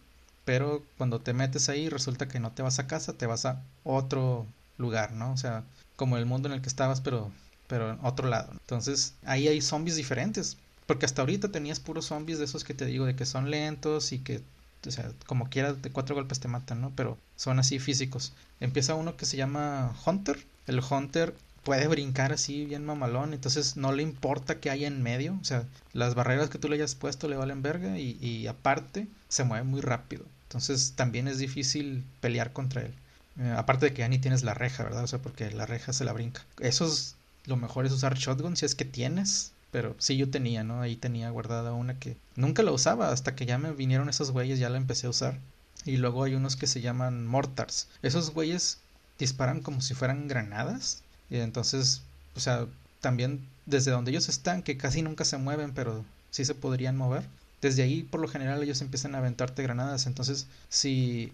pero 0.45 0.83
cuando 0.99 1.21
te 1.21 1.33
metes 1.33 1.69
ahí 1.69 1.89
resulta 1.89 2.29
que 2.29 2.41
no 2.41 2.53
te 2.53 2.63
vas 2.63 2.79
a 2.79 2.87
casa, 2.87 3.13
te 3.13 3.27
vas 3.27 3.47
a 3.47 3.63
otro 3.85 4.47
lugar, 4.79 5.13
¿no? 5.13 5.33
O 5.33 5.37
sea, 5.37 5.65
como 5.97 6.17
el 6.17 6.27
mundo 6.27 6.49
en 6.49 6.55
el 6.55 6.63
que 6.63 6.69
estabas, 6.69 7.01
pero, 7.01 7.31
pero 7.69 7.93
en 7.93 7.99
otro 8.05 8.29
lado. 8.29 8.53
Entonces, 8.53 9.15
ahí 9.25 9.49
hay 9.49 9.61
zombies 9.61 9.97
diferentes, 9.97 10.57
porque 10.87 11.07
hasta 11.07 11.23
ahorita 11.23 11.53
tenías 11.53 11.81
puros 11.81 12.07
zombies 12.07 12.39
de 12.39 12.47
esos 12.47 12.65
que 12.65 12.75
te 12.75 12.87
digo, 12.87 13.07
de 13.07 13.15
que 13.15 13.27
son 13.27 13.51
lentos 13.51 14.13
y 14.13 14.19
que, 14.19 14.43
o 14.87 14.91
sea, 14.91 15.13
como 15.27 15.49
quieras, 15.49 15.81
de 15.81 15.91
cuatro 15.91 16.15
golpes 16.15 16.41
te 16.41 16.49
matan, 16.49 16.81
¿no? 16.81 16.93
Pero 16.97 17.19
son 17.37 17.59
así 17.59 17.79
físicos. 17.79 18.33
Empieza 18.61 18.95
uno 18.95 19.17
que 19.17 19.27
se 19.27 19.37
llama 19.37 19.95
Hunter. 20.05 20.45
El 20.67 20.81
Hunter 20.81 21.35
puede 21.63 21.87
brincar 21.87 22.33
así 22.33 22.65
bien 22.65 22.85
mamalón, 22.85 23.35
entonces 23.35 23.77
no 23.77 23.93
le 23.93 24.03
importa 24.03 24.59
que 24.59 24.71
haya 24.71 24.89
en 24.89 25.01
medio, 25.01 25.39
o 25.41 25.45
sea, 25.45 25.65
las 25.93 26.17
barreras 26.17 26.51
que 26.51 26.59
tú 26.59 26.69
le 26.69 26.75
hayas 26.75 26.97
puesto 26.97 27.29
le 27.29 27.37
valen 27.37 27.63
verga 27.63 27.99
y, 27.99 28.19
y 28.21 28.49
aparte 28.49 29.07
se 29.33 29.45
mueve 29.45 29.65
muy 29.65 29.81
rápido, 29.81 30.27
entonces 30.45 30.93
también 30.95 31.27
es 31.27 31.39
difícil 31.39 32.05
pelear 32.21 32.53
contra 32.53 32.83
él. 32.83 32.93
Eh, 33.41 33.55
aparte 33.57 33.87
de 33.87 33.95
que 33.95 34.01
ya 34.01 34.09
ni 34.09 34.19
tienes 34.19 34.43
la 34.43 34.53
reja, 34.53 34.85
¿verdad? 34.85 35.05
O 35.05 35.07
sea, 35.07 35.21
porque 35.21 35.51
la 35.51 35.65
reja 35.65 35.95
se 35.95 36.05
la 36.05 36.13
brinca. 36.13 36.45
Eso 36.61 36.87
es 36.87 37.17
lo 37.47 37.57
mejor 37.57 37.87
es 37.87 37.93
usar 37.93 38.15
shotgun 38.15 38.59
si 38.59 38.67
es 38.67 38.75
que 38.75 38.85
tienes, 38.85 39.53
pero 39.71 39.97
sí 39.99 40.19
yo 40.19 40.29
tenía, 40.31 40.65
¿no? 40.65 40.83
Ahí 40.83 40.97
tenía 40.97 41.31
guardada 41.31 41.73
una 41.73 41.99
que 41.99 42.19
nunca 42.37 42.63
la 42.63 42.73
usaba 42.73 43.11
hasta 43.11 43.35
que 43.35 43.47
ya 43.47 43.57
me 43.57 43.73
vinieron 43.73 44.11
esos 44.11 44.33
güeyes, 44.33 44.59
ya 44.59 44.69
la 44.69 44.77
empecé 44.77 45.07
a 45.07 45.11
usar. 45.11 45.39
Y 45.87 45.97
luego 45.97 46.25
hay 46.25 46.35
unos 46.35 46.57
que 46.57 46.67
se 46.67 46.83
llaman 46.83 47.27
mortars. 47.27 47.89
Esos 48.03 48.35
güeyes 48.35 48.81
disparan 49.19 49.63
como 49.63 49.81
si 49.81 49.95
fueran 49.95 50.29
granadas 50.29 51.03
y 51.31 51.39
entonces, 51.39 52.03
o 52.37 52.41
sea, 52.41 52.67
también 53.01 53.41
desde 53.65 53.93
donde 53.93 54.11
ellos 54.11 54.29
están, 54.29 54.63
que 54.63 54.77
casi 54.77 55.01
nunca 55.01 55.25
se 55.25 55.39
mueven, 55.39 55.73
pero 55.73 56.05
sí 56.31 56.45
se 56.45 56.55
podrían 56.55 56.99
mover, 56.99 57.25
desde 57.63 57.83
ahí 57.83 58.03
por 58.03 58.21
lo 58.21 58.29
general 58.29 58.63
ellos 58.63 58.83
empiezan 58.83 59.15
a 59.15 59.19
aventarte 59.19 59.63
granadas. 59.63 60.07
Entonces, 60.07 60.47
si, 60.69 61.33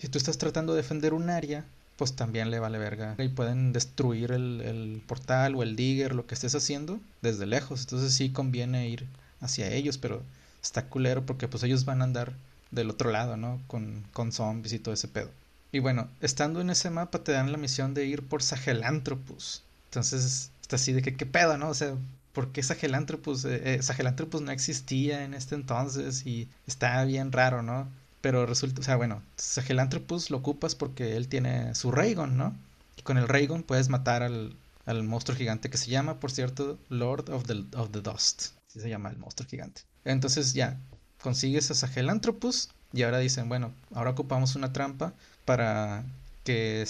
si 0.00 0.08
tú 0.08 0.16
estás 0.16 0.38
tratando 0.38 0.72
de 0.72 0.82
defender 0.82 1.12
un 1.12 1.28
área, 1.28 1.64
pues 1.96 2.14
también 2.14 2.50
le 2.50 2.60
vale 2.60 2.78
verga. 2.78 3.16
Y 3.18 3.28
pueden 3.28 3.72
destruir 3.72 4.32
el, 4.32 4.60
el, 4.62 5.02
portal 5.06 5.54
o 5.54 5.62
el 5.62 5.76
digger, 5.76 6.14
lo 6.14 6.26
que 6.26 6.34
estés 6.34 6.54
haciendo, 6.54 6.98
desde 7.20 7.44
lejos. 7.46 7.80
Entonces 7.80 8.14
sí 8.14 8.30
conviene 8.30 8.88
ir 8.88 9.06
hacia 9.40 9.70
ellos, 9.70 9.98
pero 9.98 10.22
está 10.62 10.86
culero 10.86 11.26
porque 11.26 11.48
pues 11.48 11.62
ellos 11.64 11.84
van 11.84 12.00
a 12.00 12.04
andar 12.04 12.32
del 12.70 12.90
otro 12.90 13.10
lado, 13.10 13.36
¿no? 13.36 13.60
Con, 13.66 14.04
con 14.12 14.32
zombies 14.32 14.72
y 14.72 14.78
todo 14.78 14.94
ese 14.94 15.08
pedo. 15.08 15.30
Y 15.72 15.80
bueno, 15.80 16.08
estando 16.20 16.60
en 16.60 16.70
ese 16.70 16.90
mapa 16.90 17.18
te 17.18 17.32
dan 17.32 17.50
la 17.50 17.58
misión 17.58 17.94
de 17.94 18.06
ir 18.06 18.22
por 18.22 18.42
Sahelanthropus. 18.42 19.62
Entonces 19.86 20.50
está 20.62 20.76
así 20.76 20.92
de 20.92 21.02
que 21.02 21.16
qué 21.16 21.26
pedo, 21.26 21.58
¿no? 21.58 21.68
O 21.68 21.74
sea, 21.74 21.94
¿por 22.34 22.52
qué 22.52 22.62
Sahelanthropus? 22.62 23.46
Eh, 23.46 23.80
eh 23.80 24.40
no 24.42 24.50
existía 24.50 25.24
en 25.24 25.32
este 25.32 25.54
entonces 25.54 26.26
y 26.26 26.48
está 26.66 27.02
bien 27.04 27.32
raro, 27.32 27.62
¿no? 27.62 27.88
Pero 28.20 28.44
resulta, 28.44 28.80
o 28.80 28.84
sea, 28.84 28.96
bueno, 28.96 29.22
Sahelanthropus 29.36 30.30
lo 30.30 30.38
ocupas 30.38 30.74
porque 30.74 31.16
él 31.16 31.28
tiene 31.28 31.74
su 31.74 31.90
Raygon, 31.90 32.36
¿no? 32.36 32.54
Y 32.96 33.02
con 33.02 33.16
el 33.16 33.28
Raygon 33.28 33.62
puedes 33.62 33.88
matar 33.88 34.22
al, 34.22 34.56
al 34.86 35.02
monstruo 35.04 35.36
gigante 35.36 35.70
que 35.70 35.78
se 35.78 35.90
llama, 35.90 36.20
por 36.20 36.30
cierto, 36.30 36.78
Lord 36.88 37.30
of 37.30 37.44
the, 37.44 37.64
of 37.76 37.90
the 37.90 38.00
Dust. 38.00 38.48
Así 38.68 38.80
se 38.80 38.88
llama 38.88 39.10
el 39.10 39.16
monstruo 39.16 39.48
gigante. 39.48 39.82
Entonces 40.04 40.52
ya, 40.52 40.78
consigues 41.22 41.70
a 41.70 41.74
Sahelanthropus 41.74 42.70
y 42.92 43.02
ahora 43.02 43.18
dicen, 43.18 43.48
bueno, 43.48 43.72
ahora 43.94 44.10
ocupamos 44.10 44.56
una 44.56 44.72
trampa 44.72 45.12
para 45.44 46.04
que 46.44 46.86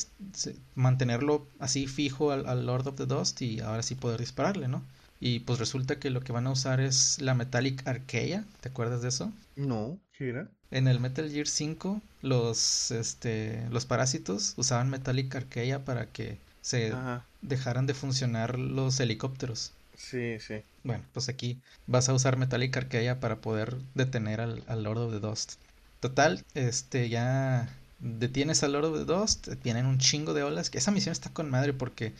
mantenerlo 0.75 1.47
así 1.59 1.87
fijo 1.87 2.33
al, 2.33 2.67
Lord 2.67 2.89
of 2.89 2.97
the 2.97 3.07
Dust 3.07 3.41
y 3.43 3.61
ahora 3.61 3.83
sí 3.83 3.95
poder 3.95 4.21
dispararle, 4.21 4.69
¿no? 4.69 4.83
Y 5.25 5.39
pues 5.41 5.59
resulta 5.59 5.99
que 5.99 6.11
lo 6.11 6.21
que 6.21 6.33
van 6.33 6.47
a 6.47 6.51
usar 6.51 6.81
es 6.81 7.19
la 7.23 7.33
Metallic 7.33 7.89
Archaea, 7.89 8.45
¿te 8.61 8.69
acuerdas 8.69 9.01
de 9.01 9.09
eso? 9.09 9.33
No, 9.57 9.99
¿qué 10.13 10.29
era? 10.29 10.49
En 10.71 10.87
el 10.87 11.01
Metal 11.01 11.31
Gear 11.31 11.47
5 11.47 12.03
los, 12.21 12.91
este, 12.91 13.67
los 13.71 13.87
parásitos 13.87 14.53
usaban 14.59 14.91
Metallic 14.91 15.35
Archaea 15.35 15.83
para 15.83 16.05
que 16.05 16.37
se 16.61 16.93
dejaran 17.41 17.87
de 17.87 17.95
funcionar 17.95 18.59
los 18.59 19.01
helicópteros. 19.01 19.73
Sí, 19.97 20.39
sí. 20.41 20.57
Bueno, 20.83 21.03
pues 21.15 21.31
aquí 21.31 21.59
vas 21.87 22.11
a 22.11 22.13
usar 22.13 22.37
Metallic 22.37 22.77
Arcadia 22.77 23.19
para 23.19 23.37
poder 23.37 23.79
detener 23.95 24.43
al, 24.43 24.63
al 24.67 24.83
Lord 24.83 24.99
of 24.99 25.13
the 25.15 25.21
Dust. 25.21 25.55
Total, 26.01 26.45
este 26.53 27.09
ya 27.09 27.75
detienes 27.99 28.63
al 28.63 28.73
Lord 28.73 28.85
of 28.85 28.99
the 28.99 29.05
Dust, 29.07 29.49
tienen 29.63 29.87
un 29.87 29.97
chingo 29.97 30.35
de 30.35 30.43
olas, 30.43 30.69
que 30.69 30.77
esa 30.77 30.91
misión 30.91 31.13
está 31.13 31.31
con 31.31 31.49
madre 31.49 31.73
porque 31.73 32.13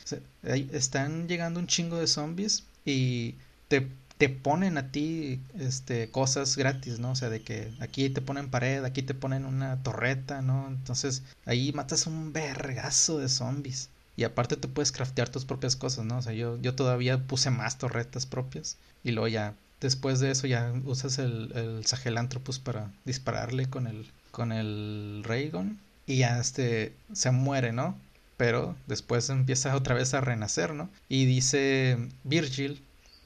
están 0.73 1.29
llegando 1.29 1.61
un 1.61 1.67
chingo 1.67 1.99
de 1.99 2.07
zombies 2.07 2.65
y 2.85 3.37
te, 3.69 3.89
te 4.19 4.29
ponen 4.29 4.79
a 4.79 4.91
ti 4.91 5.41
este 5.59 6.11
cosas 6.11 6.57
gratis, 6.57 6.99
¿no? 6.99 7.13
O 7.13 7.17
sea, 7.17 7.31
de 7.31 7.43
que 7.43 7.73
aquí 7.81 8.11
te 8.11 8.21
ponen 8.21 8.51
pared, 8.51 8.85
aquí 8.85 9.03
te 9.03 9.15
ponen 9.15 9.45
una 9.45 9.83
torreta, 9.83 10.43
¿no? 10.43 10.69
Entonces, 10.69 11.23
ahí 11.47 11.73
matas 11.73 12.07
un 12.07 12.33
vergazo 12.33 13.19
de 13.19 13.29
zombies. 13.29 13.91
Y 14.17 14.25
aparte 14.25 14.57
te 14.57 14.69
puedes 14.69 14.93
craftear 14.93 15.29
tus 15.29 15.45
propias 15.45 15.75
cosas, 15.77 16.05
¿no? 16.05 16.19
O 16.19 16.23
sea, 16.23 16.33
yo, 16.33 16.57
yo 16.61 16.75
todavía 16.75 17.27
puse 17.27 17.51
más 17.51 17.79
torretas 17.79 18.27
propias. 18.27 18.77
Y 19.03 19.11
luego 19.11 19.29
ya, 19.29 19.55
después 19.81 20.21
de 20.21 20.31
eso 20.31 20.47
ya 20.47 20.73
usas 20.85 21.19
el, 21.19 21.53
el 21.57 21.85
Sahelanthropus 21.85 22.61
para 22.61 22.93
dispararle 23.05 23.67
con 23.69 23.87
el, 23.89 24.07
con 24.31 24.53
el 24.53 25.23
Raygon. 25.25 25.81
Y 26.07 26.19
ya 26.19 26.39
este 26.39 26.95
se 27.13 27.31
muere, 27.33 27.73
¿no? 27.73 27.99
Pero 28.45 28.77
después 28.87 29.31
empieza 29.31 29.75
otra 29.75 29.95
vez 29.95 30.13
a 30.13 30.21
renacer, 30.21 30.75
¿no? 30.75 30.91
Y 31.09 31.25
dice 31.25 31.97
Virgil 32.25 32.83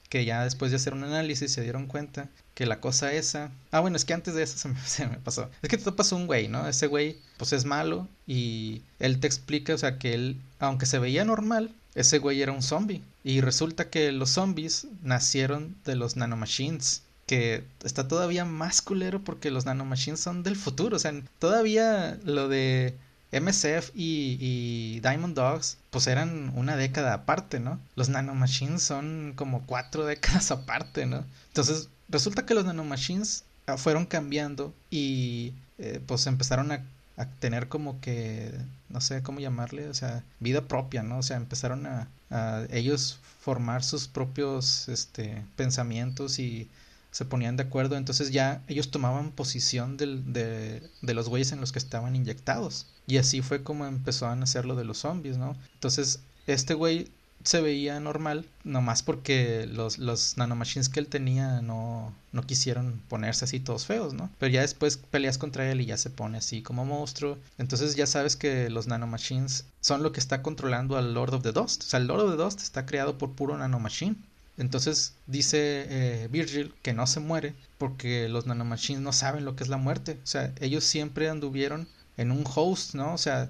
que 0.07 0.23
ya 0.23 0.45
después 0.45 0.71
de 0.71 0.77
hacer 0.77 0.93
un 0.93 1.03
análisis 1.03 1.51
se 1.51 1.61
dieron 1.61 1.87
cuenta 1.87 2.29
que 2.53 2.65
la 2.65 2.79
cosa 2.79 3.11
esa... 3.11 3.51
Ah, 3.71 3.81
bueno, 3.81 3.97
es 3.97 4.05
que 4.05 4.13
antes 4.13 4.33
de 4.33 4.43
eso 4.43 4.57
se 4.85 5.07
me, 5.07 5.17
pasó. 5.17 5.49
Es 5.61 5.67
que 5.67 5.77
te 5.77 5.91
pasó 5.91 6.15
un 6.15 6.25
güey, 6.25 6.47
¿no? 6.47 6.65
Ese 6.69 6.87
güey 6.87 7.17
pues 7.35 7.51
es 7.51 7.65
malo 7.65 8.07
y 8.27 8.81
él 8.99 9.19
te 9.19 9.27
explica, 9.27 9.73
o 9.73 9.77
sea, 9.77 9.99
que 9.99 10.13
él, 10.13 10.37
aunque 10.57 10.85
se 10.85 10.99
veía 10.99 11.25
normal, 11.25 11.75
ese 11.95 12.19
güey 12.19 12.41
era 12.41 12.53
un 12.53 12.63
zombie. 12.63 13.03
Y 13.25 13.41
resulta 13.41 13.89
que 13.89 14.13
los 14.13 14.29
zombies 14.29 14.87
nacieron 15.03 15.75
de 15.83 15.97
los 15.97 16.15
nanomachines. 16.15 17.03
Que 17.25 17.65
está 17.83 18.07
todavía 18.07 18.45
más 18.45 18.81
culero 18.81 19.21
porque 19.21 19.51
los 19.51 19.65
nanomachines 19.65 20.21
son 20.21 20.43
del 20.43 20.55
futuro. 20.55 20.95
O 20.95 20.99
sea, 20.99 21.13
todavía 21.39 22.17
lo 22.23 22.47
de 22.47 22.95
MSF 23.31 23.91
y, 23.93 24.99
Diamond 25.01 25.35
Dogs 25.35 25.77
pues 25.91 26.07
eran 26.07 26.51
una 26.55 26.75
década 26.75 27.13
aparte, 27.13 27.59
¿no? 27.59 27.79
Los 27.95 28.09
nanomachines 28.09 28.81
son 28.81 29.33
como 29.35 29.65
cuatro 29.65 30.05
décadas 30.07 30.51
aparte, 30.51 31.05
¿no? 31.05 31.23
Entonces 31.47 31.89
resulta 32.09 32.45
que 32.45 32.53
los 32.55 32.65
nanomachines 32.65 33.43
ah, 33.67 33.77
fueron 33.77 34.05
cambiando 34.05 34.73
y 34.89 35.53
eh, 35.77 36.01
pues 36.05 36.25
empezaron 36.27 36.71
a, 36.71 36.83
a, 37.17 37.25
tener 37.25 37.67
como 37.67 38.01
que, 38.01 38.51
no 38.89 39.01
sé 39.01 39.21
cómo 39.21 39.39
llamarle, 39.39 39.87
o 39.89 39.93
sea, 39.93 40.23
vida 40.39 40.61
propia, 40.61 41.03
¿no? 41.03 41.19
O 41.19 41.23
sea, 41.23 41.37
empezaron 41.37 41.85
a, 41.85 42.07
a 42.31 42.65
ellos 42.71 43.19
formar 43.39 43.83
sus 43.83 44.07
propios 44.07 44.89
este, 44.89 45.43
pensamientos 45.55 46.39
y 46.39 46.67
se 47.11 47.25
ponían 47.25 47.57
de 47.57 47.63
acuerdo, 47.63 47.97
entonces 47.97 48.31
ya 48.31 48.63
ellos 48.67 48.91
tomaban 48.91 49.31
posición 49.31 49.97
del, 49.97 50.33
de, 50.33 50.83
de, 51.01 51.13
los 51.13 51.27
güeyes 51.29 51.51
en 51.51 51.59
los 51.59 51.71
que 51.71 51.79
estaban 51.79 52.15
inyectados. 52.15 52.85
Y 53.07 53.17
así 53.17 53.41
fue 53.41 53.63
como 53.63 53.85
empezó 53.85 54.27
a 54.27 54.35
nacer 54.35 54.65
lo 54.65 54.75
de 54.75 54.85
los 54.85 54.99
zombies, 54.99 55.37
¿no? 55.37 55.55
Entonces, 55.73 56.19
este 56.45 56.73
güey 56.73 57.09
se 57.43 57.61
veía 57.61 57.99
normal, 57.99 58.45
nomás 58.63 59.01
porque 59.01 59.65
los, 59.71 59.97
los 59.97 60.37
nanomachines 60.37 60.89
que 60.89 60.99
él 60.99 61.07
tenía 61.07 61.61
no, 61.61 62.13
no 62.33 62.43
quisieron 62.43 63.01
ponerse 63.07 63.45
así 63.45 63.59
todos 63.59 63.85
feos, 63.85 64.13
¿no? 64.13 64.29
Pero 64.39 64.51
ya 64.51 64.61
después 64.61 64.97
peleas 64.97 65.37
contra 65.37 65.71
él 65.71 65.81
y 65.81 65.85
ya 65.85 65.97
se 65.97 66.09
pone 66.09 66.37
así 66.37 66.61
como 66.61 66.85
monstruo. 66.85 67.37
Entonces 67.57 67.95
ya 67.95 68.05
sabes 68.07 68.35
que 68.35 68.69
los 68.69 68.87
nanomachines 68.87 69.65
son 69.79 70.03
lo 70.03 70.11
que 70.11 70.19
está 70.19 70.41
controlando 70.41 70.97
al 70.97 71.13
Lord 71.13 71.33
of 71.33 71.43
the 71.43 71.53
Dust. 71.53 71.83
O 71.83 71.85
sea, 71.85 71.99
el 71.99 72.07
Lord 72.07 72.21
of 72.21 72.31
the 72.31 72.43
Dust 72.43 72.61
está 72.61 72.85
creado 72.85 73.17
por 73.17 73.31
puro 73.31 73.57
nanomachine. 73.57 74.17
Entonces 74.59 75.13
dice 75.25 75.87
eh, 75.89 76.27
Virgil 76.29 76.73
que 76.81 76.93
no 76.93 77.07
se 77.07 77.21
muere 77.21 77.55
porque 77.77 78.27
los 78.27 78.45
nanomachines 78.45 79.01
no 79.01 79.13
saben 79.13 79.45
lo 79.45 79.55
que 79.55 79.63
es 79.63 79.69
la 79.69 79.77
muerte. 79.77 80.19
O 80.21 80.27
sea, 80.27 80.53
ellos 80.59 80.83
siempre 80.83 81.29
anduvieron 81.29 81.87
en 82.17 82.31
un 82.31 82.43
host, 82.53 82.93
¿no? 82.93 83.13
O 83.13 83.17
sea, 83.17 83.49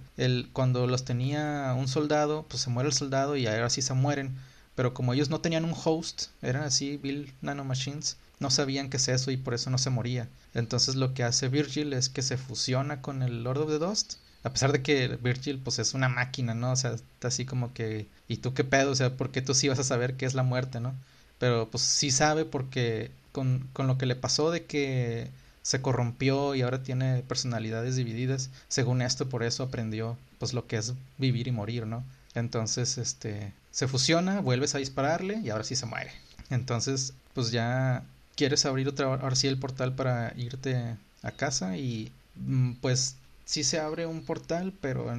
cuando 0.54 0.86
los 0.86 1.06
tenía 1.06 1.74
un 1.76 1.88
soldado, 1.88 2.45
pues 2.48 2.62
se 2.62 2.69
muere 2.69 2.89
el 2.89 2.93
soldado 2.93 3.36
y 3.36 3.48
ahora 3.48 3.72
sí 3.72 3.82
se 3.82 3.95
mueren. 3.95 4.38
Pero 4.76 4.93
como 4.93 5.13
ellos 5.13 5.32
no 5.32 5.41
tenían 5.41 5.65
un 5.65 5.76
host, 5.84 6.28
eran 6.43 6.63
así, 6.63 6.98
Bill 6.98 7.34
Nanomachines, 7.41 8.17
no 8.39 8.52
sabían 8.52 8.89
qué 8.91 8.98
es 8.98 9.08
eso 9.08 9.32
y 9.32 9.38
por 9.38 9.56
eso 9.56 9.72
no 9.72 9.80
se 9.80 9.89
moría. 9.89 10.30
Entonces 10.54 10.95
lo 10.95 11.15
que 11.15 11.24
hace 11.24 11.50
Virgil 11.50 11.93
es 11.93 12.10
que 12.10 12.22
se 12.22 12.38
fusiona 12.38 13.02
con 13.02 13.24
el 13.24 13.43
Lord 13.43 13.58
of 13.58 13.69
the 13.69 13.80
Dust 13.80 14.17
a 14.43 14.49
pesar 14.52 14.71
de 14.71 14.82
que 14.82 15.17
Virgil 15.21 15.60
pues 15.60 15.80
es 15.80 15.93
una 15.93 16.10
máquina, 16.10 16.54
¿no? 16.54 16.71
O 16.71 16.75
sea, 16.75 16.91
está 16.93 17.28
así 17.30 17.45
como 17.45 17.73
que, 17.73 18.08
¿y 18.28 18.38
tú 18.38 18.54
qué 18.54 18.63
pedo? 18.63 18.91
O 18.91 18.95
sea, 18.95 19.15
porque 19.17 19.41
tú 19.41 19.54
sí 19.54 19.67
vas 19.67 19.80
a 19.80 19.84
saber 19.84 20.15
qué 20.15 20.25
es 20.25 20.34
la 20.34 20.43
muerte, 20.43 20.80
¿no? 20.80 20.93
Pero 21.39 21.69
pues 21.69 21.84
sí 21.84 22.12
sabe 22.12 22.45
porque 22.45 23.12
con, 23.32 23.67
con 23.73 23.88
lo 23.88 23.97
que 23.97 24.06
le 24.06 24.15
pasó 24.15 24.52
de 24.52 24.65
que 24.65 25.30
se 25.62 25.82
corrompió 25.82 26.56
y 26.56 26.62
ahora 26.62 26.84
tiene 26.84 27.21
personalidades 27.23 27.95
divididas, 27.95 28.49
según 28.69 29.02
esto 29.02 29.30
por 29.30 29.43
eso 29.43 29.63
aprendió 29.63 30.17
pues 30.39 30.54
lo 30.54 30.67
que 30.67 30.78
es 30.78 30.93
vivir 31.17 31.47
y 31.47 31.52
morir, 31.52 31.86
¿no? 31.86 32.04
Entonces, 32.34 32.97
este, 32.97 33.54
se 33.71 33.88
fusiona, 33.88 34.39
vuelves 34.39 34.75
a 34.75 34.80
dispararle 34.80 35.39
y 35.43 35.49
ahora 35.49 35.63
sí 35.63 35.75
se 35.75 35.86
muere. 35.86 36.12
Entonces, 36.49 37.13
pues 37.34 37.52
ya 37.52 38.04
quieres 38.36 38.65
abrir 38.65 38.88
otra, 38.88 39.08
ahora 39.08 39.36
sí 39.36 39.47
el 39.47 39.60
portal 39.60 39.93
para 39.93 40.34
irte 40.38 40.95
a 41.21 41.32
casa 41.32 41.78
y 41.78 42.12
mm, 42.36 42.73
pues 42.82 43.15
sí 43.49 43.63
se 43.63 43.79
abre 43.79 44.05
un 44.05 44.21
portal, 44.21 44.73
pero 44.79 45.12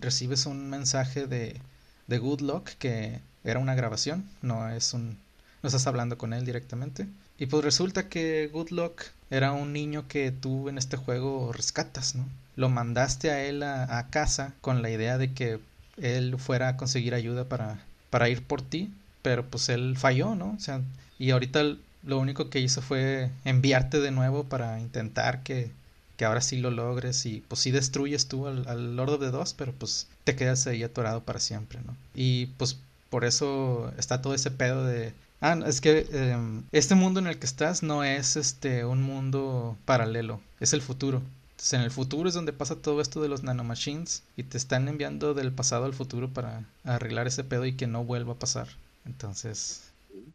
recibes 0.00 0.46
un 0.46 0.70
mensaje 0.70 1.26
de, 1.26 1.60
de 2.06 2.18
Good 2.18 2.40
Luck 2.40 2.70
que 2.78 3.20
era 3.44 3.60
una 3.60 3.74
grabación, 3.74 4.24
no 4.40 4.70
es 4.70 4.94
un 4.94 5.18
no 5.62 5.66
estás 5.66 5.86
hablando 5.86 6.16
con 6.16 6.32
él 6.32 6.46
directamente. 6.46 7.06
Y 7.38 7.46
pues 7.46 7.62
resulta 7.62 8.08
que 8.08 8.48
Good 8.50 8.70
Luck 8.70 9.02
era 9.30 9.52
un 9.52 9.74
niño 9.74 10.08
que 10.08 10.30
tú 10.30 10.70
en 10.70 10.78
este 10.78 10.96
juego 10.96 11.52
rescatas, 11.52 12.14
¿no? 12.14 12.26
Lo 12.56 12.70
mandaste 12.70 13.30
a 13.30 13.44
él 13.44 13.62
a, 13.62 14.06
casa 14.08 14.54
con 14.62 14.80
la 14.80 14.88
idea 14.88 15.18
de 15.18 15.34
que 15.34 15.60
él 15.98 16.36
fuera 16.38 16.68
a 16.68 16.76
conseguir 16.78 17.14
ayuda 17.14 17.44
para, 17.44 17.78
para 18.08 18.30
ir 18.30 18.42
por 18.42 18.62
ti, 18.62 18.90
pero 19.20 19.44
pues 19.44 19.68
él 19.68 19.96
falló, 19.98 20.34
¿no? 20.34 20.54
O 20.56 20.60
sea, 20.60 20.80
y 21.18 21.30
ahorita 21.30 21.62
lo 22.04 22.18
único 22.18 22.48
que 22.48 22.60
hizo 22.60 22.80
fue 22.80 23.30
enviarte 23.44 24.00
de 24.00 24.12
nuevo 24.12 24.44
para 24.44 24.80
intentar 24.80 25.42
que 25.42 25.70
que 26.16 26.24
ahora 26.24 26.40
sí 26.40 26.58
lo 26.58 26.70
logres 26.70 27.26
y 27.26 27.42
pues 27.48 27.60
sí 27.60 27.70
destruyes 27.70 28.28
tú 28.28 28.46
al, 28.46 28.96
Lord 28.96 29.14
of 29.14 29.20
the 29.20 29.30
Dos, 29.30 29.54
pero 29.54 29.72
pues 29.72 30.08
te 30.24 30.36
quedas 30.36 30.66
ahí 30.66 30.82
atorado 30.82 31.22
para 31.22 31.40
siempre, 31.40 31.80
¿no? 31.86 31.96
Y 32.14 32.46
pues 32.58 32.78
por 33.10 33.24
eso 33.24 33.92
está 33.98 34.22
todo 34.22 34.34
ese 34.34 34.50
pedo 34.50 34.84
de... 34.84 35.12
Ah, 35.40 35.58
es 35.66 35.80
que 35.80 36.06
em, 36.12 36.62
este 36.72 36.94
mundo 36.94 37.20
en 37.20 37.26
el 37.26 37.38
que 37.38 37.46
estás 37.46 37.82
no 37.82 38.04
es 38.04 38.36
este 38.36 38.84
un 38.84 39.02
mundo 39.02 39.76
paralelo, 39.84 40.40
es 40.60 40.72
el 40.72 40.80
futuro. 40.80 41.22
Entonces 41.50 41.72
en 41.74 41.82
el 41.82 41.90
futuro 41.90 42.28
es 42.28 42.34
donde 42.34 42.52
pasa 42.52 42.76
todo 42.76 43.00
esto 43.00 43.22
de 43.22 43.28
los 43.28 43.42
nanomachines 43.42 44.22
y 44.36 44.42
te 44.42 44.58
están 44.58 44.88
enviando 44.88 45.34
del 45.34 45.52
pasado 45.52 45.84
al 45.84 45.94
futuro 45.94 46.28
para 46.28 46.64
arreglar 46.84 47.26
ese 47.26 47.44
pedo 47.44 47.66
y 47.66 47.74
que 47.74 47.86
no 47.86 48.04
vuelva 48.04 48.34
a 48.34 48.38
pasar. 48.38 48.68
Entonces, 49.04 49.82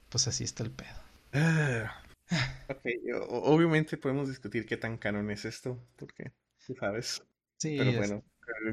pues 0.09 0.27
así 0.27 0.43
está 0.43 0.63
el 0.63 0.71
pedo. 0.71 1.91
Ah, 2.31 2.73
Ok, 2.75 2.85
obviamente 3.29 3.97
podemos 3.97 4.27
discutir 4.29 4.65
qué 4.65 4.77
tan 4.77 4.97
canon 4.97 5.29
es 5.31 5.45
esto, 5.45 5.77
porque, 5.97 6.31
sabes. 6.79 7.23
Sí, 7.57 7.77
Pero 7.77 7.93
bueno, 7.93 8.23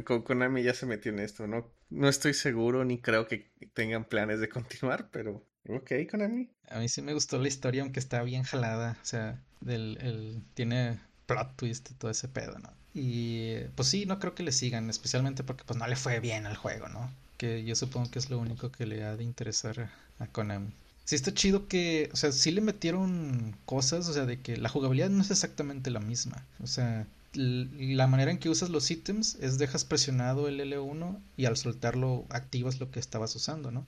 con 0.05 0.23
Konami 0.23 0.63
ya 0.63 0.75
se 0.75 0.87
metió 0.87 1.13
en 1.13 1.19
esto, 1.21 1.47
¿no? 1.47 1.71
No 1.91 2.09
estoy 2.09 2.35
seguro 2.35 2.85
ni 2.85 3.01
creo 3.01 3.27
que 3.27 3.51
tengan 3.75 4.05
planes 4.05 4.41
de 4.41 4.49
continuar, 4.49 5.11
pero 5.11 5.47
ok, 5.69 5.93
Konami. 6.11 6.51
A 6.71 6.79
mí 6.79 6.89
sí 6.89 7.03
me 7.03 7.15
gustó 7.15 7.39
la 7.39 7.49
historia, 7.49 7.83
aunque 7.83 7.99
está 8.01 8.23
bien 8.23 8.43
jalada, 8.45 8.97
o 9.03 9.05
sea, 9.05 9.43
del, 9.61 9.99
el, 10.01 10.43
tiene 10.55 10.99
plot 11.27 11.57
twist 11.57 11.91
y 11.91 11.95
todo 11.95 12.11
ese 12.11 12.29
pedo, 12.29 12.59
¿no? 12.59 12.71
Y 12.95 13.59
pues 13.77 13.89
sí, 13.89 14.07
no 14.07 14.19
creo 14.19 14.35
que 14.35 14.43
le 14.43 14.53
sigan, 14.53 14.89
especialmente 14.91 15.43
porque 15.45 15.65
pues 15.65 15.79
no 15.79 15.87
le 15.87 15.97
fue 15.97 16.21
bien 16.21 16.47
al 16.47 16.57
juego, 16.57 16.89
¿no? 16.89 17.11
Que 17.37 17.65
yo 17.65 17.75
supongo 17.77 18.11
que 18.11 18.19
es 18.19 18.31
lo 18.31 18.39
único 18.39 18.71
que 18.73 18.87
le 18.87 19.05
ha 19.05 19.17
de 19.17 19.25
interesar 19.25 19.91
a 20.19 20.27
Konami 20.27 20.73
sí 21.09 21.15
está 21.15 21.33
chido 21.33 21.69
que, 21.69 22.11
o 22.13 22.17
sea, 22.17 22.33
sí 22.33 22.51
le 22.51 22.61
metieron 22.61 23.57
cosas, 23.65 24.11
o 24.11 24.13
sea, 24.13 24.27
de 24.27 24.43
que 24.43 24.59
la 24.59 24.69
jugabilidad 24.69 25.09
no 25.09 25.23
es 25.23 25.31
exactamente 25.31 25.91
la 25.91 26.01
misma. 26.01 26.45
O 26.63 26.67
sea, 26.67 27.07
la 27.33 28.07
manera 28.07 28.31
en 28.31 28.37
que 28.37 28.51
usas 28.51 28.69
los 28.69 28.91
ítems 28.91 29.37
es 29.41 29.57
dejas 29.57 29.87
presionado 29.87 30.49
el 30.49 30.61
L1 30.61 31.19
y 31.39 31.47
al 31.47 31.57
soltarlo 31.57 32.27
activas 32.29 32.79
lo 32.79 32.91
que 32.91 33.01
estabas 33.01 33.35
usando, 33.35 33.71
¿no? 33.71 33.87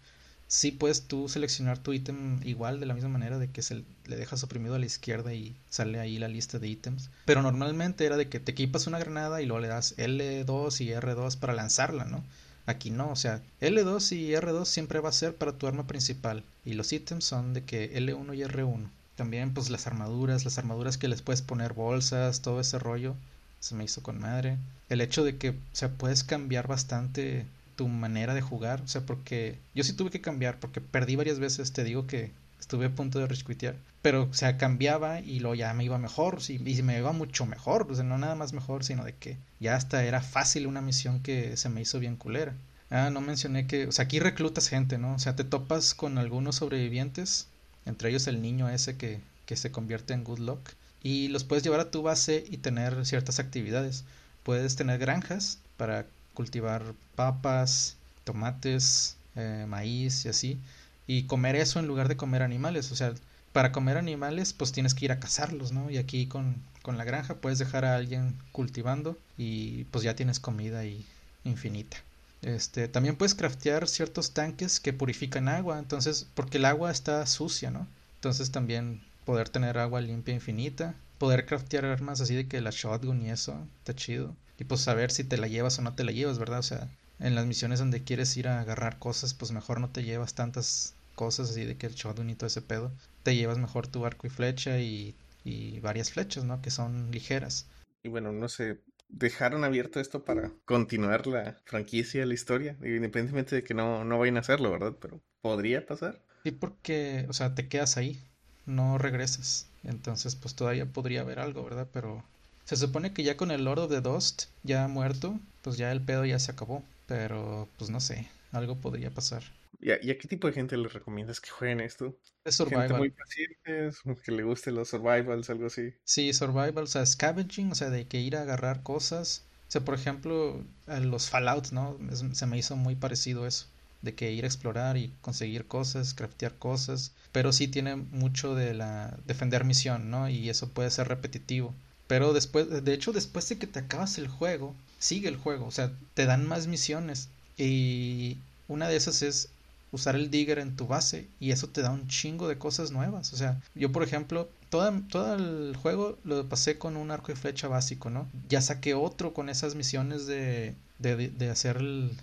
Sí 0.48 0.72
puedes 0.72 1.02
tú 1.02 1.28
seleccionar 1.28 1.76
tu 1.76 1.92
ítem 1.92 2.40
igual 2.42 2.80
de 2.80 2.86
la 2.86 2.94
misma 2.94 3.10
manera 3.10 3.38
de 3.38 3.50
que 3.50 3.60
se 3.60 3.84
le 4.06 4.16
dejas 4.16 4.42
oprimido 4.42 4.76
a 4.76 4.78
la 4.78 4.86
izquierda 4.86 5.34
y 5.34 5.54
sale 5.68 6.00
ahí 6.00 6.18
la 6.18 6.28
lista 6.28 6.58
de 6.58 6.68
ítems. 6.68 7.10
Pero 7.26 7.42
normalmente 7.42 8.06
era 8.06 8.16
de 8.16 8.30
que 8.30 8.40
te 8.40 8.52
equipas 8.52 8.86
una 8.86 8.98
granada 8.98 9.42
y 9.42 9.46
luego 9.46 9.60
le 9.60 9.68
das 9.68 9.94
L2 9.98 10.80
y 10.80 10.88
R2 10.88 11.36
para 11.36 11.52
lanzarla, 11.52 12.06
¿no? 12.06 12.24
Aquí 12.70 12.90
no, 12.90 13.10
o 13.10 13.16
sea, 13.16 13.42
L2 13.60 14.12
y 14.16 14.30
R2 14.30 14.64
siempre 14.64 15.00
va 15.00 15.08
a 15.08 15.12
ser 15.12 15.34
para 15.34 15.52
tu 15.52 15.66
arma 15.66 15.88
principal. 15.88 16.44
Y 16.64 16.74
los 16.74 16.92
ítems 16.92 17.24
son 17.24 17.52
de 17.52 17.64
que 17.64 17.92
L1 18.00 18.36
y 18.36 18.42
R1. 18.42 18.88
También 19.16 19.52
pues 19.52 19.70
las 19.70 19.88
armaduras, 19.88 20.44
las 20.44 20.56
armaduras 20.56 20.96
que 20.96 21.08
les 21.08 21.20
puedes 21.20 21.42
poner 21.42 21.72
bolsas, 21.72 22.42
todo 22.42 22.60
ese 22.60 22.78
rollo. 22.78 23.16
Se 23.58 23.74
me 23.74 23.84
hizo 23.84 24.04
con 24.04 24.20
madre. 24.20 24.56
El 24.88 25.00
hecho 25.00 25.24
de 25.24 25.36
que, 25.36 25.50
o 25.50 25.54
sea, 25.72 25.90
puedes 25.90 26.22
cambiar 26.22 26.68
bastante 26.68 27.44
tu 27.74 27.88
manera 27.88 28.34
de 28.34 28.40
jugar. 28.40 28.80
O 28.82 28.88
sea, 28.88 29.00
porque 29.00 29.58
yo 29.74 29.82
sí 29.82 29.92
tuve 29.92 30.10
que 30.10 30.20
cambiar, 30.20 30.60
porque 30.60 30.80
perdí 30.80 31.16
varias 31.16 31.40
veces, 31.40 31.72
te 31.72 31.82
digo 31.82 32.06
que 32.06 32.30
estuve 32.60 32.86
a 32.86 32.94
punto 32.94 33.18
de 33.18 33.26
resquitear. 33.26 33.76
Pero, 34.02 34.28
o 34.30 34.34
sea, 34.34 34.56
cambiaba 34.56 35.20
y 35.20 35.40
lo 35.40 35.54
ya 35.54 35.72
me 35.74 35.84
iba 35.84 35.98
mejor, 35.98 36.42
sí, 36.42 36.60
y 36.64 36.82
me 36.82 36.98
iba 36.98 37.12
mucho 37.12 37.46
mejor. 37.46 37.86
O 37.90 37.94
sea, 37.94 38.04
no 38.04 38.18
nada 38.18 38.34
más 38.34 38.52
mejor, 38.52 38.84
sino 38.84 39.04
de 39.04 39.14
que 39.14 39.36
ya 39.58 39.76
hasta 39.76 40.04
era 40.04 40.22
fácil 40.22 40.66
una 40.66 40.80
misión 40.80 41.20
que 41.20 41.56
se 41.56 41.68
me 41.68 41.80
hizo 41.80 41.98
bien 41.98 42.16
culera. 42.16 42.54
Ah, 42.90 43.10
no 43.10 43.20
mencioné 43.20 43.66
que, 43.66 43.86
o 43.86 43.92
sea, 43.92 44.04
aquí 44.04 44.18
reclutas 44.20 44.68
gente, 44.68 44.98
¿no? 44.98 45.14
O 45.14 45.18
sea, 45.18 45.36
te 45.36 45.44
topas 45.44 45.94
con 45.94 46.18
algunos 46.18 46.56
sobrevivientes, 46.56 47.46
entre 47.86 48.10
ellos 48.10 48.26
el 48.26 48.42
niño 48.42 48.68
ese 48.68 48.96
que, 48.96 49.20
que 49.46 49.56
se 49.56 49.70
convierte 49.70 50.12
en 50.12 50.24
Good 50.24 50.40
Luck, 50.40 50.60
y 51.02 51.28
los 51.28 51.44
puedes 51.44 51.64
llevar 51.64 51.80
a 51.80 51.90
tu 51.90 52.02
base 52.02 52.44
y 52.48 52.58
tener 52.58 53.06
ciertas 53.06 53.38
actividades. 53.38 54.04
Puedes 54.42 54.76
tener 54.76 54.98
granjas 54.98 55.58
para 55.76 56.06
cultivar 56.34 56.82
papas, 57.14 57.96
tomates, 58.24 59.16
eh, 59.36 59.66
maíz 59.68 60.24
y 60.24 60.28
así, 60.28 60.58
y 61.06 61.24
comer 61.24 61.56
eso 61.56 61.78
en 61.80 61.86
lugar 61.86 62.08
de 62.08 62.16
comer 62.16 62.42
animales. 62.42 62.92
O 62.92 62.96
sea, 62.96 63.12
para 63.52 63.72
comer 63.72 63.96
animales, 63.96 64.52
pues 64.52 64.72
tienes 64.72 64.94
que 64.94 65.06
ir 65.06 65.12
a 65.12 65.20
cazarlos, 65.20 65.72
¿no? 65.72 65.90
Y 65.90 65.98
aquí 65.98 66.26
con, 66.26 66.56
con 66.82 66.98
la 66.98 67.04
granja 67.04 67.36
puedes 67.36 67.58
dejar 67.58 67.84
a 67.84 67.96
alguien 67.96 68.36
cultivando 68.52 69.18
y 69.36 69.84
pues 69.84 70.04
ya 70.04 70.14
tienes 70.14 70.40
comida 70.40 70.84
y 70.84 71.04
infinita. 71.44 71.96
Este, 72.42 72.88
también 72.88 73.16
puedes 73.16 73.34
craftear 73.34 73.86
ciertos 73.86 74.32
tanques 74.32 74.80
que 74.80 74.92
purifican 74.92 75.48
agua, 75.48 75.78
entonces, 75.78 76.26
porque 76.34 76.58
el 76.58 76.64
agua 76.64 76.90
está 76.90 77.26
sucia, 77.26 77.70
¿no? 77.70 77.86
Entonces 78.16 78.50
también 78.50 79.02
poder 79.24 79.48
tener 79.48 79.78
agua 79.78 80.00
limpia 80.00 80.34
infinita, 80.34 80.94
poder 81.18 81.44
craftear 81.44 81.84
armas 81.84 82.20
así 82.20 82.34
de 82.34 82.48
que 82.48 82.60
la 82.60 82.70
shotgun 82.70 83.22
y 83.22 83.30
eso, 83.30 83.66
está 83.78 83.94
chido. 83.94 84.34
Y 84.58 84.64
pues 84.64 84.80
saber 84.80 85.10
si 85.10 85.24
te 85.24 85.38
la 85.38 85.48
llevas 85.48 85.78
o 85.78 85.82
no 85.82 85.94
te 85.94 86.04
la 86.04 86.12
llevas, 86.12 86.38
¿verdad? 86.38 86.60
O 86.60 86.62
sea, 86.62 86.88
en 87.20 87.34
las 87.34 87.46
misiones 87.46 87.78
donde 87.78 88.02
quieres 88.02 88.36
ir 88.36 88.48
a 88.48 88.60
agarrar 88.60 88.98
cosas, 88.98 89.34
pues 89.34 89.52
mejor 89.52 89.80
no 89.80 89.90
te 89.90 90.02
llevas 90.02 90.34
tantas 90.34 90.94
cosas 91.14 91.50
así 91.50 91.64
de 91.64 91.76
que 91.76 91.86
el 91.86 91.94
shotgun 91.94 92.30
y 92.30 92.34
todo 92.34 92.46
ese 92.46 92.62
pedo. 92.62 92.90
Te 93.22 93.36
llevas 93.36 93.58
mejor 93.58 93.86
tu 93.86 94.04
arco 94.06 94.26
y 94.26 94.30
flecha 94.30 94.78
y, 94.78 95.14
y 95.44 95.80
varias 95.80 96.10
flechas, 96.12 96.44
¿no? 96.44 96.62
Que 96.62 96.70
son 96.70 97.10
ligeras. 97.10 97.66
Y 98.02 98.08
bueno, 98.08 98.32
no 98.32 98.48
sé, 98.48 98.78
dejaron 99.08 99.64
abierto 99.64 100.00
esto 100.00 100.24
para 100.24 100.50
continuar 100.64 101.26
la 101.26 101.56
franquicia, 101.64 102.24
la 102.24 102.34
historia, 102.34 102.76
independientemente 102.82 103.56
de 103.56 103.64
que 103.64 103.74
no, 103.74 104.04
no 104.04 104.18
vayan 104.18 104.36
a 104.38 104.40
hacerlo, 104.40 104.70
¿verdad? 104.70 104.94
Pero 105.00 105.20
podría 105.42 105.84
pasar. 105.84 106.18
Sí, 106.42 106.52
porque, 106.52 107.26
o 107.28 107.32
sea, 107.32 107.54
te 107.54 107.68
quedas 107.68 107.96
ahí, 107.96 108.18
no 108.66 108.96
regresas. 108.98 109.66
Entonces, 109.84 110.36
pues 110.36 110.54
todavía 110.54 110.86
podría 110.86 111.20
haber 111.20 111.38
algo, 111.38 111.64
¿verdad? 111.64 111.88
Pero 111.92 112.22
se 112.64 112.76
supone 112.76 113.12
que 113.12 113.24
ya 113.24 113.36
con 113.36 113.50
el 113.50 113.64
Lord 113.64 113.80
of 113.80 113.90
the 113.90 114.00
Dust 114.00 114.44
ya 114.62 114.88
muerto, 114.88 115.38
pues 115.62 115.76
ya 115.76 115.92
el 115.92 116.00
pedo 116.00 116.24
ya 116.24 116.38
se 116.38 116.52
acabó. 116.52 116.82
Pero, 117.10 117.68
pues 117.76 117.90
no 117.90 117.98
sé, 117.98 118.28
algo 118.52 118.80
podría 118.80 119.10
pasar. 119.10 119.42
¿Y 119.80 119.90
a, 119.90 119.98
qué 119.98 120.28
tipo 120.28 120.46
de 120.46 120.52
gente 120.52 120.76
les 120.76 120.92
recomiendas 120.92 121.40
que 121.40 121.50
jueguen 121.50 121.80
esto? 121.80 122.16
Es 122.44 122.54
survival. 122.54 122.86
Gente 122.86 122.98
muy 122.98 123.10
paciente, 123.10 123.90
que 124.24 124.30
le 124.30 124.44
guste 124.44 124.70
los 124.70 124.90
survivals, 124.90 125.50
algo 125.50 125.66
así. 125.66 125.92
Sí, 126.04 126.32
survival, 126.32 126.84
o 126.84 126.86
sea, 126.86 127.04
scavenging, 127.04 127.72
o 127.72 127.74
sea, 127.74 127.90
de 127.90 128.06
que 128.06 128.20
ir 128.20 128.36
a 128.36 128.42
agarrar 128.42 128.84
cosas. 128.84 129.44
O 129.66 129.72
sea, 129.72 129.80
por 129.80 129.96
ejemplo, 129.96 130.64
los 130.86 131.30
Fallout, 131.30 131.72
¿no? 131.72 131.98
se 132.32 132.46
me 132.46 132.58
hizo 132.58 132.76
muy 132.76 132.94
parecido 132.94 133.44
eso. 133.44 133.66
De 134.02 134.14
que 134.14 134.30
ir 134.30 134.44
a 134.44 134.46
explorar 134.46 134.96
y 134.96 135.12
conseguir 135.22 135.66
cosas, 135.66 136.14
craftear 136.14 136.58
cosas. 136.58 137.12
Pero 137.32 137.52
sí 137.52 137.66
tiene 137.66 137.96
mucho 137.96 138.54
de 138.54 138.72
la 138.72 139.18
defender 139.26 139.64
misión, 139.64 140.10
¿no? 140.10 140.28
Y 140.28 140.48
eso 140.48 140.68
puede 140.68 140.92
ser 140.92 141.08
repetitivo. 141.08 141.74
Pero 142.06 142.32
después, 142.32 142.84
de 142.84 142.94
hecho, 142.94 143.12
después 143.12 143.48
de 143.48 143.58
que 143.58 143.66
te 143.66 143.80
acabas 143.80 144.16
el 144.18 144.28
juego, 144.28 144.76
sigue 145.00 145.28
el 145.28 145.36
juego. 145.36 145.66
O 145.66 145.72
sea, 145.72 145.90
te 146.14 146.26
dan 146.26 146.46
más 146.46 146.68
misiones. 146.68 147.28
Y 147.58 148.38
una 148.68 148.86
de 148.86 148.94
esas 148.96 149.22
es 149.22 149.48
usar 149.92 150.14
el 150.14 150.30
digger 150.30 150.60
en 150.60 150.76
tu 150.76 150.86
base 150.86 151.26
y 151.40 151.50
eso 151.50 151.68
te 151.68 151.82
da 151.82 151.90
un 151.90 152.06
chingo 152.06 152.46
de 152.46 152.58
cosas 152.58 152.92
nuevas. 152.92 153.32
O 153.32 153.36
sea, 153.36 153.60
yo 153.74 153.90
por 153.90 154.04
ejemplo, 154.04 154.48
toda, 154.68 154.92
todo 155.10 155.34
el 155.34 155.76
juego 155.76 156.16
lo 156.24 156.48
pasé 156.48 156.78
con 156.78 156.96
un 156.96 157.10
arco 157.10 157.32
y 157.32 157.34
flecha 157.34 157.68
básico, 157.68 158.10
¿no? 158.10 158.28
Ya 158.48 158.60
saqué 158.62 158.94
otro 158.94 159.34
con 159.34 159.48
esas 159.48 159.74
misiones 159.74 160.26
de, 160.26 160.74
de, 160.98 161.50
hacer 161.50 161.78
el, 161.78 162.16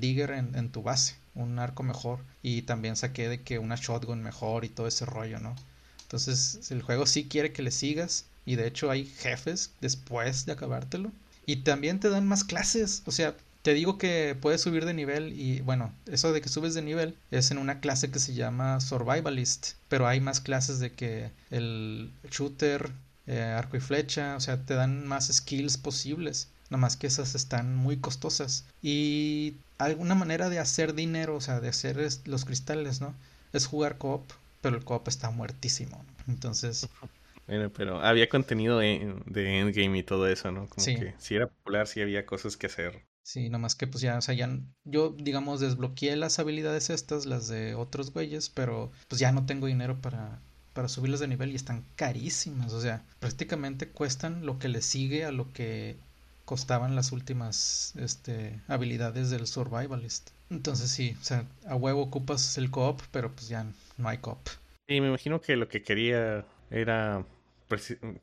digger 0.00 0.30
en, 0.30 0.54
en, 0.54 0.70
tu 0.70 0.82
base, 0.82 1.16
un 1.34 1.58
arco 1.58 1.82
mejor 1.82 2.20
y 2.42 2.62
también 2.62 2.96
saqué 2.96 3.28
de 3.28 3.42
que 3.42 3.58
una 3.58 3.76
shotgun 3.76 4.22
mejor 4.22 4.64
y 4.64 4.68
todo 4.68 4.86
ese 4.86 5.04
rollo, 5.04 5.40
¿no? 5.40 5.56
Entonces 6.02 6.70
el 6.70 6.82
juego 6.82 7.04
sí 7.04 7.24
quiere 7.24 7.52
que 7.52 7.62
le 7.62 7.70
sigas 7.70 8.24
y 8.46 8.56
de 8.56 8.66
hecho 8.66 8.90
hay 8.90 9.04
jefes 9.04 9.72
después 9.80 10.46
de 10.46 10.52
acabártelo. 10.52 11.12
Y 11.48 11.56
también 11.56 11.98
te 11.98 12.10
dan 12.10 12.28
más 12.28 12.44
clases, 12.44 13.02
o 13.06 13.10
sea, 13.10 13.34
te 13.62 13.72
digo 13.72 13.96
que 13.96 14.36
puedes 14.38 14.60
subir 14.60 14.84
de 14.84 14.92
nivel 14.92 15.32
y 15.32 15.62
bueno, 15.62 15.94
eso 16.04 16.30
de 16.30 16.42
que 16.42 16.50
subes 16.50 16.74
de 16.74 16.82
nivel 16.82 17.16
es 17.30 17.50
en 17.50 17.56
una 17.56 17.80
clase 17.80 18.10
que 18.10 18.18
se 18.18 18.34
llama 18.34 18.80
Survivalist, 18.80 19.68
pero 19.88 20.06
hay 20.06 20.20
más 20.20 20.42
clases 20.42 20.78
de 20.78 20.92
que 20.92 21.30
el 21.48 22.12
shooter, 22.30 22.92
eh, 23.26 23.40
arco 23.40 23.78
y 23.78 23.80
flecha, 23.80 24.36
o 24.36 24.40
sea, 24.40 24.62
te 24.62 24.74
dan 24.74 25.06
más 25.06 25.28
skills 25.32 25.78
posibles, 25.78 26.48
nada 26.68 26.82
más 26.82 26.98
que 26.98 27.06
esas 27.06 27.34
están 27.34 27.74
muy 27.74 27.96
costosas. 27.96 28.66
Y 28.82 29.54
alguna 29.78 30.14
manera 30.14 30.50
de 30.50 30.58
hacer 30.58 30.92
dinero, 30.92 31.36
o 31.36 31.40
sea, 31.40 31.60
de 31.60 31.70
hacer 31.70 31.96
los 32.26 32.44
cristales, 32.44 33.00
¿no? 33.00 33.14
Es 33.54 33.64
jugar 33.64 33.96
coop, 33.96 34.20
pero 34.60 34.76
el 34.76 34.84
coop 34.84 35.08
está 35.08 35.30
muertísimo. 35.30 36.04
Entonces... 36.26 36.90
Bueno, 37.48 37.72
pero 37.72 38.00
había 38.02 38.28
contenido 38.28 38.78
de, 38.78 39.16
de 39.24 39.58
Endgame 39.58 39.98
y 39.98 40.02
todo 40.02 40.28
eso, 40.28 40.52
¿no? 40.52 40.68
Como 40.68 40.84
que 40.84 41.14
si 41.18 41.34
era 41.34 41.46
popular, 41.46 41.86
sí 41.86 42.02
había 42.02 42.26
cosas 42.26 42.58
que 42.58 42.66
hacer. 42.66 43.02
Sí, 43.22 43.48
nomás 43.48 43.74
que 43.74 43.86
pues 43.86 44.02
ya, 44.02 44.18
o 44.18 44.22
sea, 44.22 44.34
ya 44.34 44.50
yo 44.84 45.10
digamos 45.10 45.60
desbloqueé 45.60 46.16
las 46.16 46.38
habilidades 46.38 46.90
estas, 46.90 47.26
las 47.26 47.48
de 47.48 47.74
otros 47.74 48.12
güeyes, 48.12 48.50
pero 48.50 48.92
pues 49.08 49.18
ya 49.18 49.32
no 49.32 49.46
tengo 49.46 49.66
dinero 49.66 50.00
para, 50.00 50.40
para 50.74 50.88
subirlas 50.88 51.20
de 51.20 51.28
nivel 51.28 51.52
y 51.52 51.54
están 51.54 51.84
carísimas, 51.96 52.72
o 52.74 52.80
sea, 52.80 53.02
prácticamente 53.18 53.88
cuestan 53.88 54.44
lo 54.44 54.58
que 54.58 54.68
le 54.68 54.82
sigue 54.82 55.24
a 55.24 55.32
lo 55.32 55.52
que 55.52 55.96
costaban 56.44 56.96
las 56.96 57.12
últimas 57.12 57.94
este, 57.96 58.60
habilidades 58.68 59.28
del 59.30 59.46
survivalist. 59.46 60.30
Entonces 60.50 60.90
sí, 60.90 61.16
o 61.20 61.24
sea, 61.24 61.44
a 61.66 61.76
huevo 61.76 62.02
ocupas 62.02 62.56
el 62.58 62.70
co-op, 62.70 63.00
pero 63.10 63.32
pues 63.32 63.48
ya 63.48 63.66
no 63.98 64.08
hay 64.08 64.18
co-op. 64.18 64.48
Sí, 64.86 65.00
me 65.00 65.08
imagino 65.08 65.40
que 65.40 65.56
lo 65.56 65.68
que 65.68 65.82
quería 65.82 66.46
era 66.70 67.26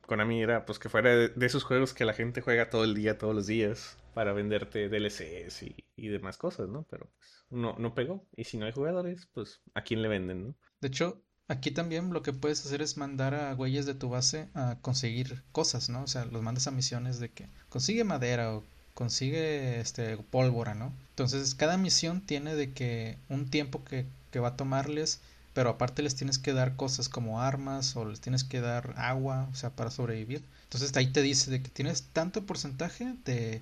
Konami 0.05 0.41
era 0.41 0.65
pues 0.65 0.79
que 0.79 0.89
fuera 0.89 1.09
de, 1.15 1.45
esos 1.45 1.63
juegos 1.63 1.93
que 1.93 2.05
la 2.05 2.13
gente 2.13 2.41
juega 2.41 2.69
todo 2.69 2.83
el 2.83 2.95
día, 2.95 3.17
todos 3.17 3.35
los 3.35 3.47
días, 3.47 3.97
para 4.13 4.33
venderte 4.33 4.89
DLCs 4.89 5.63
y, 5.63 5.85
y 5.95 6.07
demás 6.07 6.37
cosas, 6.37 6.69
¿no? 6.69 6.85
Pero 6.89 7.09
pues, 7.17 7.45
no, 7.49 7.75
no 7.77 7.93
pegó. 7.93 8.25
Y 8.35 8.45
si 8.45 8.57
no 8.57 8.65
hay 8.65 8.71
jugadores, 8.71 9.27
pues 9.33 9.61
a 9.73 9.83
quién 9.83 10.01
le 10.01 10.07
venden, 10.07 10.47
¿no? 10.47 10.55
De 10.81 10.87
hecho, 10.87 11.21
aquí 11.47 11.71
también 11.71 12.11
lo 12.11 12.23
que 12.23 12.33
puedes 12.33 12.65
hacer 12.65 12.81
es 12.81 12.97
mandar 12.97 13.35
a 13.35 13.53
güeyes 13.53 13.85
de 13.85 13.93
tu 13.93 14.09
base 14.09 14.49
a 14.53 14.77
conseguir 14.81 15.43
cosas, 15.51 15.89
¿no? 15.89 16.03
O 16.03 16.07
sea, 16.07 16.25
los 16.25 16.41
mandas 16.41 16.67
a 16.67 16.71
misiones 16.71 17.19
de 17.19 17.31
que 17.31 17.47
consigue 17.69 18.03
madera 18.03 18.55
o 18.55 18.63
consigue 18.93 19.79
este 19.79 20.17
pólvora, 20.17 20.73
¿no? 20.73 20.93
Entonces, 21.09 21.53
cada 21.55 21.77
misión 21.77 22.21
tiene 22.25 22.55
de 22.55 22.73
que 22.73 23.17
un 23.29 23.49
tiempo 23.49 23.83
que, 23.83 24.07
que 24.31 24.39
va 24.39 24.49
a 24.49 24.57
tomarles 24.57 25.21
pero 25.55 25.69
aparte 25.69 26.03
les 26.03 26.15
tienes 26.15 26.37
que 26.37 26.51
dar 26.51 26.75
cosas 26.75 27.07
como 27.07 27.41
armas 27.41 27.95
o 27.95 28.03
les 28.03 28.19
tienes 28.19 28.43
que 28.43 28.59
dar 28.59 28.93
agua, 28.97 29.47
o 29.53 29.55
sea, 29.55 29.69
para 29.69 29.89
sobrevivir. 29.89 30.43
Entonces 30.65 30.95
ahí 30.97 31.07
te 31.07 31.21
dice 31.21 31.49
de 31.49 31.61
que 31.61 31.69
tienes 31.69 32.03
tanto 32.11 32.45
porcentaje 32.45 33.15
de 33.23 33.53
eh, 33.55 33.61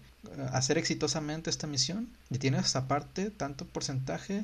hacer 0.54 0.80
exitosamente 0.80 1.52
esta 1.52 1.68
misión 1.68 2.10
y 2.32 2.40
tienes 2.40 2.76
aparte 2.76 3.30
tanto 3.30 3.66
porcentaje 3.66 4.44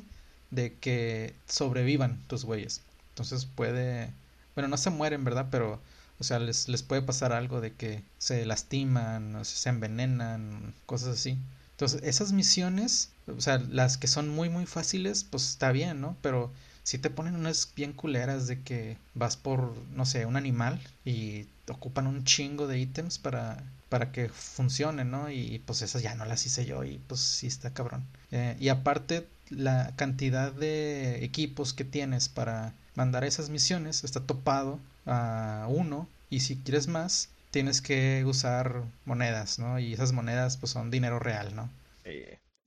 de 0.52 0.74
que 0.74 1.34
sobrevivan 1.48 2.20
tus 2.28 2.44
güeyes. 2.44 2.82
Entonces 3.14 3.46
puede, 3.46 4.12
bueno, 4.54 4.68
no 4.68 4.76
se 4.76 4.90
mueren, 4.90 5.24
¿verdad? 5.24 5.48
Pero, 5.50 5.80
o 6.20 6.24
sea, 6.24 6.38
les, 6.38 6.68
les 6.68 6.84
puede 6.84 7.02
pasar 7.02 7.32
algo 7.32 7.60
de 7.60 7.72
que 7.72 8.04
se 8.18 8.46
lastiman, 8.46 9.34
o 9.34 9.44
se 9.44 9.68
envenenan, 9.68 10.72
cosas 10.86 11.18
así. 11.18 11.36
Entonces, 11.72 12.00
esas 12.04 12.30
misiones, 12.30 13.08
o 13.26 13.40
sea, 13.40 13.58
las 13.58 13.96
que 13.96 14.06
son 14.06 14.28
muy, 14.28 14.48
muy 14.48 14.66
fáciles, 14.66 15.24
pues 15.24 15.48
está 15.48 15.72
bien, 15.72 16.00
¿no? 16.00 16.16
Pero 16.22 16.52
si 16.90 16.98
te 16.98 17.08
ponen 17.08 17.36
unas 17.36 17.72
bien 17.76 17.92
culeras 17.92 18.48
de 18.48 18.62
que 18.62 18.96
vas 19.14 19.36
por, 19.36 19.76
no 19.94 20.04
sé, 20.04 20.26
un 20.26 20.34
animal 20.34 20.80
y 21.04 21.46
ocupan 21.68 22.08
un 22.08 22.24
chingo 22.24 22.66
de 22.66 22.80
ítems 22.80 23.20
para, 23.20 23.62
para 23.88 24.10
que 24.10 24.28
funcione, 24.28 25.04
¿no? 25.04 25.30
Y 25.30 25.62
pues 25.64 25.82
esas 25.82 26.02
ya 26.02 26.16
no 26.16 26.24
las 26.24 26.44
hice 26.46 26.66
yo 26.66 26.82
y 26.82 26.98
pues 27.06 27.20
sí 27.20 27.46
está 27.46 27.72
cabrón. 27.72 28.02
Eh, 28.32 28.56
y 28.58 28.70
aparte, 28.70 29.28
la 29.50 29.92
cantidad 29.94 30.50
de 30.50 31.24
equipos 31.24 31.74
que 31.74 31.84
tienes 31.84 32.28
para 32.28 32.74
mandar 32.96 33.22
esas 33.22 33.50
misiones 33.50 34.02
está 34.02 34.18
topado 34.18 34.80
a 35.06 35.68
uno 35.68 36.08
y 36.28 36.40
si 36.40 36.56
quieres 36.56 36.88
más, 36.88 37.28
tienes 37.52 37.80
que 37.82 38.24
usar 38.24 38.82
monedas, 39.04 39.60
¿no? 39.60 39.78
Y 39.78 39.92
esas 39.92 40.10
monedas 40.10 40.56
pues 40.56 40.72
son 40.72 40.90
dinero 40.90 41.20
real, 41.20 41.54
¿no? 41.54 41.70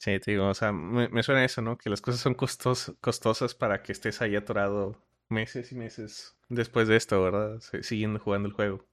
Sí, 0.03 0.19
te 0.19 0.31
digo, 0.31 0.49
o 0.49 0.53
sea, 0.53 0.73
me, 0.73 1.23
suena 1.23 1.45
eso, 1.45 1.61
¿no? 1.61 1.77
Que 1.77 1.89
las 1.89 2.01
cosas 2.01 2.19
son 2.19 2.33
costos, 2.33 2.91
costosas 2.99 3.55
para 3.55 3.81
que 3.81 3.93
estés 3.93 4.21
ahí 4.21 4.35
atorado 4.35 5.01
meses 5.29 5.71
y 5.71 5.75
meses 5.75 6.35
después 6.49 6.89
de 6.89 6.97
esto, 6.97 7.23
¿verdad? 7.23 7.61
siguiendo 7.83 8.19
jugando 8.19 8.49
el 8.49 8.53
juego. 8.53 8.85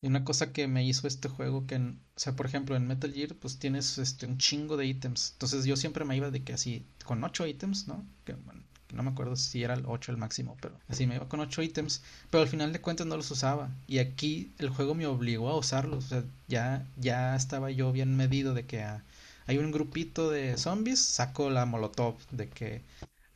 Y 0.00 0.06
una 0.06 0.24
cosa 0.24 0.54
que 0.54 0.66
me 0.66 0.86
hizo 0.86 1.06
este 1.06 1.28
juego 1.28 1.66
que, 1.66 1.76
o 1.76 1.96
sea, 2.16 2.34
por 2.34 2.46
ejemplo, 2.46 2.76
en 2.76 2.86
Metal 2.86 3.12
Gear, 3.12 3.34
pues 3.34 3.58
tienes 3.58 3.98
este, 3.98 4.24
un 4.24 4.38
chingo 4.38 4.78
de 4.78 4.86
ítems. 4.86 5.32
Entonces 5.32 5.66
yo 5.66 5.76
siempre 5.76 6.06
me 6.06 6.16
iba 6.16 6.30
de 6.30 6.42
que 6.42 6.54
así, 6.54 6.86
con 7.04 7.22
ocho 7.24 7.46
ítems, 7.46 7.86
¿no? 7.86 8.06
Que, 8.24 8.32
bueno, 8.32 8.62
no 8.94 9.02
me 9.02 9.10
acuerdo 9.10 9.36
si 9.36 9.62
era 9.62 9.74
el 9.74 9.84
8 9.86 10.12
el 10.12 10.18
máximo, 10.18 10.56
pero 10.62 10.78
así 10.88 11.06
me 11.06 11.16
iba 11.16 11.28
con 11.28 11.40
8 11.40 11.62
ítems, 11.62 12.02
pero 12.30 12.42
al 12.42 12.48
final 12.48 12.72
de 12.72 12.80
cuentas 12.80 13.06
no 13.06 13.16
los 13.18 13.30
usaba. 13.30 13.70
Y 13.86 13.98
aquí 13.98 14.52
el 14.58 14.70
juego 14.70 14.94
me 14.94 15.06
obligó 15.06 15.50
a 15.50 15.58
usarlos. 15.58 16.06
O 16.06 16.08
sea, 16.08 16.24
ya, 16.46 16.86
ya 16.96 17.36
estaba 17.36 17.70
yo 17.70 17.92
bien 17.92 18.16
medido 18.16 18.54
de 18.54 18.64
que 18.64 18.82
ah, 18.82 19.04
hay 19.48 19.58
un 19.58 19.72
grupito 19.72 20.30
de 20.30 20.56
zombies, 20.58 21.00
saco 21.00 21.48
la 21.48 21.64
molotov, 21.64 22.16
de 22.30 22.48
que 22.50 22.82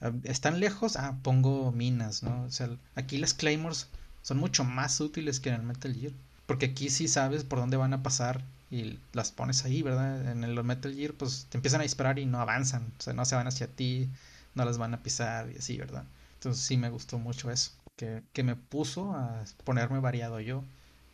ah, 0.03 0.13
están 0.25 0.61
lejos, 0.61 0.97
ah, 0.97 1.19
pongo 1.23 1.73
minas, 1.73 2.23
¿no? 2.23 2.45
O 2.45 2.51
sea, 2.51 2.69
aquí 2.95 3.17
las 3.17 3.33
claymores 3.33 3.89
son 4.21 4.37
mucho 4.37 4.63
más 4.63 5.01
útiles 5.01 5.41
que 5.41 5.49
en 5.49 5.57
el 5.57 5.63
Metal 5.63 5.95
Gear. 5.95 6.13
Porque 6.47 6.67
aquí 6.67 6.91
sí 6.91 7.09
sabes 7.09 7.45
por 7.45 7.59
dónde 7.61 7.79
van 7.79 7.95
a 7.95 8.03
pasar 8.03 8.45
y 8.71 8.99
las 9.15 9.33
pones 9.33 9.65
ahí, 9.65 9.83
¿verdad? 9.83 10.31
En 10.31 10.45
el 10.45 10.63
Metal 10.63 10.95
Gear, 10.95 11.15
pues 11.15 11.47
te 11.49 11.57
empiezan 11.57 11.81
a 11.81 11.85
disparar 11.85 12.19
y 12.19 12.27
no 12.27 12.41
avanzan. 12.41 12.93
O 12.99 13.03
sea, 13.03 13.15
no 13.15 13.25
se 13.25 13.35
van 13.35 13.47
hacia 13.47 13.67
ti, 13.67 14.11
no 14.55 14.67
las 14.67 14.77
van 14.77 14.93
a 14.93 15.03
pisar 15.03 15.51
y 15.51 15.57
así, 15.59 15.79
¿verdad? 15.79 16.05
Entonces 16.35 16.63
sí 16.63 16.77
me 16.77 16.91
gustó 16.91 17.19
mucho 17.19 17.51
eso. 17.51 17.71
Que, 17.97 18.23
que 18.35 18.43
me 18.43 18.57
puso 18.57 19.13
a 19.15 19.45
ponerme 19.65 19.99
variado 20.01 20.41
yo 20.41 20.63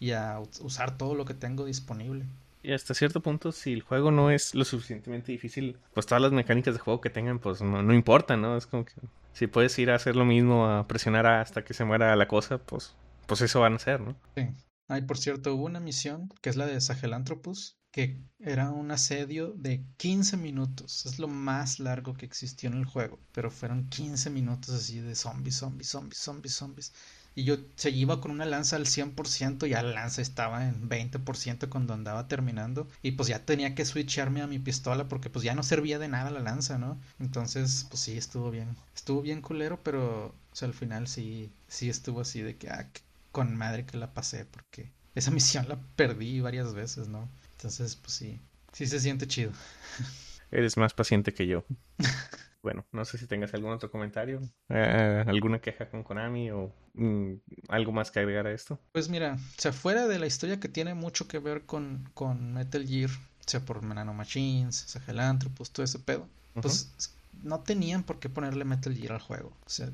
y 0.01 0.11
a 0.12 0.40
usar 0.61 0.99
todo 0.99 1.14
lo 1.14 1.24
que 1.24 1.34
tengo 1.34 1.64
disponible. 1.66 2.24
Y 2.62 2.72
hasta 2.72 2.94
cierto 2.94 3.20
punto, 3.20 3.52
si 3.52 3.72
el 3.72 3.82
juego 3.82 4.11
no 4.11 4.30
es 4.30 4.54
lo 4.54 4.64
suficientemente 4.64 5.32
difícil, 5.32 5.78
pues 5.94 6.06
todas 6.06 6.22
las 6.22 6.32
mecánicas 6.32 6.74
de 6.74 6.80
juego 6.80 7.00
que 7.00 7.11
tengan, 7.11 7.38
pues 7.38 7.62
no, 7.62 7.82
no 7.82 7.94
importa, 7.94 8.36
¿no? 8.36 8.56
Es 8.56 8.66
como 8.66 8.84
que 8.84 8.94
si 9.32 9.46
puedes 9.46 9.78
ir 9.78 9.90
a 9.90 9.94
hacer 9.94 10.16
lo 10.16 10.24
mismo, 10.24 10.68
a 10.68 10.88
presionar 10.88 11.26
hasta 11.26 11.64
que 11.64 11.74
se 11.74 11.84
muera 11.84 12.14
la 12.16 12.26
cosa, 12.26 12.59
pues, 12.59 12.96
pues 13.26 13.40
eso 13.40 13.61
van 13.61 13.74
a 13.74 13.76
hacer, 13.76 14.00
¿no? 14.00 14.16
Sí. 14.36 14.48
Ay, 14.88 15.02
por 15.02 15.18
cierto, 15.18 15.54
una 15.54 15.80
misión 15.80 16.30
que 16.40 16.48
es 16.48 16.56
la 16.56 16.66
de 16.66 16.80
Sahelanthropus, 16.80 17.78
que 17.90 18.22
era 18.38 18.70
un 18.70 18.90
asedio 18.90 19.52
de 19.52 19.84
15 19.96 20.36
minutos. 20.36 21.04
Es 21.06 21.18
lo 21.18 21.28
más 21.28 21.78
largo 21.78 22.14
que 22.14 22.26
existió 22.26 22.70
en 22.70 22.78
el 22.78 22.84
juego, 22.84 23.18
pero 23.32 23.50
fueron 23.50 23.88
15 23.88 24.30
minutos 24.30 24.74
así 24.74 25.00
de 25.00 25.14
zombies, 25.14 25.56
zombies, 25.56 25.88
zombies, 25.88 26.18
zombies, 26.18 26.54
zombies. 26.54 26.92
Y 27.35 27.45
yo 27.45 27.57
seguía 27.76 28.07
con 28.20 28.31
una 28.31 28.45
lanza 28.45 28.76
al 28.76 28.87
100% 28.87 29.66
y 29.66 29.70
ya 29.70 29.83
la 29.83 29.93
lanza 29.93 30.22
estaba 30.22 30.68
en 30.68 30.89
20% 30.89 31.68
cuando 31.68 31.95
andaba 31.95 32.26
terminando. 32.29 32.89
Y 33.03 33.12
pues 33.12 33.29
ya 33.29 33.45
tenía 33.45 33.74
que 33.74 33.85
switcharme 33.85 34.43
a 34.43 34.47
mi 34.47 34.59
pistola 34.59 35.09
porque 35.09 35.31
pues 35.31 35.45
ya 35.45 35.55
no 35.55 35.62
servía 35.62 35.99
de 35.99 36.09
nada 36.09 36.31
la 36.31 36.41
lanza, 36.41 36.79
¿no? 36.79 37.01
Entonces, 37.20 37.87
pues 37.89 38.03
sí, 38.03 38.16
estuvo 38.16 38.51
bien. 38.51 38.76
Estuvo 38.95 39.22
bien 39.22 39.41
culero, 39.43 39.81
pero 39.83 40.26
o 40.26 40.57
sea, 40.57 40.66
al 40.66 40.74
final 40.74 41.07
sí, 41.07 41.51
sí 41.68 41.89
estuvo 41.89 42.20
así 42.20 42.41
de 42.41 42.57
que, 42.57 42.68
ah, 42.70 42.89
con 43.31 43.57
madre 43.57 43.87
que 43.87 43.97
la 43.97 44.12
pasé 44.12 44.45
porque 44.45 44.91
esa 45.14 45.31
misión 45.31 45.68
la 45.68 45.79
perdí 45.97 46.41
varias 46.41 46.74
veces, 46.74 47.09
¿no? 47.09 47.29
Entonces, 47.53 47.97
pues 47.97 48.12
sí, 48.14 48.41
sí 48.72 48.87
se 48.87 49.01
siente 49.01 49.26
chido. 49.26 49.53
Eres 50.51 50.76
más 50.76 50.95
paciente 50.95 51.35
que 51.35 51.47
yo. 51.47 51.64
bueno, 52.62 52.86
no 52.92 53.04
sé 53.04 53.18
si 53.18 53.26
tengas 53.26 53.54
algún 53.54 53.72
otro 53.72 53.90
comentario, 53.90 54.40
eh, 54.68 55.24
alguna 55.26 55.61
queja 55.61 55.88
con 55.88 56.02
Konami 56.02 56.50
o 56.50 56.72
mm, 56.94 57.32
algo 57.68 57.92
más 57.92 58.11
que 58.11 58.20
agregar 58.20 58.46
a 58.46 58.52
esto. 58.52 58.80
Pues 58.92 59.09
mira, 59.09 59.34
o 59.34 59.61
sea, 59.61 59.72
fuera 59.72 60.06
de 60.06 60.18
la 60.18 60.26
historia 60.26 60.61
que 60.61 60.68
tiene 60.68 60.94
mucho 60.94 61.28
que 61.28 61.38
ver 61.38 61.62
con, 61.62 62.09
con 62.14 62.52
Metal 62.52 62.86
Gear, 62.86 63.11
o 63.11 63.48
sea, 63.48 63.61
por 63.61 63.82
Nanomachines, 63.82 64.76
Sahelanthropus, 64.76 65.70
todo 65.70 65.84
ese 65.84 65.98
pedo, 65.98 66.28
pues 66.54 67.14
no 67.42 67.61
tenían 67.61 68.02
por 68.02 68.18
qué 68.18 68.28
ponerle 68.28 68.64
Metal 68.64 68.94
Gear 68.94 69.12
al 69.12 69.20
juego. 69.20 69.52
O 69.64 69.70
sea, 69.70 69.90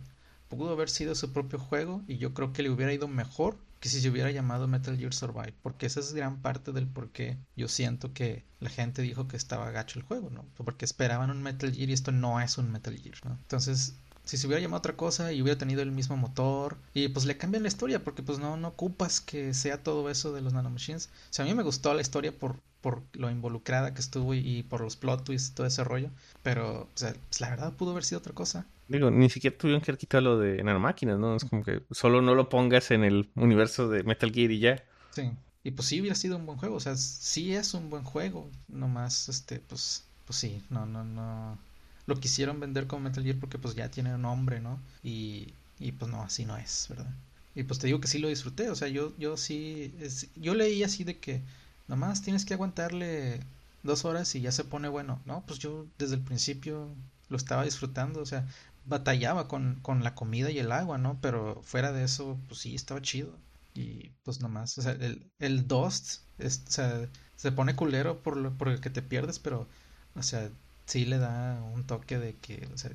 pudo 0.49 0.73
haber 0.73 0.89
sido 0.89 1.15
su 1.15 1.33
propio 1.33 1.59
juego 1.59 2.03
y 2.07 2.19
yo 2.19 2.35
creo 2.35 2.53
que 2.53 2.63
le 2.63 2.71
hubiera 2.71 2.93
ido 2.93 3.09
mejor 3.09 3.57
que 3.85 3.91
si 3.91 4.01
se 4.01 4.09
hubiera 4.09 4.31
llamado 4.31 4.67
Metal 4.67 4.97
Gear 4.97 5.13
Survive, 5.13 5.53
porque 5.61 5.85
esa 5.85 6.01
es 6.01 6.15
gran 6.15 6.41
parte 6.41 6.73
del 6.73 6.87
por 6.87 7.11
qué 7.11 7.37
yo 7.55 7.69
siento 7.69 8.15
que 8.15 8.43
la 8.59 8.71
gente 8.71 9.03
dijo 9.03 9.29
que 9.29 9.37
estaba 9.37 9.71
gacho 9.73 9.99
el 9.99 10.07
juego, 10.07 10.31
¿no? 10.31 10.47
Porque 10.57 10.87
esperaban 10.87 11.31
un 11.31 11.43
Metal 11.43 11.71
Gear 11.71 11.91
y 11.91 11.93
esto 11.93 12.11
no 12.11 12.41
es 12.41 12.57
un 12.57 12.73
Metal 12.73 12.97
Gear, 12.99 13.17
¿no? 13.27 13.33
Entonces, 13.33 13.97
si 14.25 14.39
se 14.39 14.47
hubiera 14.47 14.63
llamado 14.63 14.79
otra 14.79 14.97
cosa 14.97 15.35
y 15.35 15.43
hubiera 15.43 15.59
tenido 15.59 15.83
el 15.83 15.93
mismo 15.93 16.17
motor 16.17 16.79
y 16.95 17.09
pues 17.09 17.27
le 17.27 17.37
cambian 17.37 17.63
la 17.63 17.69
historia 17.69 18.03
porque 18.03 18.23
pues 18.23 18.39
no, 18.39 18.57
no 18.57 18.69
ocupas 18.69 19.21
que 19.21 19.53
sea 19.53 19.83
todo 19.83 20.09
eso 20.09 20.33
de 20.33 20.41
los 20.41 20.55
nanomachines. 20.55 21.11
O 21.29 21.35
sea, 21.35 21.45
a 21.45 21.49
mí 21.49 21.53
me 21.53 21.63
gustó 21.63 21.93
la 21.93 22.01
historia 22.01 22.33
por, 22.33 22.57
por 22.81 23.03
lo 23.13 23.31
involucrada 23.31 23.93
que 23.93 24.01
estuvo 24.01 24.33
y, 24.33 24.63
por 24.63 24.81
los 24.81 24.97
plot 24.97 25.25
twists 25.25 25.51
y 25.51 25.55
todo 25.57 25.67
ese 25.67 25.85
rollo, 25.85 26.09
pero 26.43 26.85
o 26.85 26.89
sea, 26.95 27.13
pues, 27.29 27.43
la 27.43 27.51
verdad 27.51 27.75
pudo 27.75 27.91
haber 27.91 28.05
sido 28.05 28.21
otra 28.21 28.33
cosa. 28.33 28.67
Digo, 28.89 29.11
ni 29.11 29.31
siquiera 29.31 29.57
tuvieron 29.57 29.81
que 29.81 29.97
quitar 29.97 30.23
lo 30.23 30.39
de 30.39 30.63
nanomáquinas, 30.63 31.19
¿no? 31.19 31.37
Es 31.37 31.45
como 31.45 31.63
que 31.65 31.83
solo 31.91 32.21
no 32.21 32.35
lo 32.35 32.49
pongas 32.49 32.91
en 32.91 33.05
el 33.05 33.31
universo 33.35 33.89
de 33.89 34.03
Metal 34.03 34.31
Gear 34.31 34.51
y 34.51 34.59
ya. 34.59 34.85
Sí. 35.11 35.31
Y 35.63 35.71
pues 35.71 35.89
sí 35.89 36.01
hubiera 36.01 36.15
sido 36.15 36.37
un 36.37 36.45
buen 36.45 36.59
juego, 36.59 36.77
o 36.77 36.81
sea, 36.81 36.95
sí 36.97 37.55
es 37.55 37.73
un 37.73 37.89
buen 37.89 38.05
juego, 38.05 38.51
nomás, 38.69 39.31
este, 39.31 39.61
pues, 39.61 40.05
pues 40.27 40.39
sí, 40.39 40.63
no, 40.69 40.85
no, 40.85 41.05
no. 41.05 41.59
Lo 42.07 42.21
quisieron 42.21 42.61
vender 42.61 42.87
como 42.87 43.05
Metal 43.05 43.25
Gear 43.25 43.37
porque 43.41 43.59
pues 43.59 43.75
ya 43.75 43.91
tiene 43.91 44.15
un 44.15 44.23
nombre, 44.23 44.61
¿no? 44.61 44.79
Y, 45.03 45.55
y 45.79 45.93
pues 45.93 46.11
no, 46.11 46.23
así 46.23 46.45
no 46.45 46.57
es, 46.59 46.87
¿verdad? 46.91 47.11
Y 47.55 47.63
pues 47.63 47.79
te 47.79 47.87
digo 47.87 48.01
que 48.01 48.09
sí 48.09 48.19
lo 48.19 48.29
disfruté, 48.29 48.69
o 48.69 48.75
sea, 48.75 48.89
yo, 48.89 49.13
yo 49.17 49.37
sí, 49.39 49.95
yo 50.37 50.55
leí 50.55 50.83
así 50.83 51.05
de 51.05 51.19
que 51.19 51.41
nomás 51.89 52.21
tienes 52.21 52.45
que 52.45 52.55
aguantarle 52.55 53.41
dos 53.83 54.05
horas 54.05 54.35
y 54.35 54.41
ya 54.41 54.53
se 54.53 54.65
pone 54.65 54.89
bueno, 54.89 55.21
¿no? 55.25 55.45
Pues 55.47 55.61
yo 55.61 55.87
desde 55.99 56.17
el 56.17 56.23
principio 56.23 56.89
lo 57.29 57.37
estaba 57.37 57.65
disfrutando, 57.65 58.21
o 58.21 58.27
sea, 58.27 58.47
batallaba 58.87 59.49
con, 59.49 59.81
con, 59.83 60.05
la 60.05 60.15
comida 60.15 60.51
y 60.51 60.59
el 60.59 60.73
agua, 60.73 60.99
¿no? 60.99 61.19
Pero 61.21 61.61
fuera 61.63 61.93
de 61.93 62.05
eso, 62.05 62.39
pues 62.49 62.61
sí, 62.61 62.75
estaba 62.75 63.03
chido. 63.03 63.37
Y 63.75 64.13
pues 64.23 64.41
nomás, 64.41 64.79
o 64.79 64.83
sea, 64.83 64.93
el, 64.93 65.31
el 65.39 65.67
Dust, 65.67 66.23
es, 66.39 66.63
o 66.69 66.71
sea, 66.71 67.09
se 67.37 67.53
pone 67.53 67.75
culero 67.75 68.23
por, 68.23 68.37
lo, 68.37 68.53
por 68.53 68.69
el 68.69 68.81
que 68.81 68.91
te 68.91 69.03
pierdes, 69.03 69.39
pero, 69.39 69.67
o 70.15 70.23
sea, 70.23 70.49
sí 70.87 71.05
le 71.05 71.19
da 71.19 71.61
un 71.75 71.85
toque 71.85 72.19
de 72.19 72.37
que, 72.37 72.69
o 72.73 72.79
sea, 72.79 72.91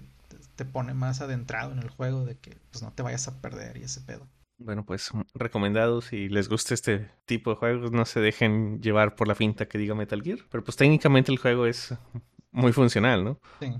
te 0.55 0.65
pone 0.65 0.93
más 0.93 1.21
adentrado 1.21 1.71
en 1.71 1.79
el 1.79 1.89
juego, 1.89 2.25
de 2.25 2.35
que 2.37 2.57
pues 2.71 2.83
no 2.83 2.91
te 2.91 3.03
vayas 3.03 3.27
a 3.27 3.41
perder 3.41 3.77
y 3.77 3.83
ese 3.83 4.01
pedo. 4.01 4.27
Bueno, 4.57 4.85
pues 4.85 5.09
recomendados 5.33 6.05
si 6.05 6.27
les 6.27 6.49
gusta 6.49 6.73
este 6.73 7.09
tipo 7.25 7.51
de 7.51 7.55
juegos, 7.55 7.91
no 7.91 8.05
se 8.05 8.19
dejen 8.19 8.81
llevar 8.81 9.15
por 9.15 9.27
la 9.27 9.35
finta 9.35 9.67
que 9.67 9.77
diga 9.77 9.95
Metal 9.95 10.21
Gear, 10.21 10.39
pero 10.51 10.63
pues 10.63 10.75
técnicamente 10.75 11.31
el 11.31 11.37
juego 11.37 11.65
es 11.65 11.93
muy 12.51 12.73
funcional, 12.73 13.23
¿no? 13.23 13.39
Sí. 13.61 13.73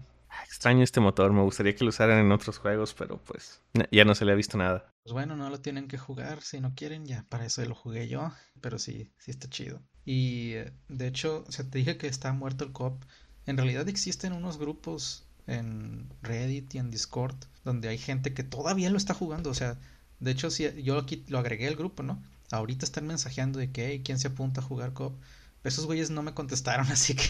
Extraño 0.45 0.83
este 0.83 0.99
motor, 0.99 1.31
me 1.31 1.41
gustaría 1.41 1.75
que 1.75 1.83
lo 1.83 1.89
usaran 1.89 2.19
en 2.19 2.31
otros 2.31 2.57
juegos, 2.57 2.93
pero 2.93 3.17
pues 3.23 3.61
ya 3.91 4.05
no 4.05 4.15
se 4.15 4.25
le 4.25 4.31
ha 4.31 4.35
visto 4.35 4.57
nada. 4.57 4.93
Pues 5.03 5.13
bueno, 5.13 5.35
no 5.35 5.49
lo 5.49 5.59
tienen 5.59 5.87
que 5.87 5.97
jugar, 5.97 6.41
si 6.41 6.59
no 6.59 6.73
quieren, 6.75 7.05
ya 7.05 7.25
para 7.29 7.45
eso 7.45 7.63
lo 7.65 7.75
jugué 7.75 8.07
yo, 8.07 8.31
pero 8.61 8.77
sí, 8.79 9.11
sí 9.17 9.31
está 9.31 9.49
chido. 9.49 9.81
Y 10.05 10.53
eh, 10.53 10.73
de 10.87 11.07
hecho, 11.07 11.45
o 11.47 11.51
sea, 11.51 11.65
te 11.69 11.77
dije 11.77 11.97
que 11.97 12.07
está 12.07 12.33
muerto 12.33 12.63
el 12.63 12.71
cop. 12.71 13.03
En 13.45 13.57
realidad 13.57 13.87
existen 13.89 14.33
unos 14.33 14.57
grupos 14.57 15.25
en 15.47 16.09
Reddit 16.21 16.75
y 16.75 16.77
en 16.77 16.91
Discord 16.91 17.35
donde 17.63 17.89
hay 17.89 17.97
gente 17.97 18.33
que 18.33 18.43
todavía 18.43 18.89
lo 18.89 18.97
está 18.97 19.13
jugando, 19.13 19.49
o 19.49 19.53
sea, 19.53 19.77
de 20.19 20.31
hecho, 20.31 20.51
si 20.51 20.83
yo 20.83 20.97
aquí 20.97 21.23
lo 21.27 21.39
agregué 21.39 21.67
al 21.67 21.75
grupo, 21.75 22.03
¿no? 22.03 22.21
Ahorita 22.51 22.85
están 22.85 23.07
mensajeando 23.07 23.59
de 23.59 23.71
que, 23.71 24.01
¿quién 24.03 24.19
se 24.19 24.27
apunta 24.27 24.61
a 24.61 24.63
jugar 24.63 24.93
cop? 24.93 25.15
Esos 25.63 25.85
güeyes 25.85 26.09
no 26.09 26.23
me 26.23 26.33
contestaron, 26.33 26.87
así 26.91 27.15
que 27.15 27.29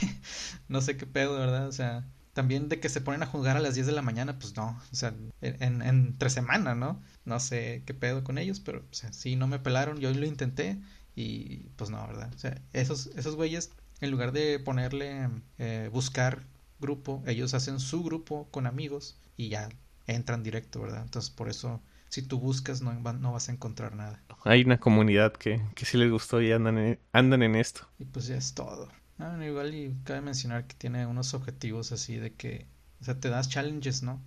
no 0.67 0.81
sé 0.81 0.97
qué 0.97 1.05
pedo, 1.05 1.37
¿verdad? 1.37 1.67
O 1.67 1.71
sea, 1.71 2.07
también 2.39 2.69
de 2.69 2.79
que 2.79 2.87
se 2.87 3.01
ponen 3.01 3.21
a 3.21 3.25
jugar 3.25 3.57
a 3.57 3.59
las 3.59 3.75
10 3.75 3.87
de 3.87 3.91
la 3.91 4.01
mañana, 4.01 4.39
pues 4.39 4.55
no, 4.55 4.81
o 4.93 4.95
sea, 4.95 5.13
en, 5.41 5.81
entre 5.81 6.29
semana, 6.29 6.73
¿no? 6.73 7.01
No 7.25 7.41
sé 7.41 7.83
qué 7.85 7.93
pedo 7.93 8.23
con 8.23 8.37
ellos, 8.37 8.61
pero 8.61 8.79
o 8.79 8.93
sea, 8.93 9.11
sí, 9.11 9.35
no 9.35 9.45
me 9.45 9.59
pelaron, 9.59 9.97
yo 9.99 10.09
lo 10.13 10.25
intenté 10.25 10.79
y 11.17 11.67
pues 11.75 11.89
no, 11.89 12.07
¿verdad? 12.07 12.31
O 12.33 12.39
sea, 12.39 12.61
esos, 12.71 13.07
esos 13.17 13.35
güeyes, 13.35 13.71
en 13.99 14.09
lugar 14.09 14.31
de 14.31 14.57
ponerle 14.57 15.27
eh, 15.57 15.89
buscar 15.91 16.45
grupo, 16.79 17.21
ellos 17.27 17.53
hacen 17.53 17.81
su 17.81 18.05
grupo 18.05 18.47
con 18.51 18.67
amigos 18.67 19.17
y 19.35 19.49
ya 19.49 19.67
entran 20.07 20.41
directo, 20.41 20.81
¿verdad? 20.81 21.01
Entonces 21.03 21.31
por 21.31 21.49
eso, 21.49 21.81
si 22.07 22.21
tú 22.21 22.39
buscas, 22.39 22.81
no, 22.81 22.93
no 22.93 23.33
vas 23.33 23.49
a 23.49 23.51
encontrar 23.51 23.97
nada. 23.97 24.23
Hay 24.45 24.61
una 24.61 24.79
comunidad 24.79 25.33
que, 25.33 25.61
que 25.75 25.83
sí 25.83 25.97
les 25.97 26.09
gustó 26.09 26.41
y 26.41 26.53
andan 26.53 26.77
en, 26.77 26.99
andan 27.11 27.43
en 27.43 27.57
esto. 27.57 27.85
Y 27.99 28.05
pues 28.05 28.27
ya 28.27 28.37
es 28.37 28.53
todo. 28.53 28.87
Ah, 29.19 29.37
igual 29.45 29.73
y 29.75 29.95
cabe 30.03 30.21
mencionar 30.21 30.65
que 30.65 30.75
tiene 30.75 31.05
unos 31.05 31.33
objetivos 31.33 31.91
así 31.91 32.15
de 32.17 32.33
que, 32.33 32.65
o 33.01 33.03
sea, 33.03 33.19
te 33.19 33.29
das 33.29 33.49
challenges, 33.49 34.01
¿no? 34.03 34.21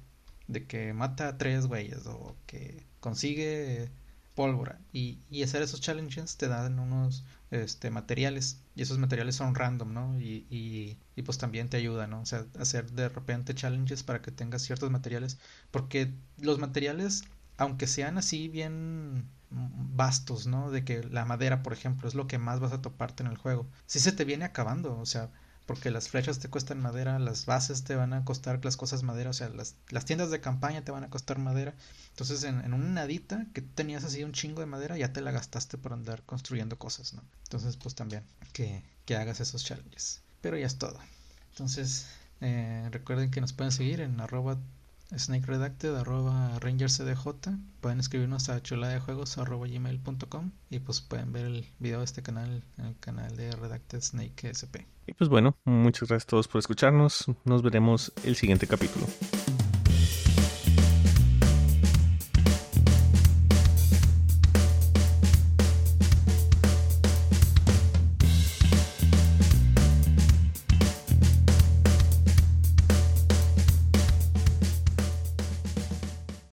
De 0.49 0.67
que 0.67 0.93
mata 0.93 1.29
a 1.29 1.39
tres 1.39 1.67
güeyes 1.67 2.07
o 2.07 2.37
que 2.47 2.85
consigue 3.01 3.91
pólvora 4.35 4.81
y, 4.93 5.19
y 5.31 5.43
hacer 5.43 5.63
esos 5.63 5.81
challenges 5.81 6.37
te 6.37 6.49
dan 6.49 6.79
unos 6.79 7.25
este, 7.51 7.91
materiales 7.91 8.59
y 8.75 8.83
esos 8.83 8.99
materiales 8.99 9.35
son 9.37 9.55
random, 9.55 9.93
¿no? 9.95 10.21
Y, 10.21 10.47
y, 10.51 10.99
y 11.17 11.23
pues 11.23 11.39
también 11.39 11.69
te 11.69 11.77
ayuda, 11.79 12.07
¿no? 12.07 12.21
O 12.23 12.27
sea, 12.27 12.47
hacer 12.59 12.91
de 12.93 13.09
repente 13.09 13.55
challenges 13.55 14.03
para 14.03 14.21
que 14.23 14.31
tengas 14.31 14.63
ciertos 14.63 14.91
materiales 14.91 15.39
porque 15.71 16.13
los 16.39 16.59
materiales, 16.59 17.25
aunque 17.57 17.87
sean 17.87 18.19
así 18.19 18.49
bien 18.49 19.25
vastos, 19.53 20.47
¿no? 20.47 20.71
De 20.71 20.85
que 20.85 21.03
la 21.05 21.25
madera, 21.25 21.63
por 21.63 21.73
ejemplo, 21.73 22.09
es 22.09 22.15
lo 22.15 22.27
que 22.27 22.39
más 22.39 22.61
vas 22.61 22.73
a 22.73 22.83
toparte 22.83 23.23
en 23.23 23.31
el 23.31 23.37
juego. 23.37 23.67
Si 23.87 24.01
se 24.01 24.13
te 24.13 24.25
viene 24.25 24.45
acabando, 24.45 24.99
o 24.99 25.07
sea, 25.07 25.31
porque 25.67 25.91
las 25.91 26.09
flechas 26.09 26.39
te 26.39 26.49
cuestan 26.49 26.81
madera, 26.81 27.19
las 27.19 27.47
bases 27.47 27.85
te 27.85 27.95
van 27.95 28.13
a 28.13 28.25
costar 28.25 28.65
las 28.65 28.77
cosas 28.77 29.03
madera, 29.03 29.31
o 29.31 29.33
sea, 29.33 29.49
las, 29.49 29.77
las 29.91 30.05
tiendas 30.05 30.31
de 30.31 30.41
campaña 30.41 30.83
te 30.85 30.93
van 30.93 31.05
a 31.05 31.11
costar 31.11 31.39
madera. 31.39 31.75
Entonces, 32.11 32.43
en, 32.45 32.61
en 32.65 32.75
una 32.75 32.89
nadita 32.89 33.47
que 33.55 33.63
tenías 33.63 34.05
así 34.05 34.25
un 34.25 34.33
chingo 34.33 34.61
de 34.61 34.67
madera, 34.67 34.97
ya 34.99 35.13
te 35.13 35.21
la 35.21 35.31
gastaste 35.31 35.79
por 35.79 35.93
andar 35.93 36.23
construyendo 36.25 36.79
cosas, 36.79 37.15
¿no? 37.15 37.23
Entonces, 37.45 37.77
pues 37.77 37.95
también 37.95 38.25
que, 38.53 38.83
que 39.05 39.17
hagas 39.17 39.41
esos 39.41 39.65
challenges. 39.65 40.23
Pero 40.41 40.57
ya 40.57 40.67
es 40.67 40.79
todo. 40.79 40.99
Entonces, 41.51 42.07
eh, 42.41 42.89
recuerden 42.91 43.31
que 43.31 43.41
nos 43.41 43.53
pueden 43.53 43.73
seguir 43.73 44.01
en 44.01 44.21
arroba 44.21 44.59
Snake 45.17 45.47
Redacted, 45.47 45.95
arroba 45.97 46.59
RangerCDJ. 46.59 47.29
Pueden 47.81 48.01
escribirnos 48.01 48.49
a 48.49 48.63
chuladejuegos 48.63 49.39
arroba 49.39 49.67
gmail.com 49.67 50.51
y 50.71 50.79
pues 50.81 51.01
pueden 51.01 51.33
ver 51.33 51.47
el 51.47 51.67
video 51.79 51.99
de 51.99 52.05
este 52.05 52.23
canal 52.23 52.63
en 52.79 52.87
el 52.87 52.99
canal 52.99 53.37
de 53.37 53.51
Redacted 53.53 54.01
Snake 54.01 54.49
SP. 54.51 54.87
Y 55.07 55.15
pues 55.15 55.29
bueno, 55.29 55.57
muchas 55.65 56.09
gracias 56.09 56.25
a 56.29 56.31
todos 56.31 56.49
por 56.49 56.59
escucharnos. 56.59 57.27
Nos 57.45 57.63
veremos 57.63 58.13
el 58.25 58.37
siguiente 58.37 58.67
capítulo. 58.67 59.07